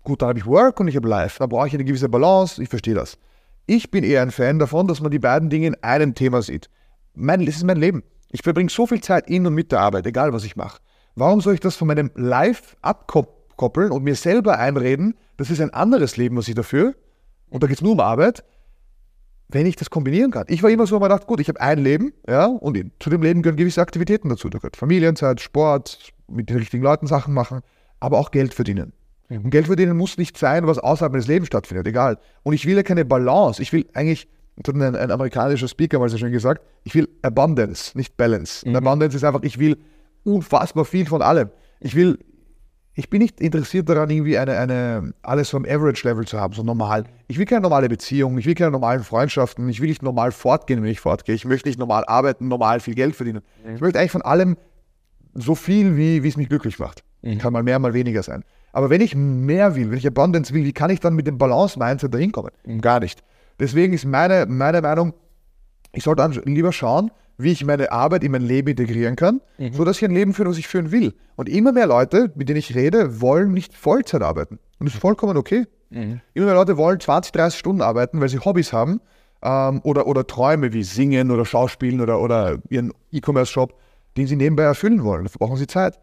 Gut, 0.05 0.21
dann 0.21 0.29
habe 0.29 0.39
ich 0.39 0.47
Work 0.47 0.81
und 0.81 0.89
ich 0.89 0.97
habe 0.97 1.09
Life. 1.09 1.39
Da 1.39 1.47
brauche 1.47 1.67
ich 1.67 1.75
eine 1.75 1.85
gewisse 1.85 2.11
Balance, 2.11 2.63
ich 2.63 2.69
verstehe 2.69 2.95
das. 2.95 3.19
Ich 3.67 3.91
bin 3.91 4.05
eher 4.05 4.21
ein 4.21 4.31
Fan 4.31 4.59
davon, 4.59 4.87
dass 4.87 5.01
man 5.01 5.11
die 5.11 5.19
beiden 5.19 5.49
Dinge 5.49 5.69
in 5.69 5.83
einem 5.83 6.15
Thema 6.15 6.43
sieht. 6.43 6.69
Mein, 7.15 7.47
das 7.47 7.57
ist 7.57 7.65
mein 7.65 7.79
Leben. 7.79 8.03
Ich 8.31 8.43
verbringe 8.43 8.69
so 8.69 8.87
viel 8.87 9.01
Zeit 9.01 9.31
in 9.31 9.47
und 9.47 9.55
mit 9.55 9.73
der 9.73 9.81
Arbeit, 9.81 10.07
egal 10.07 10.35
was 10.35 10.45
ich 10.45 10.57
mache. 10.57 10.81
Warum 11.15 11.41
soll 11.41 11.55
ich 11.55 11.61
das 11.61 11.77
von 11.77 11.89
meinem 11.89 12.11
Life 12.17 12.77
abkoppeln 12.83 13.93
und 13.93 14.03
mir 14.03 14.17
selber 14.17 14.59
einreden, 14.59 15.15
das 15.39 15.49
ist 15.49 15.61
ein 15.61 15.71
anderes 15.71 16.17
Leben, 16.17 16.37
was 16.37 16.49
ich 16.49 16.55
dafür, 16.55 16.95
und 17.49 17.63
da 17.63 17.67
geht 17.67 17.77
es 17.77 17.83
nur 17.83 17.93
um 17.93 18.01
Arbeit, 18.01 18.45
wenn 19.49 19.65
ich 19.65 19.77
das 19.77 19.89
kombinieren 19.89 20.33
kann. 20.33 20.45
Ich 20.49 20.63
war 20.63 20.71
immer 20.71 20.87
so, 20.87 20.99
man 20.99 21.09
dachte, 21.09 21.27
gut, 21.27 21.41
ich 21.41 21.49
habe 21.49 21.61
ein 21.61 21.79
Leben, 21.79 22.13
ja, 22.29 22.47
und 22.47 22.77
zu 22.99 23.09
dem 23.09 23.23
Leben 23.23 23.43
gehören 23.43 23.57
gewisse 23.57 23.81
Aktivitäten 23.81 24.29
dazu. 24.29 24.49
Da 24.51 24.59
gehört 24.59 24.77
Familienzeit, 24.77 25.41
Sport, 25.41 26.13
mit 26.29 26.51
den 26.51 26.57
richtigen 26.57 26.83
Leuten 26.83 27.07
Sachen 27.07 27.33
machen, 27.33 27.61
aber 28.01 28.19
auch 28.19 28.33
Geld 28.33 28.53
verdienen. 28.53 28.93
Und 29.29 29.51
Geld 29.51 29.67
verdienen 29.67 29.97
muss 29.97 30.19
nicht 30.19 30.37
sein, 30.37 30.67
was 30.67 30.79
außerhalb 30.79 31.13
meines 31.13 31.27
Lebens 31.27 31.47
stattfindet, 31.47 31.87
egal. 31.87 32.19
Und 32.43 32.53
ich 32.53 32.67
will 32.67 32.77
ja 32.77 32.83
keine 32.83 33.05
Balance. 33.05 33.61
Ich 33.63 33.73
will 33.73 33.87
eigentlich, 33.95 34.29
das 34.57 34.75
hat 34.75 34.81
ein, 34.81 34.95
ein 34.95 35.11
amerikanischer 35.11 35.69
Speaker 35.69 35.99
mal 35.99 36.09
so 36.09 36.19
schön 36.19 36.33
gesagt, 36.33 36.63
ich 36.85 36.95
will 36.95 37.09
Abundance, 37.23 37.97
nicht 37.97 38.17
Balance. 38.17 38.69
Mhm. 38.69 38.77
Abundance 38.77 39.17
ist 39.17 39.25
einfach, 39.25 39.43
ich 39.43 39.59
will 39.59 39.79
unfassbar 40.25 40.85
viel 40.85 41.07
von 41.07 41.23
allem. 41.23 41.51
Ich 41.81 41.95
will, 41.95 42.19
ich 42.95 43.09
bin 43.11 43.23
nicht 43.23 43.41
interessiert 43.41 43.89
daran, 43.89 44.11
irgendwie 44.11 44.39
eine, 44.39 44.59
eine, 44.59 45.15
alles 45.23 45.51
vom 45.51 45.65
Average-Level 45.65 46.27
zu 46.27 46.39
haben, 46.39 46.53
so 46.53 46.63
normal. 46.63 47.05
Ich 47.27 47.39
will 47.39 47.47
keine 47.47 47.63
normale 47.63 47.89
Beziehung, 47.89 48.37
ich 48.39 48.47
will 48.47 48.55
keine 48.55 48.71
normalen 48.71 49.03
Freundschaften, 49.03 49.69
ich 49.69 49.81
will 49.81 49.89
nicht 49.89 50.03
normal 50.03 50.33
fortgehen, 50.33 50.83
wenn 50.83 50.91
ich 50.91 51.01
fortgehe. 51.01 51.35
Ich 51.35 51.45
möchte 51.45 51.69
nicht 51.69 51.79
normal 51.79 52.05
arbeiten, 52.07 52.49
normal 52.49 52.81
viel 52.81 52.95
Geld 52.95 53.17
verdienen. 53.17 53.43
Mhm. 53.67 53.75
Ich 53.75 53.81
möchte 53.81 53.99
eigentlich 53.99 54.13
von 54.13 54.23
allem 54.23 54.57
so 55.35 55.55
viel, 55.55 55.97
wie, 55.97 56.23
wie 56.23 56.29
es 56.29 56.37
mich 56.37 56.49
glücklich 56.49 56.79
macht. 56.79 57.03
Mhm. 57.23 57.39
Kann 57.39 57.53
mal 57.53 57.63
mehr, 57.63 57.79
mal 57.79 57.95
weniger 57.95 58.23
sein. 58.23 58.45
Aber 58.75 58.91
wenn 58.91 59.01
ich 59.01 59.15
mehr 59.15 59.77
will, 59.77 59.93
wenn 59.93 59.99
ich 59.99 60.07
Abundance 60.07 60.53
will, 60.53 60.65
wie 60.65 60.73
kann 60.73 60.91
ich 60.91 60.99
dann 60.99 61.15
mit 61.15 61.29
dem 61.29 61.39
Balance-Mindset 61.39 62.13
dahin 62.13 62.33
kommen? 62.33 62.51
Gar 62.81 62.99
nicht. 62.99 63.23
Deswegen 63.61 63.93
ist 63.93 64.05
meine, 64.05 64.47
meine 64.47 64.83
Meinung, 64.83 65.15
ich 65.93 66.03
sollte 66.03 66.43
lieber 66.45 66.73
schauen, 66.73 67.13
wie 67.39 67.53
ich 67.53 67.65
meine 67.65 67.93
Arbeit 67.93 68.25
in 68.25 68.33
mein 68.33 68.43
Leben 68.43 68.71
integrieren 68.71 69.15
kann, 69.15 69.41
mhm. 69.59 69.75
sodass 69.75 69.99
ich 69.99 70.05
ein 70.05 70.11
Leben 70.11 70.35
führe, 70.35 70.51
was 70.51 70.59
ich 70.59 70.67
führen 70.67 70.91
will. 70.91 71.15
Und 71.37 71.49
immer 71.49 71.71
mehr 71.71 71.87
Leute, 71.87 72.33
mit 72.35 72.49
denen 72.49 72.59
ich 72.59 72.75
rede, 72.75 73.21
wollen 73.21 73.53
nicht 73.53 73.75
Vollzeit 73.75 74.23
arbeiten. 74.23 74.59
Und 74.81 74.87
das 74.89 74.95
ist 74.95 75.01
vollkommen 75.01 75.37
okay. 75.37 75.67
Mhm. 75.91 76.21
Immer 76.35 76.47
mehr 76.47 76.55
Leute 76.57 76.77
wollen 76.77 76.99
20, 76.99 77.31
30 77.31 77.57
Stunden 77.57 77.81
arbeiten, 77.81 78.21
weil 78.21 78.29
sie 78.29 78.41
Hobbys 78.41 78.73
haben 78.73 79.01
ähm, 79.43 79.83
oder, 79.85 80.09
oder 80.09 80.27
Träume 80.27 80.73
wie 80.73 80.83
Singen 80.83 81.31
oder 81.31 81.45
Schauspielen 81.45 82.01
oder, 82.01 82.21
oder 82.21 82.59
ihren 82.71 82.93
E-Commerce-Shop, 83.13 83.73
den 84.17 84.27
sie 84.27 84.35
nebenbei 84.35 84.65
erfüllen 84.65 85.05
wollen. 85.05 85.23
Dafür 85.23 85.39
brauchen 85.39 85.59
sie 85.59 85.69
Zeit. 85.69 86.01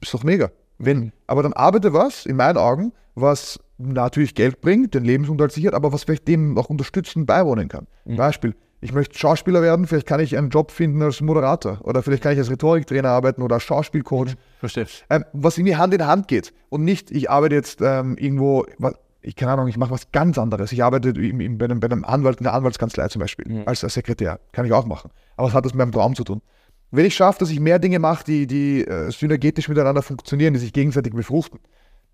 ist 0.00 0.14
doch 0.14 0.24
mega. 0.24 0.50
Wenn, 0.78 1.12
aber 1.26 1.42
dann 1.42 1.52
arbeite 1.52 1.92
was, 1.92 2.26
in 2.26 2.36
meinen 2.36 2.58
Augen, 2.58 2.92
was 3.14 3.58
natürlich 3.78 4.34
Geld 4.34 4.60
bringt, 4.60 4.94
den 4.94 5.04
Lebensunterhalt 5.04 5.52
sichert, 5.52 5.74
aber 5.74 5.92
was 5.92 6.04
vielleicht 6.04 6.28
dem 6.28 6.56
auch 6.58 6.70
unterstützend 6.70 7.26
beiwohnen 7.26 7.68
kann. 7.68 7.86
Mhm. 8.04 8.16
Beispiel, 8.16 8.54
ich 8.80 8.92
möchte 8.92 9.18
Schauspieler 9.18 9.62
werden, 9.62 9.86
vielleicht 9.86 10.06
kann 10.06 10.20
ich 10.20 10.36
einen 10.36 10.50
Job 10.50 10.70
finden 10.70 11.02
als 11.02 11.20
Moderator 11.20 11.80
oder 11.82 12.02
vielleicht 12.02 12.22
kann 12.22 12.32
ich 12.32 12.38
als 12.38 12.50
Rhetoriktrainer 12.50 13.08
arbeiten 13.08 13.42
oder 13.42 13.54
als 13.54 13.64
Schauspielcoach. 13.64 14.34
Mhm. 14.34 14.38
Verstehe. 14.60 14.86
Ähm, 15.10 15.24
was 15.32 15.58
irgendwie 15.58 15.76
Hand 15.76 15.94
in 15.94 16.06
Hand 16.06 16.28
geht 16.28 16.52
und 16.68 16.84
nicht, 16.84 17.10
ich 17.10 17.30
arbeite 17.30 17.54
jetzt 17.54 17.80
ähm, 17.80 18.16
irgendwo, 18.18 18.66
ich 19.22 19.34
keine 19.34 19.52
Ahnung, 19.52 19.68
ich 19.68 19.76
mache 19.76 19.90
was 19.90 20.12
ganz 20.12 20.38
anderes. 20.38 20.72
Ich 20.72 20.84
arbeite 20.84 21.10
im, 21.10 21.40
im, 21.40 21.58
bei, 21.58 21.64
einem, 21.64 21.80
bei, 21.80 21.86
einem, 21.86 22.04
Anwalt 22.04 22.38
in 22.38 22.44
der 22.44 22.54
Anwaltskanzlei 22.54 23.08
zum 23.08 23.20
Beispiel, 23.20 23.46
mhm. 23.48 23.62
als, 23.66 23.82
als 23.82 23.94
Sekretär. 23.94 24.38
Kann 24.52 24.66
ich 24.66 24.72
auch 24.72 24.86
machen. 24.86 25.10
Aber 25.36 25.48
was 25.48 25.54
hat 25.54 25.64
das 25.64 25.72
mit 25.72 25.78
meinem 25.78 25.92
Traum 25.92 26.14
zu 26.14 26.24
tun? 26.24 26.42
Wenn 26.90 27.04
ich 27.04 27.14
schaffe, 27.14 27.40
dass 27.40 27.50
ich 27.50 27.60
mehr 27.60 27.78
Dinge 27.78 27.98
mache, 27.98 28.24
die, 28.24 28.46
die 28.46 28.86
äh, 28.86 29.10
synergetisch 29.10 29.68
miteinander 29.68 30.02
funktionieren, 30.02 30.54
die 30.54 30.60
sich 30.60 30.72
gegenseitig 30.72 31.12
befruchten, 31.12 31.60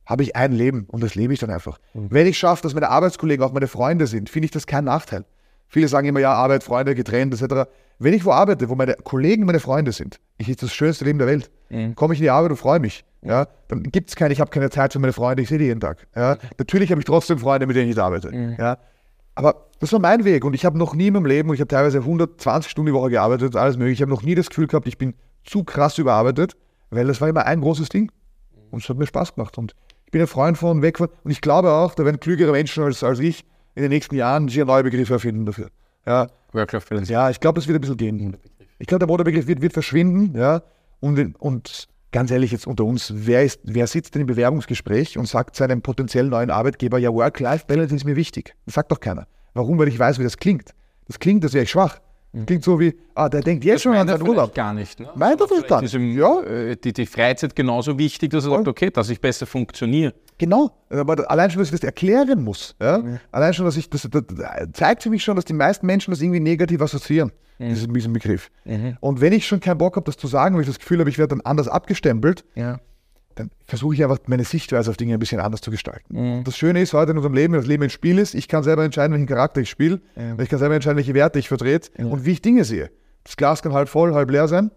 habe 0.07 0.23
ich 0.23 0.35
ein 0.35 0.53
Leben 0.53 0.87
und 0.89 1.03
das 1.03 1.15
lebe 1.15 1.33
ich 1.33 1.41
dann 1.41 1.51
einfach. 1.51 1.79
Mhm. 1.95 2.09
Wenn 2.11 2.27
ich 2.27 2.39
schaffe, 2.39 2.63
dass 2.63 2.75
meine 2.75 2.89
Arbeitskollegen 2.89 3.45
auch 3.45 3.53
meine 3.53 3.69
Freunde 3.69 4.07
sind, 4.07 4.31
finde 4.31 4.47
ich 4.47 4.51
das 4.51 4.67
kein 4.67 4.85
Nachteil. 4.85 5.25
Viele 5.69 5.89
sagen 5.89 6.07
immer, 6.09 6.21
ja, 6.21 6.33
Arbeit, 6.35 6.63
Freunde, 6.65 6.95
getrennt, 6.95 7.33
etc. 7.33 7.71
Wenn 7.99 8.13
ich 8.13 8.25
wo 8.25 8.33
arbeite, 8.33 8.69
wo 8.69 8.75
meine 8.75 8.95
Kollegen 8.95 9.47
meine 9.47 9.61
Freunde 9.61 9.93
sind, 9.93 10.21
ich 10.37 10.49
ist 10.49 10.63
das 10.63 10.73
schönste 10.75 11.05
Leben 11.05 11.19
der 11.19 11.29
Welt. 11.29 11.51
Mhm. 11.71 11.95
Komme 11.95 12.15
ich 12.15 12.21
in 12.21 12.25
die 12.25 12.31
Arbeit 12.31 12.51
und 12.51 12.57
freue 12.57 12.81
mich. 12.81 13.05
Ja, 13.23 13.47
dann 13.69 13.85
gibt 13.85 14.11
es 14.11 14.17
keine, 14.17 14.35
ich 14.35 14.41
habe 14.41 14.51
keine 14.51 14.69
Zeit 14.71 14.93
für 14.93 14.99
meine 14.99 15.13
Freunde, 15.13 15.43
ich 15.43 15.49
sehe 15.49 15.59
die 15.59 15.67
jeden 15.67 15.81
Tag. 15.81 16.07
Ja, 16.17 16.37
natürlich 16.59 16.91
habe 16.91 17.01
ich 17.01 17.05
trotzdem 17.05 17.39
Freunde, 17.39 17.67
mit 17.67 17.77
denen 17.77 17.91
ich 17.91 17.99
arbeite. 17.99 18.33
Mhm. 18.33 18.57
Ja, 18.59 18.79
aber 19.35 19.67
das 19.81 19.93
war 19.93 20.01
mein 20.01 20.25
Weg 20.25 20.45
und 20.45 20.55
ich 20.55 20.65
habe 20.65 20.79
noch 20.79 20.95
nie 20.95 21.09
in 21.09 21.15
meinem 21.15 21.27
Leben, 21.27 21.49
und 21.49 21.55
ich 21.55 21.61
habe 21.61 21.69
teilweise 21.69 21.99
120 21.99 22.71
Stunden 22.71 22.87
die 22.87 22.93
Woche 22.93 23.11
gearbeitet, 23.11 23.57
alles 23.57 23.77
mögliche, 23.77 23.95
ich 23.95 24.03
habe 24.03 24.11
noch 24.11 24.23
nie 24.23 24.35
das 24.35 24.49
Gefühl 24.49 24.67
gehabt, 24.67 24.87
ich 24.87 24.99
bin 24.99 25.15
zu 25.45 25.65
krass 25.65 25.99
überarbeitet, 25.99 26.57
weil 26.91 27.07
das 27.07 27.21
war 27.21 27.29
immer 27.29 27.47
ein 27.47 27.61
großes 27.61 27.89
Ding 27.89 28.11
und 28.71 28.83
es 28.83 28.89
hat 28.89 28.97
mir 28.97 29.07
Spaß 29.07 29.35
gemacht 29.35 29.59
und 29.59 29.75
ich 30.05 30.13
bin 30.13 30.21
ein 30.21 30.27
Freund 30.27 30.59
von 30.59 30.83
weg 30.83 30.99
von 30.99 31.09
und 31.25 31.31
ich 31.31 31.41
glaube 31.41 31.73
auch, 31.73 31.95
da 31.95 32.05
werden 32.05 32.21
klügere 32.21 32.53
Menschen 32.53 32.85
als, 32.85 33.03
als 33.03 33.19
ich 33.19 33.45
in 33.75 33.83
den 33.83 33.91
nächsten 33.91 34.15
Jahren 34.15 34.49
sicher 34.49 34.67
neue 34.67 34.83
Begriffe 34.83 35.15
erfinden 35.15 35.47
dafür. 35.47 35.69
Ja, 36.07 36.29
Work-Life-Balance. 36.53 37.11
Ja, 37.11 37.31
ich 37.31 37.41
glaube, 37.41 37.59
das 37.59 37.69
wird 37.69 37.79
ein 37.79 37.81
bisschen 37.81 37.97
gehen. 37.97 38.37
Ich 38.79 38.87
glaube, 38.87 39.01
der 39.01 39.09
Modebegriff 39.09 39.47
wird, 39.47 39.63
wird 39.63 39.73
verschwinden, 39.73 40.39
ja, 40.39 40.63
und, 41.01 41.41
und 41.41 41.89
ganz 42.13 42.31
ehrlich 42.31 42.53
jetzt 42.53 42.67
unter 42.67 42.85
uns, 42.85 43.13
wer, 43.15 43.43
ist, 43.43 43.61
wer 43.65 43.87
sitzt 43.87 44.15
denn 44.15 44.23
im 44.23 44.27
Bewerbungsgespräch 44.29 45.19
und 45.19 45.27
sagt 45.27 45.57
seinem 45.57 45.83
potenziellen 45.83 46.31
neuen 46.31 46.51
Arbeitgeber, 46.51 46.99
ja, 46.99 47.13
Work-Life-Balance 47.13 47.95
ist 47.95 48.05
mir 48.05 48.17
wichtig? 48.17 48.55
Das 48.67 48.75
sagt 48.75 48.93
doch 48.93 49.01
keiner. 49.01 49.27
Warum? 49.55 49.79
Weil 49.79 49.89
ich 49.89 49.99
weiß, 49.99 50.19
wie 50.19 50.25
das 50.25 50.37
klingt. 50.37 50.71
Das 51.07 51.19
klingt, 51.19 51.43
das 51.43 51.53
wäre 51.53 51.65
ich 51.65 51.71
schwach. 51.71 51.99
Das 52.35 52.47
klingt 52.47 52.65
so 52.65 52.81
wie, 52.81 52.95
ah, 53.15 53.29
der 53.29 53.43
denkt 53.43 53.63
jetzt 53.65 53.75
das 53.75 53.83
schon 53.83 53.95
an 53.95 54.09
seinen 54.09 54.27
Urlaub. 54.27 54.55
gar 54.55 54.73
nicht. 54.73 54.99
Ne? 54.99 55.11
Meint 55.15 55.39
er 55.39 55.49
vielleicht 55.49 55.69
gar 55.69 55.83
nicht. 55.83 55.93
ja. 55.93 56.41
Äh, 56.43 56.77
die, 56.77 56.95
die 56.95 57.05
Freizeit 57.05 57.55
genauso 57.55 57.99
wichtig, 57.99 58.31
dass 58.31 58.47
er 58.47 58.53
sagt, 58.53 58.69
okay, 58.69 58.91
dass 58.91 59.11
ich 59.11 59.21
besser 59.21 59.45
funktioniere. 59.45 60.15
Genau, 60.39 60.71
aber 60.89 61.31
allein 61.31 61.51
schon, 61.51 61.59
dass 61.61 61.69
ich 61.69 61.79
das 61.79 61.85
erklären 61.85 62.43
muss. 62.43 62.75
Ja? 62.81 62.99
Mhm. 62.99 63.21
Allein 63.31 63.53
schon, 63.53 63.67
dass 63.67 63.77
ich 63.77 63.91
das, 63.91 64.09
das, 64.11 64.25
zeigt 64.73 65.03
für 65.03 65.11
mich 65.11 65.23
schon, 65.23 65.37
dass 65.37 65.45
die 65.45 65.53
meisten 65.53 65.85
Menschen 65.85 66.11
das 66.11 66.23
irgendwie 66.23 66.41
negativ 66.41 66.81
assoziieren, 66.81 67.33
mhm. 67.59 67.93
diesen 67.93 68.13
Begriff. 68.15 68.51
Mhm. 68.65 68.97
Und 69.01 69.21
wenn 69.21 69.35
ich 69.35 69.47
schon 69.47 69.61
keinen 69.61 69.79
Bock 69.79 69.97
habe, 69.97 70.07
das 70.07 70.17
zu 70.17 70.27
sagen, 70.27 70.55
weil 70.55 70.63
ich 70.63 70.69
das 70.69 70.79
Gefühl 70.79 71.01
habe, 71.01 71.11
ich 71.11 71.19
werde 71.19 71.37
dann 71.37 71.43
anders 71.43 71.69
abgestempelt, 71.69 72.45
ja 72.55 72.81
dann 73.35 73.51
versuche 73.67 73.95
ich 73.95 74.03
einfach 74.03 74.19
meine 74.27 74.45
Sichtweise 74.45 74.91
auf 74.91 74.97
Dinge 74.97 75.15
ein 75.15 75.19
bisschen 75.19 75.41
anders 75.41 75.61
zu 75.61 75.71
gestalten. 75.71 76.39
Mhm. 76.39 76.45
Das 76.45 76.57
Schöne 76.57 76.81
ist 76.81 76.93
heute 76.93 77.13
in 77.13 77.17
unserem 77.17 77.35
Leben, 77.35 77.53
wenn 77.55 77.61
das 77.61 77.69
Leben 77.69 77.83
ein 77.83 77.91
Spiel 77.91 78.19
ist, 78.19 78.35
ich 78.35 78.49
kann 78.49 78.63
selber 78.63 78.85
entscheiden, 78.85 79.13
welchen 79.13 79.27
Charakter 79.27 79.61
ich 79.61 79.71
spiele, 79.71 80.01
ja. 80.17 80.39
ich 80.39 80.49
kann 80.49 80.59
selber 80.59 80.75
entscheiden, 80.75 80.97
welche 80.97 81.15
Werte 81.15 81.39
ich 81.39 81.49
vertrete 81.49 81.91
ja. 81.99 82.07
und 82.07 82.25
wie 82.25 82.33
ich 82.33 82.43
Dinge 82.43 82.65
sehe. 82.65 82.91
Das 83.25 83.37
Glas 83.37 83.63
kann 83.63 83.73
halb 83.73 83.89
voll, 83.89 84.15
halb 84.15 84.31
leer 84.31 84.49
sein. 84.49 84.71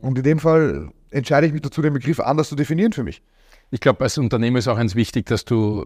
Und 0.00 0.18
in 0.18 0.24
dem 0.24 0.38
Fall 0.38 0.90
entscheide 1.10 1.46
ich 1.46 1.52
mich 1.52 1.62
dazu, 1.62 1.82
den 1.82 1.92
Begriff 1.92 2.20
anders 2.20 2.48
zu 2.48 2.56
definieren 2.56 2.92
für 2.92 3.04
mich. 3.04 3.22
Ich 3.70 3.80
glaube, 3.80 4.04
als 4.04 4.16
Unternehmer 4.18 4.58
ist 4.58 4.68
auch 4.68 4.78
eins 4.78 4.94
wichtig, 4.94 5.26
dass 5.26 5.44
du, 5.44 5.84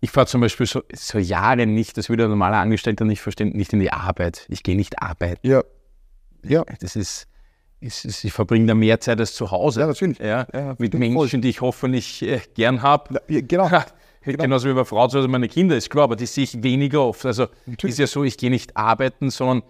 ich 0.00 0.10
fahre 0.10 0.26
zum 0.26 0.40
Beispiel 0.40 0.66
so, 0.66 0.82
so 0.94 1.18
Jahre 1.18 1.66
nicht, 1.66 1.96
das 1.98 2.08
würde 2.08 2.24
ein 2.24 2.30
normaler 2.30 2.58
Angestellter 2.58 3.04
nicht 3.04 3.20
verstehen, 3.20 3.50
nicht 3.50 3.72
in 3.72 3.80
die 3.80 3.92
Arbeit. 3.92 4.46
Ich 4.48 4.62
gehe 4.62 4.76
nicht 4.76 5.02
arbeiten. 5.02 5.46
Ja. 5.46 5.62
Ja. 6.44 6.64
Das 6.80 6.96
ist, 6.96 7.26
ich, 7.82 8.24
ich 8.24 8.32
verbringe 8.32 8.66
da 8.66 8.74
mehr 8.74 9.00
Zeit 9.00 9.18
als 9.20 9.34
zu 9.34 9.50
Hause. 9.50 9.80
Ja, 9.80 9.86
natürlich. 9.86 10.18
Ja, 10.18 10.46
ja, 10.52 10.74
mit 10.78 10.94
Menschen, 10.94 11.28
voll. 11.28 11.40
die 11.40 11.48
ich 11.48 11.60
hoffentlich 11.60 12.22
äh, 12.22 12.40
gern 12.54 12.82
habe. 12.82 13.20
Ja, 13.28 13.40
genau. 13.40 13.68
genau. 13.68 14.44
Genauso 14.44 14.68
wie 14.68 14.72
meine 14.72 14.84
Frau 14.84 15.08
zu 15.08 15.18
Hause 15.18 15.28
meine 15.28 15.48
Kinder, 15.48 15.76
ist 15.76 15.90
klar, 15.90 16.04
aber 16.04 16.16
die 16.16 16.26
sehe 16.26 16.44
ich 16.44 16.62
weniger 16.62 17.02
oft. 17.02 17.26
Also 17.26 17.48
natürlich. 17.66 17.94
ist 17.94 17.98
ja 17.98 18.06
so, 18.06 18.24
ich 18.24 18.38
gehe 18.38 18.50
nicht 18.50 18.76
arbeiten, 18.76 19.30
sondern 19.30 19.62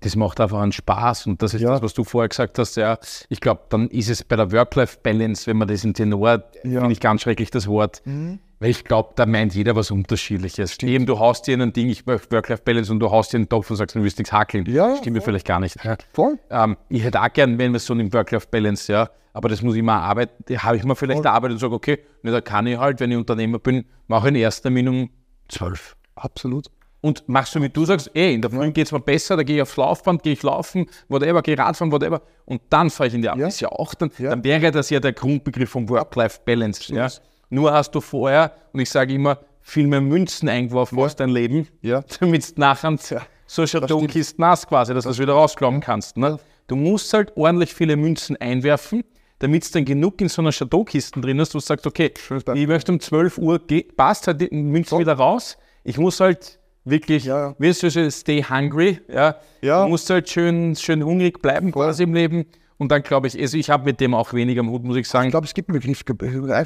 das 0.00 0.14
macht 0.14 0.40
einfach 0.40 0.60
einen 0.60 0.72
Spaß. 0.72 1.26
Und 1.26 1.42
das 1.42 1.54
ist 1.54 1.62
ja. 1.62 1.70
das, 1.70 1.82
was 1.82 1.94
du 1.94 2.04
vorher 2.04 2.28
gesagt 2.28 2.58
hast. 2.58 2.76
Ja, 2.76 2.98
ich 3.28 3.40
glaube, 3.40 3.62
dann 3.68 3.88
ist 3.88 4.08
es 4.08 4.22
bei 4.22 4.36
der 4.36 4.52
Work-Life-Balance, 4.52 5.46
wenn 5.46 5.56
man 5.56 5.66
das 5.68 5.84
in 5.84 5.94
Tenor, 5.94 6.44
ja. 6.62 6.80
finde 6.80 6.92
ich 6.92 7.00
ganz 7.00 7.22
schrecklich 7.22 7.50
das 7.50 7.66
Wort, 7.66 8.02
mhm. 8.04 8.38
Weil 8.60 8.70
ich 8.70 8.84
glaube, 8.84 9.10
da 9.14 9.24
meint 9.24 9.54
jeder 9.54 9.76
was 9.76 9.90
Unterschiedliches. 9.90 10.74
Stimmt. 10.74 10.90
Eben, 10.90 11.06
du 11.06 11.18
haust 11.18 11.46
dir 11.46 11.56
ein 11.56 11.72
Ding, 11.72 11.88
ich 11.88 12.06
möchte 12.06 12.32
Work-Life-Balance 12.32 12.90
und 12.90 12.98
du 12.98 13.10
haust 13.10 13.32
dir 13.32 13.36
einen 13.36 13.48
Topf 13.48 13.70
und 13.70 13.76
sagst, 13.76 13.94
du 13.94 14.02
willst 14.02 14.18
nichts 14.18 14.32
hackeln. 14.32 14.64
Ja, 14.66 14.96
Stimmt 14.96 15.16
mir 15.16 15.22
vielleicht 15.22 15.46
gar 15.46 15.60
nicht. 15.60 15.76
Voll. 16.12 16.38
Ähm, 16.50 16.76
ich 16.88 17.04
hätte 17.04 17.22
auch 17.22 17.32
gern, 17.32 17.58
wenn 17.58 17.72
wir 17.72 17.78
so 17.78 17.94
einen 17.94 18.12
Work-Life-Balance, 18.12 18.92
ja, 18.92 19.10
aber 19.32 19.48
das 19.48 19.62
muss 19.62 19.76
ich 19.76 19.82
mal 19.82 20.00
arbeiten. 20.00 20.58
Habe 20.58 20.76
ich 20.76 20.84
mal 20.84 20.96
vielleicht. 20.96 21.24
Arbeit 21.24 21.52
und 21.52 21.58
sage, 21.58 21.74
okay, 21.74 22.00
ne, 22.22 22.32
da 22.32 22.40
kann 22.40 22.66
ich 22.66 22.78
halt, 22.78 22.98
wenn 22.98 23.12
ich 23.12 23.16
Unternehmer 23.16 23.60
bin, 23.60 23.84
mache 24.08 24.26
ich 24.26 24.34
in 24.34 24.40
erster 24.40 24.70
Minute 24.70 25.12
zwölf. 25.48 25.94
Absolut. 26.16 26.66
Und 27.00 27.28
machst 27.28 27.54
du 27.54 27.60
mit, 27.60 27.76
du 27.76 27.84
sagst, 27.84 28.10
ey, 28.14 28.34
in 28.34 28.42
der 28.42 28.50
Früh 28.50 28.72
geht 28.72 28.86
es 28.86 28.92
mir 28.92 28.98
besser, 28.98 29.36
da 29.36 29.44
gehe 29.44 29.56
ich 29.56 29.62
aufs 29.62 29.76
Laufband, 29.76 30.24
gehe 30.24 30.32
ich 30.32 30.42
laufen, 30.42 30.86
whatever, 31.08 31.42
gehe 31.42 31.56
Radfahren, 31.56 31.92
whatever, 31.92 32.22
und 32.44 32.60
dann 32.70 32.90
fahre 32.90 33.06
ich 33.06 33.14
in 33.14 33.22
die 33.22 33.28
Arbeit. 33.28 33.42
Ja. 33.42 33.46
Ist 33.46 33.60
ja 33.60 33.68
auch 33.68 33.94
dann, 33.94 34.10
ja. 34.18 34.30
dann 34.30 34.42
wäre 34.42 34.72
das 34.72 34.90
ja 34.90 34.98
der 34.98 35.12
Grundbegriff 35.12 35.70
von 35.70 35.88
Work-Life-Balance. 35.88 36.92
Ja? 36.92 37.08
Nur 37.50 37.72
hast 37.72 37.94
du 37.94 38.00
vorher, 38.00 38.52
und 38.72 38.80
ich 38.80 38.90
sage 38.90 39.14
immer, 39.14 39.38
viel 39.60 39.86
mehr 39.86 40.00
Münzen 40.00 40.48
eingeworfen 40.48 40.98
ja. 40.98 41.04
aus 41.04 41.16
dein 41.16 41.28
Leben, 41.28 41.68
ja. 41.82 42.02
damit 42.20 42.56
du 42.56 42.60
nachher 42.60 42.96
ja. 43.10 43.22
so 43.46 43.64
Chateau-Kisten 43.64 44.44
hast 44.44 44.68
quasi, 44.68 44.94
dass 44.94 45.04
du 45.04 45.10
das 45.10 45.18
wieder 45.18 45.34
rausklauen 45.34 45.80
kannst. 45.80 46.16
Ne? 46.16 46.38
Du 46.66 46.76
musst 46.76 47.12
halt 47.12 47.36
ordentlich 47.36 47.74
viele 47.74 47.96
Münzen 47.96 48.36
einwerfen, 48.36 49.04
damit 49.38 49.64
es 49.64 49.70
dann 49.70 49.84
genug 49.84 50.20
in 50.20 50.28
so 50.28 50.42
einer 50.42 50.52
Chateau-Kisten 50.52 51.22
drin 51.22 51.38
ist, 51.38 51.54
wo 51.54 51.58
du 51.58 51.64
sagst, 51.64 51.86
okay, 51.86 52.12
ich 52.54 52.66
möchte 52.66 52.92
um 52.92 53.00
12 53.00 53.38
Uhr, 53.38 53.60
passt 53.96 54.26
halt 54.26 54.40
die 54.40 54.54
Münzen 54.54 54.90
so. 54.90 54.98
wieder 54.98 55.14
raus. 55.14 55.56
Ich 55.84 55.98
muss 55.98 56.20
halt 56.20 56.58
wirklich, 56.84 57.24
ja. 57.24 57.54
wirst 57.58 57.82
du 57.82 58.10
stay 58.10 58.42
hungry, 58.42 59.00
ja. 59.08 59.36
ja. 59.60 59.84
Du 59.84 59.88
musst 59.88 60.08
halt 60.10 60.28
schön, 60.28 60.74
schön 60.76 61.04
hungrig 61.04 61.40
bleiben 61.40 61.72
quasi 61.72 62.02
im 62.02 62.14
Leben. 62.14 62.46
Und 62.78 62.92
dann 62.92 63.02
glaube 63.02 63.26
ich, 63.26 63.38
also 63.38 63.56
ich 63.56 63.70
habe 63.70 63.84
mit 63.84 64.00
dem 64.00 64.14
auch 64.14 64.32
weniger 64.32 64.60
am 64.60 64.70
Hut, 64.70 64.84
muss 64.84 64.96
ich 64.96 65.08
sagen. 65.08 65.26
Ich 65.26 65.32
glaube, 65.32 65.46
es 65.46 65.54
gibt 65.54 65.68
einen 65.68 65.80
Begriff, 65.80 66.04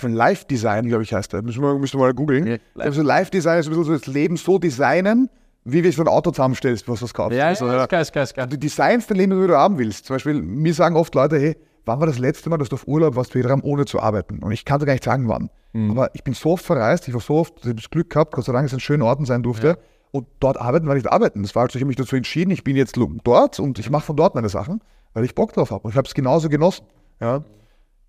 Live-Design, 0.03 0.87
glaube 0.87 1.03
ich, 1.03 1.15
heißt 1.15 1.33
der. 1.33 1.43
Müssen 1.43 1.63
wir, 1.63 1.75
müssen 1.79 1.99
wir 1.99 2.05
mal 2.05 2.15
googeln. 2.15 2.47
Ja, 2.47 2.57
also 2.79 3.03
Live-Design 3.03 3.61
ist 3.61 3.67
ein 3.67 3.71
bisschen 3.71 3.85
so 3.85 3.93
das 3.93 4.07
Leben 4.07 4.37
so 4.37 4.59
designen, 4.59 5.31
wie 5.65 5.83
wie 5.83 5.91
du 5.91 6.03
ein 6.03 6.09
Auto 6.09 6.31
zusammenstellst, 6.31 6.87
was 6.87 7.01
du 7.01 7.07
kaufst. 7.07 7.39
Ja, 7.39 7.47
also, 7.47 7.67
ja, 7.67 7.87
geil, 7.87 8.07
geil, 8.13 8.29
geil. 8.35 8.47
Du 8.47 8.59
designst 8.59 9.11
dein 9.11 9.17
Leben, 9.17 9.43
wie 9.43 9.47
du 9.47 9.57
haben 9.57 9.79
willst. 9.79 10.05
Zum 10.05 10.15
Beispiel, 10.15 10.43
mir 10.43 10.75
sagen 10.75 10.97
oft 10.97 11.15
Leute, 11.15 11.39
hey, 11.39 11.57
wann 11.87 11.99
war 11.99 12.07
das 12.07 12.19
letzte 12.19 12.51
Mal, 12.51 12.59
dass 12.59 12.69
du 12.69 12.75
auf 12.75 12.87
Urlaub 12.87 13.17
warst, 13.17 13.35
Vietnam, 13.35 13.61
ohne 13.65 13.87
zu 13.87 13.99
arbeiten? 13.99 14.41
Und 14.43 14.53
ich 14.53 14.67
kann 14.67 14.81
dir 14.81 14.87
gar 14.87 14.93
nicht 14.93 15.05
sagen, 15.05 15.29
wann. 15.29 15.49
Mhm. 15.73 15.93
Aber 15.93 16.11
ich 16.15 16.25
bin 16.25 16.35
so 16.35 16.51
oft 16.51 16.65
verreist, 16.65 17.09
ich 17.09 17.15
war 17.15 17.23
so 17.23 17.37
oft, 17.37 17.55
ich 17.61 17.65
habe 17.65 17.77
das 17.77 17.89
Glück 17.89 18.11
gehabt, 18.11 18.35
Gott 18.35 18.45
sei 18.45 18.53
Dank, 18.53 18.67
dass 18.67 18.73
es 18.73 18.77
ein 18.77 18.81
schöner 18.81 19.07
Ort 19.07 19.27
sein 19.27 19.43
durfte. 19.43 19.67
Ja. 19.69 19.77
Und 20.11 20.27
dort 20.41 20.61
arbeiten 20.61 20.87
war 20.87 20.95
nicht 20.95 21.11
arbeiten. 21.11 21.43
Das 21.43 21.55
war 21.55 21.63
also, 21.63 21.77
ich 21.77 21.83
habe 21.83 21.89
mich 21.89 21.97
dazu 21.97 22.17
entschieden, 22.17 22.51
ich 22.51 22.65
bin 22.65 22.77
jetzt 22.77 22.99
dort 23.25 23.59
und 23.59 23.79
ich 23.79 23.89
mache 23.89 24.05
von 24.05 24.17
dort 24.17 24.35
meine 24.35 24.51
Sachen 24.51 24.83
weil 25.15 25.25
ich 25.25 25.35
Bock 25.35 25.53
drauf 25.53 25.71
habe. 25.71 25.85
Und 25.85 25.91
ich 25.91 25.97
habe 25.97 26.07
es 26.07 26.15
genauso 26.15 26.49
genossen. 26.49 26.87
Ja. 27.21 27.45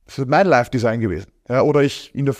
Das 0.05 0.19
ist 0.19 0.27
mein 0.27 0.47
Live-Design 0.47 0.99
gewesen. 0.99 1.31
Ja, 1.49 1.61
oder 1.61 1.81
ich 1.81 2.13
in 2.13 2.25
der, 2.25 2.35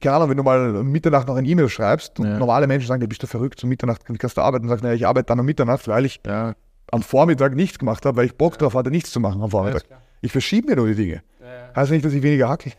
keine 0.00 0.16
Ahnung, 0.16 0.30
wenn 0.30 0.36
du 0.36 0.42
mal 0.42 0.76
um 0.76 0.90
Mitternacht 0.90 1.28
noch 1.28 1.36
ein 1.36 1.44
E-Mail 1.44 1.68
schreibst 1.68 2.18
und 2.20 2.26
ja. 2.26 2.38
normale 2.38 2.66
Menschen 2.66 2.86
sagen, 2.86 3.00
du 3.00 3.08
bist 3.08 3.22
du 3.22 3.26
verrückt, 3.26 3.58
zum 3.60 3.68
Mitternacht 3.68 4.02
kannst 4.04 4.36
du 4.36 4.40
arbeiten 4.40 4.64
und 4.64 4.70
sagst, 4.70 4.84
naja, 4.84 4.94
ich 4.94 5.06
arbeite 5.06 5.26
dann 5.26 5.40
um 5.40 5.46
Mitternacht, 5.46 5.88
weil 5.88 6.04
ich 6.04 6.20
ja. 6.26 6.54
am 6.90 7.02
Vormittag 7.02 7.54
nichts 7.54 7.78
gemacht 7.78 8.04
habe, 8.06 8.16
weil 8.16 8.26
ich 8.26 8.36
Bock 8.36 8.58
drauf 8.58 8.74
hatte, 8.74 8.90
nichts 8.90 9.10
zu 9.10 9.20
machen 9.20 9.42
am 9.42 9.50
Vormittag. 9.50 9.84
ich 10.20 10.32
verschiebe 10.32 10.68
mir 10.68 10.76
nur 10.76 10.88
die 10.88 10.94
Dinge. 10.94 11.22
Heißt 11.74 11.90
nicht, 11.90 12.04
dass 12.04 12.12
ich 12.12 12.22
weniger 12.22 12.48
hacke. 12.48 12.72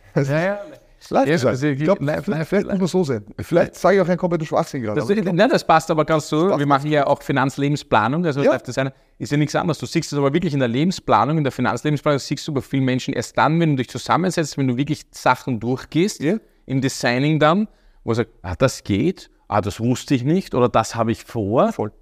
Ja, 1.10 1.16
ja. 1.16 1.24
Live 1.24 1.42
ja, 1.42 1.48
also 1.48 1.66
ich 1.66 1.78
glaube, 1.78 2.00
vielleicht, 2.00 2.26
live, 2.26 2.48
vielleicht 2.48 2.66
muss 2.68 2.78
man 2.78 2.88
so 2.88 3.04
sehen. 3.04 3.24
Vielleicht 3.40 3.74
sage 3.76 3.96
ich 3.96 4.02
auch 4.02 4.08
einen 4.08 4.18
kompletten 4.18 4.46
Schwachsinn 4.46 4.82
gerade. 4.82 5.00
Das, 5.00 5.08
nein, 5.08 5.48
das 5.48 5.66
passt 5.66 5.90
aber 5.90 6.04
ganz 6.04 6.28
so. 6.28 6.58
Wir 6.58 6.66
machen 6.66 6.90
ja 6.90 7.06
auch 7.06 7.22
Finanzlebensplanung, 7.22 8.24
also 8.24 8.42
ja. 8.42 8.58
Design 8.58 8.90
ist 9.18 9.32
ja 9.32 9.38
nichts 9.38 9.54
anderes. 9.54 9.78
Du 9.78 9.86
siehst 9.86 10.12
es 10.12 10.18
aber 10.18 10.32
wirklich 10.32 10.54
in 10.54 10.60
der 10.60 10.68
Lebensplanung, 10.68 11.38
in 11.38 11.44
der 11.44 11.52
Finanzlebensplanung, 11.52 12.18
siehst 12.18 12.46
du 12.48 12.54
bei 12.54 12.60
vielen 12.60 12.84
Menschen 12.84 13.14
erst 13.14 13.36
dann, 13.38 13.60
wenn 13.60 13.70
du 13.70 13.76
dich 13.76 13.88
zusammensetzt, 13.88 14.58
wenn 14.58 14.68
du 14.68 14.76
wirklich 14.76 15.02
Sachen 15.10 15.60
durchgehst, 15.60 16.20
ja. 16.20 16.36
im 16.66 16.80
Designing 16.80 17.38
dann, 17.38 17.68
wo 18.02 18.10
du 18.10 18.16
sagst, 18.16 18.32
ah, 18.42 18.54
das 18.56 18.82
geht, 18.84 19.30
ah, 19.48 19.60
das 19.60 19.80
wusste 19.80 20.14
ich 20.14 20.24
nicht 20.24 20.54
oder 20.54 20.68
das 20.68 20.94
habe 20.94 21.12
ich 21.12 21.24
vor. 21.24 21.72
Voll. 21.72 21.92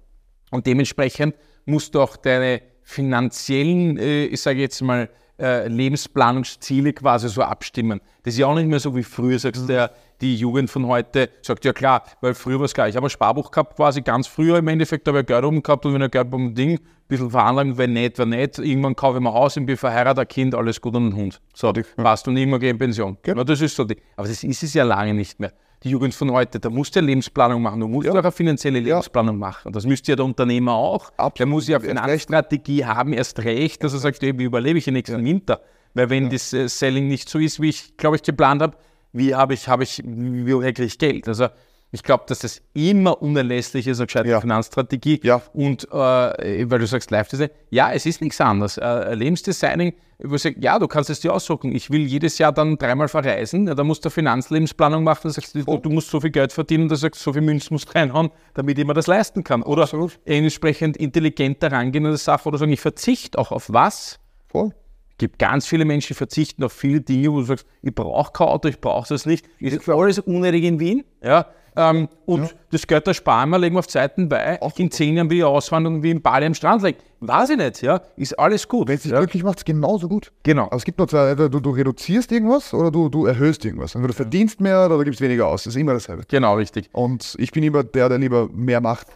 Und 0.51 0.65
dementsprechend 0.65 1.35
musst 1.65 1.95
du 1.95 2.01
auch 2.01 2.15
deine 2.15 2.61
finanziellen, 2.83 3.97
äh, 3.97 4.25
ich 4.25 4.41
sage 4.41 4.59
jetzt 4.59 4.81
mal, 4.81 5.09
äh, 5.39 5.67
Lebensplanungsziele 5.67 6.93
quasi 6.93 7.29
so 7.29 7.41
abstimmen. 7.41 8.01
Das 8.23 8.33
ist 8.33 8.39
ja 8.39 8.47
auch 8.47 8.55
nicht 8.55 8.67
mehr 8.67 8.79
so 8.79 8.95
wie 8.95 9.03
früher, 9.03 9.39
sagst 9.39 9.67
du, 9.67 9.73
mhm. 9.73 9.89
die 10.21 10.35
Jugend 10.35 10.69
von 10.69 10.87
heute 10.87 11.29
sagt, 11.41 11.65
ja 11.65 11.73
klar, 11.73 12.03
weil 12.21 12.33
früher 12.33 12.59
war 12.59 12.65
es 12.65 12.73
klar. 12.73 12.87
Ich 12.87 12.95
habe 12.95 13.07
ein 13.07 13.09
Sparbuch 13.09 13.51
gehabt, 13.51 13.75
quasi 13.75 14.01
ganz 14.01 14.27
früher 14.27 14.57
im 14.57 14.67
Endeffekt, 14.67 15.07
da 15.07 15.11
habe 15.11 15.21
ich 15.21 15.25
Geld 15.25 15.43
oben 15.43 15.63
gehabt 15.63 15.85
und 15.85 15.93
wenn 15.93 16.01
ich 16.01 16.11
Geld 16.11 16.29
beim 16.29 16.53
Ding, 16.53 16.75
ein 16.75 16.79
bisschen 17.07 17.31
veranlagen, 17.31 17.77
wenn 17.77 17.93
nicht, 17.93 18.17
wenn 18.19 18.29
nicht, 18.29 18.59
irgendwann 18.59 18.95
kaufe 18.95 19.17
ich 19.17 19.23
mir 19.23 19.33
Haus, 19.33 19.57
ich 19.57 19.65
bin 19.65 19.77
verheiratet, 19.77 20.19
ein 20.19 20.27
Kind, 20.27 20.55
alles 20.55 20.79
gut 20.79 20.95
und 20.95 21.07
ein 21.07 21.15
Hund. 21.15 21.41
So, 21.53 21.73
ja. 21.73 21.83
passt 21.97 22.27
und 22.27 22.37
irgendwann 22.37 22.59
gehe 22.59 22.69
in 22.69 22.77
Pension. 22.77 23.17
Genau. 23.23 23.39
Ja, 23.39 23.43
das 23.43 23.61
ist 23.61 23.75
so 23.75 23.83
die. 23.83 23.97
Aber 24.15 24.27
das 24.27 24.43
ist 24.43 24.63
es 24.63 24.73
ja 24.73 24.83
lange 24.83 25.13
nicht 25.13 25.39
mehr 25.39 25.51
die 25.83 25.89
Jugend 25.89 26.13
von 26.13 26.31
heute, 26.31 26.59
da 26.59 26.69
musst 26.69 26.95
du 26.95 26.99
ja 26.99 27.05
Lebensplanung 27.05 27.61
machen, 27.61 27.79
du 27.81 27.87
musst 27.87 28.05
ja. 28.05 28.13
auch 28.13 28.17
eine 28.17 28.31
finanzielle 28.31 28.79
Lebensplanung 28.79 29.35
ja. 29.35 29.39
machen. 29.39 29.73
Das 29.73 29.85
müsste 29.85 30.11
ja 30.11 30.15
der 30.15 30.25
Unternehmer 30.25 30.73
auch. 30.73 31.09
Absolut. 31.17 31.39
Der 31.39 31.45
muss 31.47 31.67
ja 31.67 31.77
eine 31.77 31.87
Finanzstrategie 31.87 32.85
haben, 32.85 33.13
erst 33.13 33.39
recht, 33.39 33.83
dass 33.83 33.93
er 33.93 33.99
sagt, 33.99 34.21
wie 34.21 34.43
überlebe 34.43 34.77
ich 34.79 34.85
den 34.85 34.93
nächsten. 34.93 35.23
Winter? 35.23 35.61
Weil 35.93 36.09
wenn 36.09 36.29
das 36.29 36.53
äh, 36.53 36.67
Selling 36.67 37.07
nicht 37.07 37.29
so 37.29 37.39
ist, 37.39 37.61
wie 37.61 37.69
ich, 37.69 37.97
glaube 37.97 38.15
ich, 38.15 38.23
geplant 38.23 38.61
habe, 38.61 38.77
wie 39.11 39.35
habe 39.35 39.53
ich, 39.53 39.67
habe 39.67 39.83
ich, 39.83 40.01
woher 40.03 40.73
kriege 40.73 40.87
ich 40.87 40.97
Geld? 40.97 41.27
Also 41.27 41.47
Ich 41.93 42.01
glaube, 42.01 42.23
dass 42.25 42.39
das 42.39 42.59
immer 42.73 43.21
unerlässlich 43.21 43.85
ist, 43.85 43.99
eine 43.99 44.07
gescheite 44.07 44.27
ja. 44.27 44.41
Finanzstrategie. 44.41 45.19
Ja. 45.21 45.43
Und 45.53 45.83
äh, 45.91 46.67
weil 46.67 46.79
du 46.79 46.87
sagst 46.87 47.11
Live-Design, 47.11 47.49
ja, 47.69 47.93
es 47.93 48.07
ist 48.07 48.19
nichts 48.19 48.41
anderes. 48.41 48.79
Äh, 48.79 49.13
Lebensdesigning, 49.13 49.93
wo 50.17 50.33
ich 50.33 50.41
sage, 50.41 50.55
ja, 50.59 50.79
du 50.79 50.87
kannst 50.87 51.11
es 51.11 51.19
dir 51.19 51.31
aussuchen. 51.31 51.71
Ich 51.71 51.91
will 51.91 52.01
jedes 52.01 52.39
Jahr 52.39 52.51
dann 52.51 52.79
dreimal 52.79 53.09
verreisen. 53.09 53.67
Ja, 53.67 53.75
da 53.75 53.83
musst 53.83 54.03
du 54.03 54.09
Finanzlebensplanung 54.09 55.03
machen. 55.03 55.21
Da 55.25 55.29
sagst 55.29 55.53
du, 55.53 55.61
du 55.61 55.89
musst 55.91 56.09
so 56.09 56.19
viel 56.19 56.31
Geld 56.31 56.51
verdienen, 56.51 56.89
da 56.89 56.95
sagst 56.95 57.21
du, 57.21 57.25
so 57.25 57.33
viel 57.33 57.43
Münzen 57.43 57.75
musst 57.75 57.93
reinhauen, 57.93 58.31
damit 58.55 58.79
ich 58.79 58.87
mir 58.87 58.95
das 58.95 59.05
leisten 59.05 59.43
kann. 59.43 59.61
Oder 59.61 59.83
Absolut. 59.83 60.17
entsprechend 60.25 60.97
intelligenter 60.97 61.71
rangehen 61.71 62.07
an 62.07 62.13
die 62.13 62.17
Sache 62.17 62.49
oder 62.49 62.57
sagen, 62.57 62.71
ich 62.71 62.81
verzichte 62.81 63.37
auch 63.37 63.51
auf 63.51 63.71
was. 63.71 64.19
Voll 64.47 64.71
gibt 65.19 65.39
ganz 65.39 65.67
viele 65.67 65.85
Menschen, 65.85 66.09
die 66.09 66.13
verzichten 66.15 66.63
auf 66.63 66.73
viele 66.73 66.99
Dinge, 66.99 67.31
wo 67.31 67.39
du 67.39 67.45
sagst, 67.45 67.65
ich 67.81 67.93
brauche 67.93 68.33
kein 68.33 68.47
Auto, 68.47 68.67
ich 68.67 68.81
brauche 68.81 69.07
das 69.07 69.25
nicht. 69.25 69.45
Ist 69.59 69.87
alles 69.87 70.19
unnötig 70.19 70.63
in 70.63 70.79
Wien. 70.79 71.05
Ja, 71.23 71.47
ähm, 71.75 72.07
und 72.25 72.43
ja. 72.43 72.49
das 72.71 72.85
Geld 72.87 73.07
da 73.07 73.13
sparen 73.13 73.49
wir, 73.49 73.59
legen 73.59 73.75
wir 73.75 73.79
auf 73.79 73.87
Zeiten 73.87 74.29
bei. 74.29 74.61
Auch 74.61 74.77
in 74.77 74.91
zehn 74.91 75.15
Jahren 75.15 75.43
auswandern 75.43 75.95
und 75.95 76.03
wie 76.03 76.11
im 76.11 76.21
Bali 76.21 76.45
am 76.45 76.53
Strand 76.53 76.83
liegen. 76.83 76.99
Weiß 77.19 77.49
ich 77.49 77.57
nicht, 77.57 77.81
ja. 77.81 78.01
Ist 78.15 78.37
alles 78.37 78.67
gut. 78.67 78.87
Wenn 78.87 78.95
es 78.95 79.03
dich 79.03 79.11
ja. 79.11 79.19
glücklich 79.19 79.43
macht, 79.43 79.57
ist 79.59 79.65
genauso 79.65 80.07
gut. 80.07 80.31
Genau. 80.43 80.65
Aber 80.65 80.75
es 80.75 80.83
gibt 80.83 80.99
noch 80.99 81.07
zwei, 81.07 81.29
entweder 81.29 81.49
du, 81.49 81.59
du 81.59 81.71
reduzierst 81.71 82.31
irgendwas 82.31 82.73
oder 82.73 82.91
du, 82.91 83.09
du 83.09 83.25
erhöhst 83.25 83.63
irgendwas. 83.63 83.95
Entweder 83.95 84.09
du 84.09 84.15
verdienst 84.15 84.59
mehr 84.59 84.85
oder 84.85 84.97
du 84.97 85.03
gibst 85.03 85.21
weniger 85.21 85.47
aus. 85.47 85.63
Das 85.63 85.73
ist 85.73 85.79
immer 85.79 85.93
dasselbe. 85.93 86.23
Genau, 86.27 86.55
richtig. 86.55 86.89
Und 86.91 87.35
ich 87.39 87.51
bin 87.51 87.63
immer 87.63 87.83
der, 87.83 88.09
der 88.09 88.17
lieber 88.17 88.49
mehr 88.49 88.81
macht 88.81 89.07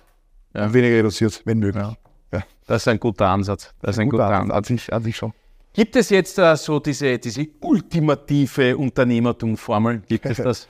ja. 0.53 0.66
und 0.66 0.74
weniger 0.74 0.95
reduziert, 0.95 1.41
wenn 1.45 1.60
möglich. 1.60 1.84
Ja. 2.32 2.43
Das 2.66 2.84
ist 2.84 2.88
ein 2.88 2.99
guter 2.99 3.28
Ansatz. 3.28 3.74
Das 3.82 3.95
ist 3.95 3.99
ein, 3.99 4.03
ein 4.03 4.10
guter, 4.10 4.26
guter 4.26 4.39
Ansatz. 4.39 4.58
An 4.58 4.64
sich, 4.64 4.93
an 4.93 5.03
sich 5.03 5.16
schon. 5.16 5.34
Gibt 5.74 5.95
es 5.95 6.10
jetzt 6.10 6.39
uh, 6.39 6.55
so 6.55 6.80
diese, 6.80 7.20
diese 7.20 7.45
ultimative 7.62 8.76
Unternehmertum-Formel? 8.78 10.01
Gibt 10.08 10.26
es 10.26 10.38
das? 10.43 10.68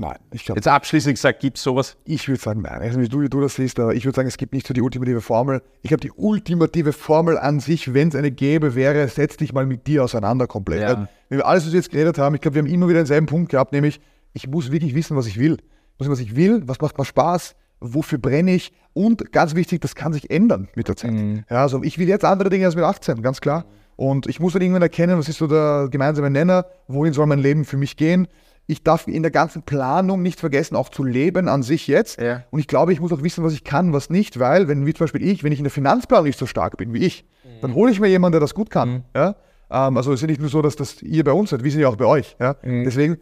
Nein, 0.00 0.16
ich 0.30 0.44
glaube. 0.44 0.58
Jetzt 0.58 0.68
abschließend 0.68 1.16
gesagt, 1.16 1.40
gibt 1.40 1.56
es 1.56 1.64
sowas? 1.64 1.96
Ich 2.04 2.28
würde 2.28 2.40
sagen, 2.40 2.62
nein. 2.62 2.80
Also, 2.82 3.00
wie 3.00 3.08
du, 3.08 3.20
wie 3.20 3.28
du 3.28 3.40
das 3.40 3.56
siehst, 3.56 3.80
aber 3.80 3.94
ich 3.96 4.04
würde 4.04 4.14
sagen, 4.14 4.28
es 4.28 4.36
gibt 4.36 4.52
nicht 4.52 4.64
so 4.64 4.72
die 4.72 4.80
ultimative 4.80 5.20
Formel. 5.20 5.60
Ich 5.82 5.88
glaube, 5.88 6.02
die 6.02 6.12
ultimative 6.12 6.92
Formel 6.92 7.36
an 7.36 7.58
sich, 7.58 7.92
wenn 7.94 8.06
es 8.06 8.14
eine 8.14 8.30
gäbe, 8.30 8.76
wäre, 8.76 9.08
setz 9.08 9.38
dich 9.38 9.52
mal 9.52 9.66
mit 9.66 9.88
dir 9.88 10.04
auseinander 10.04 10.46
komplett. 10.46 10.82
Ja. 10.82 11.08
Wenn 11.28 11.38
wir 11.38 11.46
alles, 11.46 11.64
was 11.64 11.72
wir 11.72 11.80
jetzt 11.80 11.90
geredet 11.90 12.16
haben, 12.16 12.36
ich 12.36 12.40
glaube, 12.40 12.54
wir 12.54 12.62
haben 12.62 12.70
immer 12.70 12.86
wieder 12.86 13.00
denselben 13.00 13.26
Punkt 13.26 13.50
gehabt, 13.50 13.72
nämlich, 13.72 14.00
ich 14.34 14.46
muss 14.46 14.70
wirklich 14.70 14.94
wissen, 14.94 15.16
was 15.16 15.26
ich 15.26 15.36
will. 15.36 15.54
Ich 15.54 15.98
muss 15.98 16.08
wissen, 16.08 16.12
was 16.12 16.20
ich 16.20 16.36
will, 16.36 16.62
was 16.66 16.80
macht 16.80 16.96
mir 16.96 17.04
Spaß, 17.04 17.56
wofür 17.80 18.18
brenne 18.18 18.54
ich 18.54 18.72
und 18.92 19.32
ganz 19.32 19.56
wichtig, 19.56 19.80
das 19.80 19.96
kann 19.96 20.12
sich 20.12 20.30
ändern 20.30 20.68
mit 20.76 20.86
der 20.86 20.94
Zeit. 20.94 21.10
Mhm. 21.10 21.44
Ja, 21.50 21.62
also 21.62 21.82
ich 21.82 21.98
will 21.98 22.06
jetzt 22.06 22.24
andere 22.24 22.50
Dinge 22.50 22.66
als 22.66 22.76
mit 22.76 22.84
18, 22.84 23.20
ganz 23.20 23.40
klar. 23.40 23.64
Und 23.96 24.28
ich 24.28 24.38
muss 24.38 24.52
dann 24.52 24.62
irgendwann 24.62 24.82
erkennen, 24.82 25.18
was 25.18 25.28
ist 25.28 25.38
so 25.38 25.48
der 25.48 25.88
gemeinsame 25.90 26.30
Nenner, 26.30 26.66
wohin 26.86 27.12
soll 27.12 27.26
mein 27.26 27.40
Leben 27.40 27.64
für 27.64 27.76
mich 27.76 27.96
gehen 27.96 28.28
ich 28.70 28.84
darf 28.84 29.08
in 29.08 29.22
der 29.22 29.30
ganzen 29.30 29.62
Planung 29.62 30.20
nicht 30.20 30.38
vergessen, 30.38 30.76
auch 30.76 30.90
zu 30.90 31.02
leben 31.02 31.48
an 31.48 31.62
sich 31.62 31.86
jetzt. 31.86 32.20
Ja. 32.20 32.44
Und 32.50 32.60
ich 32.60 32.68
glaube, 32.68 32.92
ich 32.92 33.00
muss 33.00 33.10
auch 33.12 33.22
wissen, 33.22 33.42
was 33.42 33.54
ich 33.54 33.64
kann, 33.64 33.94
was 33.94 34.10
nicht, 34.10 34.38
weil, 34.38 34.68
wenn, 34.68 34.84
wie 34.84 34.92
zum 34.92 35.04
Beispiel 35.04 35.26
ich, 35.26 35.42
wenn 35.42 35.52
ich 35.52 35.58
in 35.58 35.64
der 35.64 35.70
Finanzplanung 35.70 36.26
nicht 36.26 36.38
so 36.38 36.44
stark 36.44 36.76
bin 36.76 36.92
wie 36.92 36.98
ich, 36.98 37.24
mhm. 37.44 37.60
dann 37.62 37.74
hole 37.74 37.90
ich 37.90 37.98
mir 37.98 38.08
jemanden, 38.08 38.32
der 38.32 38.40
das 38.40 38.54
gut 38.54 38.68
kann. 38.68 38.90
Mhm. 38.90 39.02
Ja? 39.16 39.36
Ähm, 39.70 39.96
also 39.96 40.12
es 40.12 40.18
ist 40.18 40.20
ja 40.20 40.26
nicht 40.26 40.40
nur 40.40 40.50
so, 40.50 40.60
dass 40.60 40.76
das 40.76 41.00
ihr 41.00 41.24
bei 41.24 41.32
uns 41.32 41.48
seid, 41.48 41.64
wir 41.64 41.70
sind 41.70 41.80
ja 41.80 41.88
auch 41.88 41.96
bei 41.96 42.04
euch. 42.04 42.36
Ja? 42.38 42.56
Mhm. 42.62 42.84
Deswegen, 42.84 43.16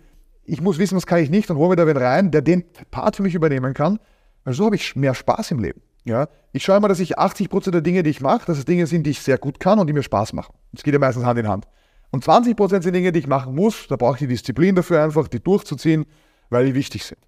ich 0.45 0.61
muss 0.61 0.79
wissen, 0.79 0.97
was 0.97 1.07
kann 1.07 1.21
ich 1.21 1.31
nicht 1.31 1.49
und 1.49 1.59
hole 1.59 1.71
mir 1.71 1.77
da 1.77 1.87
wen 1.87 1.97
rein, 1.97 2.33
der 2.33 2.43
den 2.43 2.65
Part 2.91 3.15
für 3.15 3.23
mich 3.23 3.37
übernehmen 3.37 3.73
kann. 3.73 4.01
Weil 4.43 4.55
so 4.55 4.65
habe 4.65 4.75
ich 4.75 4.97
mehr 4.97 5.15
Spaß 5.15 5.53
im 5.53 5.61
Leben. 5.61 5.81
Ja? 6.05 6.27
Ich 6.51 6.65
schaue 6.65 6.79
immer, 6.79 6.89
dass 6.89 6.99
ich 6.99 7.21
80 7.21 7.51
Prozent 7.51 7.75
der 7.75 7.83
Dinge, 7.83 8.03
die 8.03 8.11
ich 8.11 8.21
mache, 8.21 8.47
dass 8.47 8.59
es 8.59 8.65
Dinge 8.65 8.89
sind, 8.89 9.05
die 9.05 9.11
ich 9.11 9.21
sehr 9.21 9.39
gut 9.39 9.61
kann 9.61 9.79
und 9.79 9.87
die 9.87 9.93
mir 9.93 10.03
Spaß 10.03 10.33
machen. 10.33 10.57
Das 10.73 10.83
geht 10.83 10.93
ja 10.93 10.99
meistens 10.99 11.25
Hand 11.25 11.39
in 11.39 11.47
Hand. 11.47 11.67
Und 12.11 12.25
20% 12.25 12.83
sind 12.83 12.95
Dinge, 12.95 13.13
die 13.13 13.21
ich 13.21 13.27
machen 13.27 13.55
muss. 13.55 13.87
Da 13.89 13.97
brauche 13.97 14.15
ich 14.15 14.21
die 14.21 14.27
Disziplin 14.27 14.75
dafür 14.75 15.03
einfach, 15.03 15.29
die 15.29 15.41
durchzuziehen, 15.41 16.07
weil 16.51 16.67
die 16.67 16.75
wichtig 16.75 17.05
sind. 17.05 17.21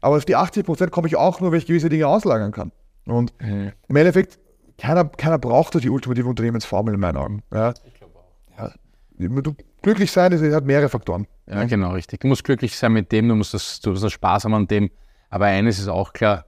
Aber 0.00 0.16
auf 0.16 0.24
die 0.24 0.36
80% 0.36 0.90
komme 0.90 1.08
ich 1.08 1.16
auch 1.16 1.40
nur, 1.40 1.52
wenn 1.52 1.58
ich 1.58 1.66
gewisse 1.66 1.88
Dinge 1.88 2.06
auslagern 2.08 2.52
kann. 2.52 2.72
Und 3.06 3.32
mhm. 3.40 3.72
im 3.88 3.96
Endeffekt, 3.96 4.38
keiner, 4.76 5.04
keiner 5.04 5.38
braucht 5.38 5.82
die 5.82 5.88
ultimative 5.88 6.28
Unternehmensformel 6.28 6.94
in 6.94 7.00
meinen 7.00 7.16
Augen. 7.16 7.42
Ja. 7.52 7.72
Ich 7.84 7.94
glaube 7.94 8.18
auch. 8.18 8.34
Ja. 8.58 8.72
Du, 9.16 9.54
glücklich 9.82 10.10
sein, 10.10 10.32
das 10.32 10.42
hat 10.42 10.64
mehrere 10.64 10.88
Faktoren. 10.88 11.26
Ja, 11.46 11.64
genau, 11.64 11.92
richtig. 11.92 12.20
Du 12.20 12.28
musst 12.28 12.42
glücklich 12.44 12.76
sein 12.76 12.92
mit 12.92 13.12
dem, 13.12 13.28
du 13.28 13.34
musst 13.34 13.54
das, 13.54 13.80
du 13.80 13.90
musst 13.90 14.02
das 14.02 14.12
Spaß 14.12 14.44
haben 14.44 14.54
an 14.54 14.66
dem. 14.66 14.90
Aber 15.30 15.46
eines 15.46 15.78
ist 15.78 15.88
auch 15.88 16.12
klar, 16.12 16.44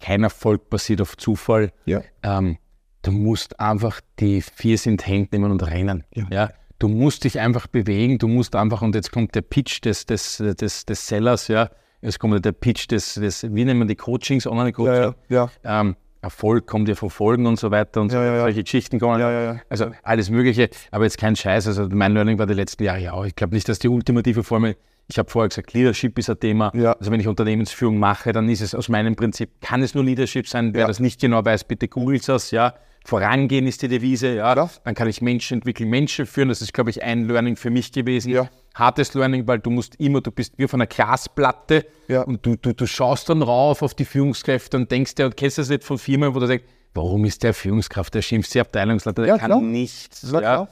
kein 0.00 0.22
Erfolg 0.22 0.68
basiert 0.70 1.00
auf 1.00 1.16
Zufall. 1.16 1.72
Ja. 1.84 2.02
Ähm, 2.22 2.58
du 3.02 3.12
musst 3.12 3.58
einfach 3.60 4.00
die 4.18 4.42
vier 4.42 4.78
sind 4.78 5.06
Hände 5.06 5.28
nehmen 5.32 5.50
und 5.50 5.62
rennen. 5.62 6.04
Ja. 6.14 6.26
ja. 6.30 6.50
Du 6.78 6.88
musst 6.88 7.24
dich 7.24 7.40
einfach 7.40 7.66
bewegen, 7.66 8.18
du 8.18 8.28
musst 8.28 8.54
einfach, 8.54 8.82
und 8.82 8.94
jetzt 8.94 9.12
kommt 9.12 9.34
der 9.34 9.42
Pitch 9.42 9.84
des, 9.84 10.06
des, 10.06 10.36
des, 10.36 10.84
des 10.84 11.06
Sellers, 11.06 11.48
ja, 11.48 11.70
jetzt 12.02 12.18
kommt 12.18 12.44
der 12.44 12.52
Pitch 12.52 12.90
des, 12.90 13.14
des 13.14 13.42
wie 13.54 13.64
nennen 13.64 13.80
wir 13.80 13.86
die 13.86 13.96
Coachings, 13.96 14.46
Online-Coaching. 14.46 14.94
Ja, 14.94 15.14
ja, 15.28 15.50
ja. 15.64 15.80
Ähm, 15.80 15.96
Erfolg 16.22 16.66
kommt 16.66 16.88
ja 16.88 16.94
von 16.94 17.10
Folgen 17.10 17.46
und 17.46 17.58
so 17.58 17.70
weiter 17.70 18.00
und 18.00 18.12
ja, 18.12 18.24
ja, 18.24 18.40
solche 18.40 18.64
Geschichten 18.64 18.98
kommen. 18.98 19.20
Ja, 19.20 19.60
also 19.68 19.90
alles 20.02 20.28
Mögliche, 20.28 20.70
aber 20.90 21.04
jetzt 21.04 21.18
kein 21.18 21.36
Scheiß. 21.36 21.66
Also 21.68 21.88
mein 21.88 22.12
Learning 22.12 22.38
war 22.38 22.46
die 22.46 22.54
letzten 22.54 22.82
Jahre 22.82 23.00
ja 23.00 23.12
auch. 23.12 23.24
Ich 23.24 23.36
glaube 23.36 23.54
nicht, 23.54 23.68
dass 23.68 23.78
die 23.78 23.88
ultimative 23.88 24.42
Formel, 24.42 24.76
ich 25.08 25.18
habe 25.18 25.30
vorher 25.30 25.48
gesagt, 25.48 25.72
Leadership 25.72 26.18
ist 26.18 26.28
ein 26.28 26.40
Thema. 26.40 26.70
Also 26.98 27.10
wenn 27.10 27.20
ich 27.20 27.28
Unternehmensführung 27.28 27.98
mache, 27.98 28.32
dann 28.32 28.48
ist 28.48 28.60
es 28.60 28.74
aus 28.74 28.88
meinem 28.88 29.14
Prinzip, 29.14 29.60
kann 29.60 29.82
es 29.82 29.94
nur 29.94 30.04
Leadership 30.04 30.48
sein. 30.48 30.74
Wer 30.74 30.86
das 30.86 31.00
nicht 31.00 31.20
genau 31.20 31.44
weiß, 31.44 31.64
bitte 31.64 31.88
googelt 31.88 32.28
das, 32.28 32.50
ja. 32.50 32.74
Vorangehen 33.04 33.68
ist 33.68 33.82
die 33.82 33.88
Devise, 33.88 34.34
ja. 34.34 34.54
ja. 34.54 34.70
Dann 34.82 34.94
kann 34.96 35.06
ich 35.06 35.22
Menschen 35.22 35.58
entwickeln, 35.58 35.88
Menschen 35.88 36.26
führen. 36.26 36.48
Das 36.48 36.60
ist, 36.60 36.74
glaube 36.74 36.90
ich, 36.90 37.04
ein 37.04 37.28
Learning 37.28 37.54
für 37.54 37.70
mich 37.70 37.92
gewesen. 37.92 38.32
Ja. 38.32 38.48
Hartes 38.74 39.14
Learning, 39.14 39.46
weil 39.46 39.60
du 39.60 39.70
musst 39.70 39.94
immer, 40.00 40.20
du 40.20 40.32
bist 40.32 40.54
wie 40.58 40.64
auf 40.64 40.74
einer 40.74 40.88
Glasplatte 40.88 41.86
ja. 42.08 42.22
und 42.22 42.44
du, 42.44 42.56
du, 42.56 42.74
du 42.74 42.86
schaust 42.86 43.28
dann 43.28 43.42
rauf 43.42 43.82
auf 43.82 43.94
die 43.94 44.04
Führungskräfte 44.04 44.76
und 44.76 44.90
denkst 44.90 45.14
dir, 45.14 45.26
und 45.26 45.36
kennst 45.36 45.56
das 45.58 45.68
nicht 45.68 45.84
von 45.84 45.98
Firmen, 45.98 46.34
wo 46.34 46.40
du 46.40 46.48
denkst, 46.48 46.64
warum 46.94 47.24
ist 47.24 47.44
der 47.44 47.54
Führungskraft, 47.54 48.12
der 48.12 48.22
schimpft 48.22 48.52
die 48.54 48.60
Abteilungsleiter, 48.60 49.22
der 49.22 49.38
kann 49.38 49.50
klar. 49.50 49.60
nichts. 49.62 50.28
Ja. 50.32 50.68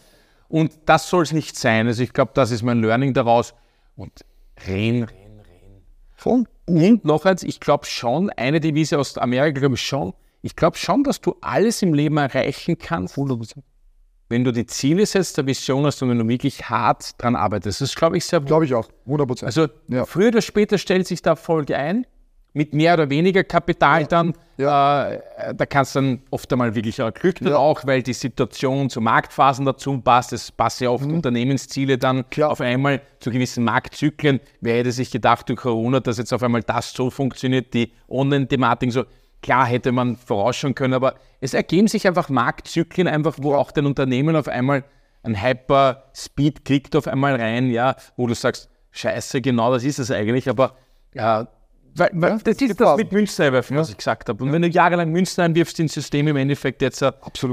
Und 0.48 0.72
das 0.86 1.08
soll 1.08 1.22
es 1.22 1.32
nicht 1.32 1.56
sein. 1.56 1.86
Also 1.86 2.02
ich 2.02 2.12
glaube, 2.12 2.32
das 2.34 2.50
ist 2.50 2.62
mein 2.62 2.80
Learning 2.80 3.14
daraus. 3.14 3.54
Und 3.96 4.24
reden, 4.66 5.04
reden, 5.04 5.40
reden. 5.40 5.82
Voll. 6.12 6.44
Und 6.66 7.04
noch 7.04 7.24
eins, 7.24 7.42
ich 7.42 7.60
glaube 7.60 7.86
schon, 7.86 8.30
eine 8.30 8.60
Devise 8.60 8.98
aus 8.98 9.18
Amerika, 9.18 9.60
glaube 9.60 9.74
ich 9.74 9.82
schon, 9.82 10.14
ich 10.42 10.56
glaube 10.56 10.76
schon, 10.76 11.04
dass 11.04 11.20
du 11.20 11.36
alles 11.40 11.82
im 11.82 11.94
Leben 11.94 12.16
erreichen 12.16 12.76
kannst, 12.78 13.16
wenn 14.28 14.44
du 14.44 14.52
die 14.52 14.66
Ziele 14.66 15.06
setzt, 15.06 15.36
der 15.36 15.46
Vision 15.46 15.86
hast 15.86 16.02
und 16.02 16.10
wenn 16.10 16.18
du 16.18 16.28
wirklich 16.28 16.68
hart 16.68 17.22
dran 17.22 17.36
arbeitest. 17.36 17.80
Das 17.80 17.94
glaube 17.94 18.16
ich 18.16 18.24
sehr 18.24 18.40
Glaube 18.40 18.64
ich 18.64 18.74
auch, 18.74 18.88
100 19.06 19.42
Also 19.42 19.68
ja. 19.88 20.04
früher 20.04 20.28
oder 20.28 20.42
später 20.42 20.78
stellt 20.78 21.06
sich 21.06 21.22
der 21.22 21.32
Erfolg 21.32 21.70
ein, 21.70 22.06
mit 22.54 22.72
mehr 22.72 22.94
oder 22.94 23.10
weniger 23.10 23.44
Kapital 23.44 24.06
dann. 24.06 24.32
Ja. 24.56 25.10
Äh, 25.10 25.54
da 25.54 25.66
kannst 25.66 25.94
du 25.94 26.00
dann 26.00 26.22
oft 26.30 26.50
einmal 26.52 26.74
wirklich 26.74 27.02
auch 27.02 27.12
Glück 27.12 27.40
ja. 27.40 27.56
auch, 27.56 27.84
weil 27.84 28.02
die 28.02 28.12
Situation 28.12 28.88
zu 28.88 29.00
Marktphasen 29.00 29.66
dazu 29.66 30.00
passt. 30.00 30.32
Es 30.32 30.50
passen 30.50 30.84
ja 30.84 30.90
oft 30.90 31.04
mhm. 31.04 31.16
Unternehmensziele 31.16 31.98
dann 31.98 32.28
Klar. 32.30 32.50
auf 32.50 32.60
einmal 32.60 33.02
zu 33.18 33.30
gewissen 33.30 33.64
Marktzyklen. 33.64 34.40
Wer 34.60 34.78
hätte 34.78 34.92
sich 34.92 35.10
gedacht 35.10 35.48
durch 35.48 35.60
Corona, 35.60 36.00
dass 36.00 36.16
jetzt 36.16 36.32
auf 36.32 36.42
einmal 36.42 36.62
das 36.62 36.92
so 36.92 37.10
funktioniert, 37.10 37.74
die 37.74 37.92
Online-Thematik 38.08 38.92
so 38.92 39.04
Klar 39.44 39.66
hätte 39.66 39.92
man 39.92 40.16
vorausschauen 40.16 40.74
können, 40.74 40.94
aber 40.94 41.16
es 41.38 41.52
ergeben 41.52 41.86
sich 41.86 42.08
einfach 42.08 42.30
Marktzyklen, 42.30 43.06
einfach, 43.06 43.34
wo 43.36 43.54
auch 43.54 43.72
dein 43.72 43.84
Unternehmen 43.84 44.36
auf 44.36 44.48
einmal 44.48 44.84
ein 45.22 45.42
Hyper-Speed 45.42 46.64
kriegt 46.64 46.96
auf 46.96 47.06
einmal 47.06 47.36
rein, 47.36 47.68
ja, 47.68 47.94
wo 48.16 48.26
du 48.26 48.34
sagst, 48.34 48.70
scheiße, 48.92 49.42
genau 49.42 49.70
das 49.70 49.84
ist 49.84 49.98
es 49.98 50.10
eigentlich, 50.10 50.48
aber 50.48 50.76
ja, 51.12 51.48
weil, 51.96 52.10
weil 52.14 52.30
ja, 52.30 52.38
das, 52.42 52.60
ist 52.60 52.80
das 52.80 52.96
mit 52.96 53.12
Münzen 53.12 53.44
einwerfen, 53.44 53.76
was 53.76 53.88
ich 53.88 53.96
gesagt 53.96 54.28
habe. 54.28 54.42
Und 54.42 54.52
wenn 54.52 54.62
du 54.62 54.68
jahrelang 54.68 55.12
Münzen 55.12 55.42
einwirfst 55.42 55.78
ins 55.78 55.94
System, 55.94 56.26
im 56.26 56.36
Endeffekt 56.36 56.82
jetzt 56.82 57.02
äh. 57.02 57.12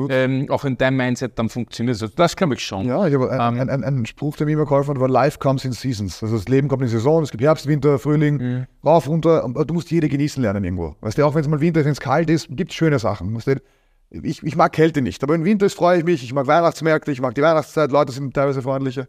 Ähm, 0.09 0.47
auch 0.49 0.65
in 0.65 0.77
deinem 0.77 0.97
Mindset, 0.97 1.37
dann 1.37 1.49
funktioniert 1.49 1.95
es. 1.95 2.01
Also 2.01 2.15
das 2.15 2.35
glaube 2.35 2.55
ich 2.55 2.63
schon. 2.63 2.87
Ja, 2.87 3.07
ich 3.07 3.13
habe 3.13 3.31
einen 3.31 3.61
ähm, 3.61 3.69
ein, 3.69 3.83
ein, 3.83 4.05
Spruch, 4.05 4.37
der 4.37 4.47
mir 4.47 4.53
immer 4.53 4.65
geholfen 4.65 4.95
hat, 4.95 4.99
war 4.99 5.09
Life 5.09 5.37
comes 5.37 5.63
in 5.63 5.73
seasons. 5.73 6.23
Also 6.23 6.37
das 6.37 6.47
Leben 6.47 6.67
kommt 6.67 6.81
in 6.81 6.87
Saison, 6.87 7.21
es 7.21 7.29
gibt 7.29 7.43
Herbst, 7.43 7.67
Winter, 7.67 7.99
Frühling, 7.99 8.37
mhm. 8.37 8.67
rauf, 8.83 9.07
runter. 9.07 9.47
Du 9.65 9.73
musst 9.73 9.91
jede 9.91 10.09
genießen 10.09 10.41
lernen 10.41 10.63
irgendwo. 10.63 10.95
Weißt 11.01 11.17
du, 11.17 11.25
auch 11.25 11.35
wenn 11.35 11.41
es 11.41 11.47
mal 11.47 11.61
Winter 11.61 11.81
ist, 11.81 11.85
wenn 11.85 11.93
es 11.93 11.99
kalt 11.99 12.29
ist, 12.29 12.47
gibt 12.49 12.71
es 12.71 12.75
schöne 12.75 12.97
Sachen. 12.97 13.35
Weißt 13.35 13.47
du, 13.47 13.61
ich, 14.09 14.43
ich 14.43 14.55
mag 14.55 14.73
Kälte 14.73 15.01
nicht, 15.01 15.23
aber 15.23 15.35
im 15.35 15.45
Winter 15.45 15.69
freue 15.69 15.99
ich 15.99 16.03
mich, 16.03 16.23
ich 16.23 16.33
mag 16.33 16.47
Weihnachtsmärkte, 16.47 17.11
ich 17.11 17.21
mag 17.21 17.35
die 17.35 17.41
Weihnachtszeit, 17.41 17.91
Leute 17.91 18.11
sind 18.11 18.33
teilweise 18.33 18.61
freundlicher. 18.61 19.07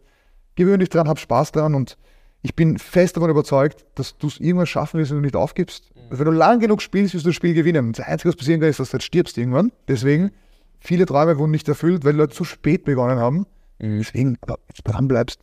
Gewöhn 0.55 0.79
dich 0.79 0.89
dran, 0.89 1.07
hab 1.07 1.19
Spaß 1.19 1.51
dran 1.51 1.73
und 1.73 1.97
ich 2.43 2.55
bin 2.55 2.77
fest 2.77 3.15
davon 3.15 3.29
überzeugt, 3.29 3.85
dass 3.95 4.17
du 4.17 4.27
es 4.27 4.39
irgendwann 4.39 4.67
schaffen 4.67 4.99
wirst, 4.99 5.11
wenn 5.11 5.19
du 5.19 5.23
nicht 5.23 5.35
aufgibst. 5.35 5.91
Mhm. 5.95 6.19
Wenn 6.19 6.25
du 6.25 6.31
lang 6.31 6.59
genug 6.59 6.81
spielst, 6.81 7.13
wirst 7.13 7.25
du 7.25 7.29
das 7.29 7.35
Spiel 7.35 7.53
gewinnen. 7.53 7.93
Das 7.93 8.05
Einzige, 8.05 8.29
was 8.29 8.35
passieren 8.35 8.59
kann, 8.59 8.69
ist, 8.69 8.79
dass 8.79 8.89
du 8.89 8.93
halt 8.93 9.03
stirbst 9.03 9.37
irgendwann. 9.37 9.71
Deswegen, 9.87 10.31
viele 10.79 11.05
Träume 11.05 11.39
wurden 11.39 11.51
nicht 11.51 11.67
erfüllt, 11.69 12.03
weil 12.03 12.15
Leute 12.15 12.35
zu 12.35 12.43
spät 12.43 12.83
begonnen 12.83 13.17
haben. 13.17 13.47
Mhm. 13.79 13.99
Deswegen, 13.99 14.37
aber 14.41 14.59
jetzt 14.67 14.83
dran 14.83 15.07
bleibst, 15.07 15.39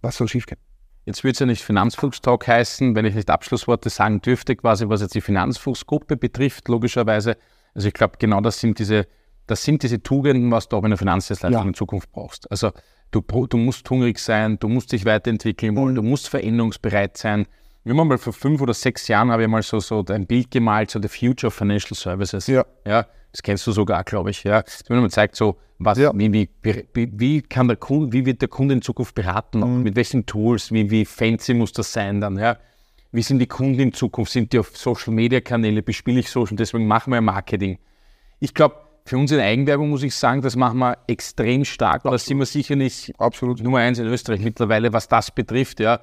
was 0.00 0.16
soll 0.16 0.28
schiefgehen? 0.28 0.60
Jetzt 1.06 1.24
wird 1.24 1.34
es 1.34 1.40
ja 1.40 1.46
nicht 1.46 1.64
Finanzfuchstalk 1.64 2.46
heißen, 2.46 2.94
wenn 2.94 3.04
ich 3.04 3.14
nicht 3.14 3.30
Abschlussworte 3.30 3.90
sagen 3.90 4.20
dürfte, 4.20 4.54
quasi 4.54 4.88
was 4.88 5.00
jetzt 5.00 5.14
die 5.14 5.20
Finanzfuchsgruppe 5.20 6.16
betrifft, 6.16 6.68
logischerweise. 6.68 7.36
Also 7.74 7.88
ich 7.88 7.94
glaube, 7.94 8.16
genau 8.18 8.40
das 8.40 8.60
sind 8.60 8.78
diese, 8.78 9.06
das 9.48 9.62
sind 9.62 9.82
diese 9.82 10.02
Tugenden, 10.02 10.50
was 10.50 10.68
du 10.68 10.76
auch 10.76 10.84
in 10.84 10.90
der 10.90 10.98
Finanzdienstleistung 10.98 11.62
ja. 11.62 11.68
in 11.68 11.74
Zukunft 11.74 12.12
brauchst. 12.12 12.50
Also 12.50 12.70
Du, 13.10 13.22
du 13.22 13.56
musst 13.56 13.88
hungrig 13.88 14.18
sein, 14.18 14.58
du 14.58 14.68
musst 14.68 14.92
dich 14.92 15.04
weiterentwickeln 15.06 15.74
wollen, 15.76 15.94
du 15.94 16.02
musst 16.02 16.28
veränderungsbereit 16.28 17.16
sein. 17.16 17.46
Wir 17.84 17.96
haben 17.96 18.06
mal 18.06 18.18
vor 18.18 18.34
fünf 18.34 18.60
oder 18.60 18.74
sechs 18.74 19.08
Jahren 19.08 19.30
habe 19.30 19.44
ich 19.44 19.48
mal 19.48 19.62
so, 19.62 19.80
so 19.80 20.04
ein 20.08 20.26
Bild 20.26 20.50
gemalt, 20.50 20.90
so 20.90 21.00
The 21.00 21.08
Future 21.08 21.48
of 21.48 21.54
Financial 21.54 21.94
Services. 21.94 22.46
Ja. 22.48 22.66
ja 22.86 23.06
das 23.32 23.42
kennst 23.42 23.66
du 23.66 23.72
sogar, 23.72 24.04
glaube 24.04 24.30
ich. 24.30 24.44
Ja. 24.44 24.60
Das 24.60 24.86
mir 24.90 25.08
zeigt 25.08 25.36
so, 25.36 25.56
was, 25.78 25.96
ja. 25.96 26.12
wie, 26.14 26.30
wie, 26.32 26.50
wie, 26.62 27.08
wie, 27.14 27.40
kann 27.40 27.68
der 27.68 27.78
Kunde, 27.78 28.12
wie 28.12 28.26
wird 28.26 28.42
der 28.42 28.48
Kunde 28.48 28.74
in 28.74 28.82
Zukunft 28.82 29.14
beraten, 29.14 29.60
mhm. 29.60 29.84
mit 29.84 29.96
welchen 29.96 30.26
Tools, 30.26 30.70
wie, 30.70 30.90
wie 30.90 31.06
fancy 31.06 31.54
muss 31.54 31.72
das 31.72 31.92
sein 31.92 32.20
dann, 32.20 32.36
ja. 32.38 32.58
Wie 33.10 33.22
sind 33.22 33.38
die 33.38 33.46
Kunden 33.46 33.80
in 33.80 33.94
Zukunft? 33.94 34.32
Sind 34.32 34.52
die 34.52 34.58
auf 34.58 34.76
Social 34.76 35.14
Media 35.14 35.40
Kanäle? 35.40 35.82
Bespiele 35.82 36.20
ich 36.20 36.28
Social? 36.28 36.56
Deswegen 36.56 36.86
machen 36.86 37.10
wir 37.10 37.22
Marketing. 37.22 37.78
Ich 38.38 38.52
glaube, 38.52 38.76
für 39.08 39.18
uns 39.18 39.32
in 39.32 39.40
Eigenwerbung 39.40 39.90
muss 39.90 40.02
ich 40.02 40.14
sagen, 40.14 40.42
das 40.42 40.56
machen 40.56 40.78
wir 40.78 40.98
extrem 41.06 41.64
stark. 41.64 42.02
Da 42.04 42.16
sind 42.18 42.38
wir 42.38 42.46
sicher 42.46 42.76
nicht 42.76 43.12
Absolut. 43.18 43.62
Nummer 43.62 43.78
eins 43.78 43.98
in 43.98 44.06
Österreich 44.06 44.40
mittlerweile, 44.40 44.92
was 44.92 45.08
das 45.08 45.30
betrifft. 45.30 45.80
Ja 45.80 46.00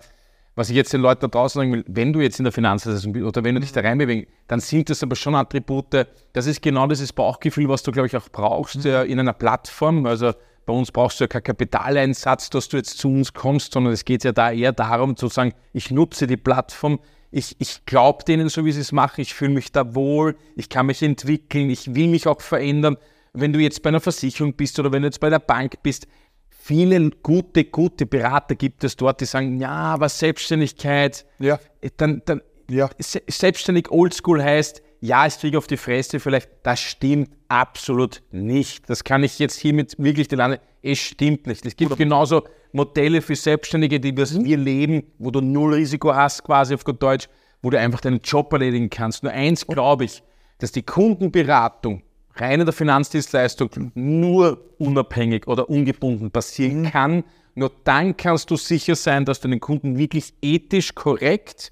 was 0.56 0.70
ich 0.70 0.76
jetzt 0.76 0.94
den 0.94 1.02
Leuten 1.02 1.22
da 1.22 1.28
draußen 1.28 1.60
sagen 1.60 1.74
will, 1.74 1.84
wenn 1.88 2.14
du 2.14 2.22
jetzt 2.22 2.40
in 2.40 2.46
der 2.46 2.54
Finanzsaison 2.54 3.12
bist 3.12 3.26
oder 3.26 3.44
wenn 3.44 3.56
du 3.56 3.62
dich 3.62 3.74
da 3.74 3.82
reinbewegst, 3.82 4.32
dann 4.48 4.62
sind 4.62 4.90
das 4.90 5.04
aber 5.04 5.16
schon 5.16 5.36
Attribute, 5.36 6.08
das 6.34 6.48
ist 6.48 6.62
genau 6.62 6.88
dieses 6.88 7.12
Bauchgefühl, 7.12 7.68
was 7.68 7.84
du, 7.84 7.92
glaube 7.92 8.08
ich, 8.08 8.16
auch 8.16 8.30
brauchst 8.32 8.86
mhm. 8.86 9.06
in 9.08 9.20
einer 9.20 9.34
Plattform. 9.34 10.06
Also 10.06 10.34
bei 10.66 10.74
uns 10.74 10.92
brauchst 10.92 11.20
du 11.20 11.26
ja 11.26 11.28
keinen 11.28 11.44
Kapitaleinsatz, 11.44 12.50
dass 12.50 12.70
du 12.70 12.78
jetzt 12.78 12.98
zu 12.98 13.10
uns 13.10 13.34
kommst, 13.34 13.74
sondern 13.74 13.94
es 13.94 14.06
geht 14.06 14.24
ja 14.24 14.32
da 14.32 14.52
eher 14.52 14.72
darum 14.72 15.18
zu 15.18 15.28
sagen, 15.28 15.54
ich 15.74 15.92
nutze 15.92 16.26
die 16.26 16.38
Plattform, 16.38 17.00
ich, 17.36 17.58
ich 17.60 17.86
glaube 17.86 18.24
denen 18.24 18.48
so, 18.48 18.64
wie 18.64 18.72
sie 18.72 18.80
es 18.80 18.94
machen, 18.94 19.20
ich 19.20 19.34
fühle 19.34 19.52
mich 19.52 19.74
da 19.74 19.94
wohl, 19.94 20.38
ich 20.56 20.70
kann 20.70 20.86
mich 20.86 21.04
entwickeln, 21.04 21.70
ich 21.70 21.94
will 21.94 22.08
mich 22.08 22.28
auch 22.28 22.40
verändern. 22.40 22.96
Wenn 23.34 23.52
du 23.52 23.60
jetzt 23.60 23.84
bei 23.84 23.90
einer 23.90 24.00
Versicherung 24.00 24.54
bist 24.54 24.80
oder 24.80 24.94
wenn 24.94 25.02
du 25.02 25.10
jetzt 25.10 25.20
bei 25.20 25.30
der 25.30 25.40
Bank 25.40 25.84
bist, 25.84 26.08
viele 26.50 27.10
gute, 27.10 27.66
gute 27.66 28.06
Berater 28.06 28.56
gibt 28.56 28.86
es 28.86 28.96
dort, 28.96 29.20
die 29.20 29.26
sagen, 29.26 29.60
ja, 29.60 29.70
aber 29.70 30.08
Selbstständigkeit, 30.08 31.26
ja. 31.40 31.60
dann, 31.98 32.22
dann 32.24 32.42
ja. 32.70 32.90
selbstständig 33.00 33.92
oldschool 33.92 34.42
heißt, 34.42 34.82
ja, 35.02 35.28
ich 35.28 35.38
kriege 35.38 35.58
auf 35.58 35.68
die 35.68 35.76
Fresse 35.76 36.22
vielleicht, 36.22 36.50
das 36.64 36.80
stimmt 36.80 37.32
absolut 37.50 38.24
nicht. 38.32 38.90
Das 38.90 39.04
kann 39.04 39.26
ich 39.26 39.40
jetzt 39.40 39.60
hiermit 39.60 39.96
wirklich 39.98 40.30
die 40.30 40.36
Lande, 40.38 40.62
es 40.86 41.00
stimmt 41.00 41.48
nicht. 41.48 41.66
Es 41.66 41.76
gibt 41.76 41.92
Oder 41.92 41.98
genauso 41.98 42.44
Modelle 42.72 43.22
für 43.22 43.36
Selbstständige, 43.36 44.00
die 44.00 44.14
das 44.14 44.44
wir 44.44 44.58
leben, 44.58 45.04
wo 45.18 45.32
du 45.32 45.42
null 45.42 45.74
Risiko 45.74 46.14
hast, 46.14 46.44
quasi 46.44 46.76
auf 46.76 46.84
gut 46.84 47.02
Deutsch, 47.02 47.28
wo 47.62 47.72
du 47.72 47.80
einfach 47.80 48.02
deinen 48.02 48.22
Job 48.22 48.54
erledigen 48.54 48.90
kannst. 48.90 49.24
Nur 49.24 49.32
eins 49.32 49.66
glaube 49.66 50.06
ich, 50.06 50.22
dass 50.60 50.72
die 50.72 50.84
Kundenberatung 50.84 52.04
rein 52.36 52.60
in 52.60 52.66
der 52.66 52.74
Finanzdienstleistung 52.74 53.92
nur 53.96 54.76
unabhängig 54.78 55.48
oder 55.48 55.70
ungebunden 55.70 56.30
passieren 56.32 56.82
mhm. 56.82 56.92
kann. 56.92 57.24
Nur 57.56 57.72
dann 57.84 58.16
kannst 58.16 58.52
du 58.52 58.58
sicher 58.58 58.96
sein, 58.96 59.26
dass 59.26 59.40
du 59.40 59.48
den 59.48 59.60
Kunden 59.60 59.98
wirklich 59.98 60.34
ethisch 60.42 60.94
korrekt 60.94 61.72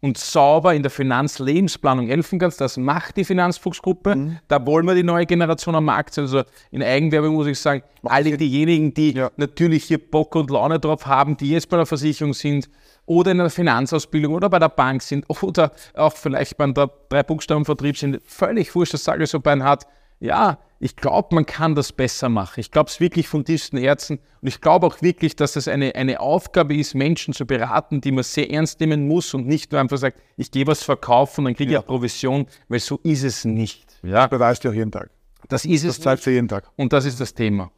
und 0.00 0.16
sauber 0.16 0.74
in 0.74 0.82
der 0.82 0.90
Finanzlebensplanung 0.90 2.06
helfen 2.06 2.38
kannst. 2.38 2.60
Das 2.60 2.76
macht 2.76 3.16
die 3.16 3.24
Finanzfuchsgruppe. 3.24 4.16
Mhm. 4.16 4.38
Da 4.48 4.64
wollen 4.66 4.86
wir 4.86 4.94
die 4.94 5.02
neue 5.02 5.26
Generation 5.26 5.74
am 5.74 5.84
Markt 5.84 6.14
sein. 6.14 6.24
Also 6.24 6.42
in 6.70 6.82
Eigenwerbung 6.82 7.34
muss 7.34 7.46
ich 7.46 7.58
sagen, 7.58 7.82
alle 8.02 8.36
diejenigen, 8.36 8.94
die 8.94 9.12
ja. 9.12 9.30
natürlich 9.36 9.84
hier 9.84 9.98
Bock 9.98 10.34
und 10.36 10.50
Laune 10.50 10.80
drauf 10.80 11.06
haben, 11.06 11.36
die 11.36 11.50
jetzt 11.50 11.68
bei 11.68 11.76
der 11.76 11.86
Versicherung 11.86 12.32
sind, 12.32 12.68
oder 13.06 13.32
in 13.32 13.40
einer 13.40 13.50
Finanzausbildung 13.50 14.34
oder 14.34 14.48
bei 14.48 14.60
der 14.60 14.68
Bank 14.68 15.02
sind 15.02 15.24
oder 15.28 15.72
auch 15.94 16.12
vielleicht 16.12 16.56
bei 16.56 16.66
der 16.68 16.88
Drei-Buchstaben-Vertrieb 17.08 17.96
sind, 17.96 18.20
völlig 18.24 18.72
wurscht, 18.74 18.94
dass 18.94 19.02
Sage 19.02 19.26
so 19.26 19.40
Bein 19.40 19.64
hat. 19.64 19.84
Ja, 20.20 20.58
ich 20.78 20.96
glaube, 20.96 21.34
man 21.34 21.46
kann 21.46 21.74
das 21.74 21.92
besser 21.92 22.28
machen. 22.28 22.60
Ich 22.60 22.70
glaube 22.70 22.88
es 22.88 23.00
wirklich 23.00 23.26
von 23.26 23.44
tiefstem 23.44 23.78
Herzen 23.80 24.18
und 24.40 24.48
ich 24.48 24.60
glaube 24.60 24.86
auch 24.86 25.02
wirklich, 25.02 25.34
dass 25.34 25.56
es 25.56 25.66
eine, 25.66 25.94
eine 25.94 26.20
Aufgabe 26.20 26.74
ist, 26.74 26.94
Menschen 26.94 27.34
zu 27.34 27.46
beraten, 27.46 28.00
die 28.00 28.12
man 28.12 28.24
sehr 28.24 28.50
ernst 28.50 28.80
nehmen 28.80 29.08
muss 29.08 29.34
und 29.34 29.46
nicht 29.46 29.72
nur 29.72 29.80
einfach 29.80 29.98
sagt, 29.98 30.22
ich 30.36 30.50
gehe 30.50 30.66
was 30.66 30.82
verkaufen 30.82 31.40
und 31.40 31.44
dann 31.46 31.54
kriege 31.56 31.70
ich 31.70 31.74
ja. 31.74 31.82
Provision, 31.82 32.46
weil 32.68 32.80
so 32.80 32.98
ist 33.02 33.24
es 33.24 33.44
nicht. 33.44 33.98
Ja? 34.02 34.22
Das 34.22 34.30
beweist 34.30 34.64
ja 34.64 34.70
auch 34.70 34.74
jeden 34.74 34.92
Tag. 34.92 35.10
Das 35.48 35.64
ist 35.64 35.84
das 35.84 35.90
es. 35.90 35.96
Das 35.96 36.04
zeigt 36.04 36.26
jeden 36.26 36.48
Tag. 36.48 36.70
Und 36.76 36.92
das 36.92 37.04
ist 37.06 37.20
das 37.20 37.34
Thema. 37.34 37.70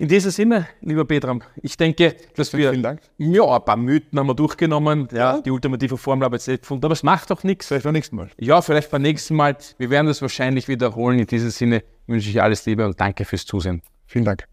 In 0.00 0.06
diesem 0.06 0.30
Sinne, 0.30 0.68
lieber 0.80 1.04
Petram, 1.04 1.42
ich 1.60 1.76
denke, 1.76 2.14
dass 2.36 2.52
wir 2.52 2.70
Vielen 2.70 2.82
Dank. 2.84 3.00
ja, 3.16 3.44
ein 3.44 3.64
paar 3.64 3.76
Mythen 3.76 4.16
haben 4.18 4.28
wir 4.28 4.34
durchgenommen. 4.34 5.08
Ja, 5.10 5.36
ja. 5.36 5.40
Die 5.40 5.50
ultimative 5.50 5.98
Formel 5.98 6.24
habe 6.24 6.36
ich 6.36 6.42
jetzt 6.42 6.48
nicht 6.48 6.60
gefunden, 6.62 6.84
aber 6.84 6.92
es 6.92 7.02
macht 7.02 7.30
doch 7.30 7.42
nichts. 7.42 7.66
Vielleicht 7.66 7.84
beim 7.84 7.94
nächsten 7.94 8.14
Mal. 8.14 8.30
Ja, 8.38 8.62
vielleicht 8.62 8.92
beim 8.92 9.02
nächsten 9.02 9.34
Mal. 9.34 9.56
Wir 9.76 9.90
werden 9.90 10.06
das 10.06 10.22
wahrscheinlich 10.22 10.68
wiederholen. 10.68 11.18
In 11.18 11.26
diesem 11.26 11.50
Sinne 11.50 11.82
wünsche 12.06 12.30
ich 12.30 12.40
alles 12.40 12.64
Liebe 12.64 12.86
und 12.86 13.00
danke 13.00 13.24
fürs 13.24 13.44
Zusehen. 13.44 13.82
Vielen 14.06 14.24
Dank. 14.24 14.44